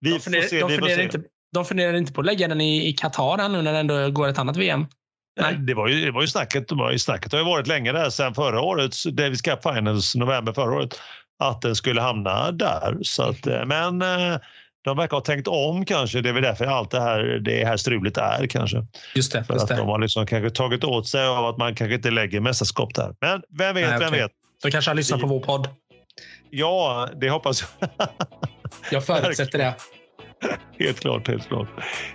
Vi 0.00 0.10
de 0.10 0.20
funderar, 0.20 0.42
får 0.42 0.48
se. 0.48 0.60
De 0.60 0.70
funderar, 0.70 1.02
inte, 1.02 1.20
de 1.52 1.64
funderar 1.64 1.94
inte 1.94 2.12
på 2.12 2.20
att 2.20 2.26
lägga 2.26 2.48
den 2.48 2.60
i, 2.60 2.88
i 2.88 2.92
Qatar 2.92 3.48
nu 3.48 3.62
när 3.62 3.72
det 3.72 3.78
ändå 3.78 4.10
går 4.10 4.28
ett 4.28 4.38
annat 4.38 4.56
VM? 4.56 4.86
Nej. 5.40 5.54
Det 5.54 5.74
var 5.74 5.88
ju, 5.88 6.04
det 6.04 6.10
var 6.10 6.20
ju 6.20 6.28
snacket. 6.28 6.68
Det, 6.68 6.74
var 6.74 6.92
ju 6.92 6.98
snacket 6.98 7.30
det 7.30 7.36
har 7.36 7.44
ju 7.44 7.50
varit 7.50 7.66
länge 7.66 7.92
där 7.92 8.10
sedan 8.10 8.34
förra 8.34 8.60
årets 8.60 9.04
Davis 9.04 9.42
Cup 9.42 9.62
Finals, 9.62 10.14
november 10.14 10.52
förra 10.52 10.74
året, 10.74 11.00
att 11.38 11.62
den 11.62 11.76
skulle 11.76 12.00
hamna 12.00 12.50
där. 12.50 12.98
Så 13.02 13.22
att, 13.22 13.46
eh, 13.46 13.64
men 13.66 14.02
eh, 14.02 14.38
de 14.84 14.96
verkar 14.96 15.16
ha 15.16 15.20
tänkt 15.20 15.48
om 15.48 15.84
kanske. 15.84 16.20
Det 16.20 16.28
är 16.28 16.32
väl 16.32 16.42
därför 16.42 16.66
allt 16.66 16.90
det 16.90 17.00
här, 17.00 17.22
det 17.22 17.64
här 17.64 17.76
strulet 17.76 18.16
är 18.16 18.46
kanske. 18.46 18.86
Just 19.14 19.32
det. 19.32 19.44
För 19.44 19.54
just 19.54 19.70
att 19.70 19.78
de 19.78 19.88
har 19.88 19.98
liksom 19.98 20.26
kanske 20.26 20.50
tagit 20.50 20.84
åt 20.84 21.08
sig 21.08 21.26
av 21.26 21.46
att 21.46 21.58
man 21.58 21.74
kanske 21.74 21.94
inte 21.94 22.10
lägger 22.10 22.40
mästerskap 22.40 22.94
där. 22.94 23.14
Men 23.20 23.42
vem 23.58 23.74
vet, 23.74 23.90
Nej, 23.90 23.98
vem 23.98 24.12
vet. 24.12 24.30
De 24.62 24.70
kanske 24.70 24.90
har 24.90 24.94
lyssnat 24.94 25.20
på 25.20 25.26
vår 25.26 25.40
podd. 25.40 25.68
Ja, 26.50 27.08
det 27.20 27.30
hoppas 27.30 27.64
jag. 27.80 27.90
jag 28.90 29.06
förutsätter 29.06 29.58
det. 29.58 29.74
Helt 30.78 31.00
klart, 31.00 31.28
helt 31.28 31.48
klart. 31.48 31.68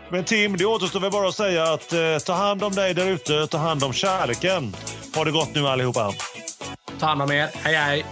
Men 0.09 0.24
Tim, 0.24 0.57
det 0.57 0.65
återstår 0.65 0.99
väl 0.99 1.11
bara 1.11 1.28
att 1.28 1.36
säga 1.36 1.63
att 1.63 1.93
eh, 1.93 1.99
ta 2.26 2.34
hand 2.34 2.63
om 2.63 2.72
dig 2.72 2.93
där 2.93 3.09
ute, 3.09 3.47
ta 3.47 3.57
hand 3.57 3.84
om 3.84 3.93
kärleken. 3.93 4.76
Ha 5.15 5.24
det 5.24 5.32
gott 5.32 5.55
nu 5.55 5.67
allihopa. 5.67 6.13
Ta 6.99 7.05
hand 7.05 7.22
om 7.22 7.32
er. 7.32 7.49
Hej, 7.53 7.76
hej. 7.76 8.05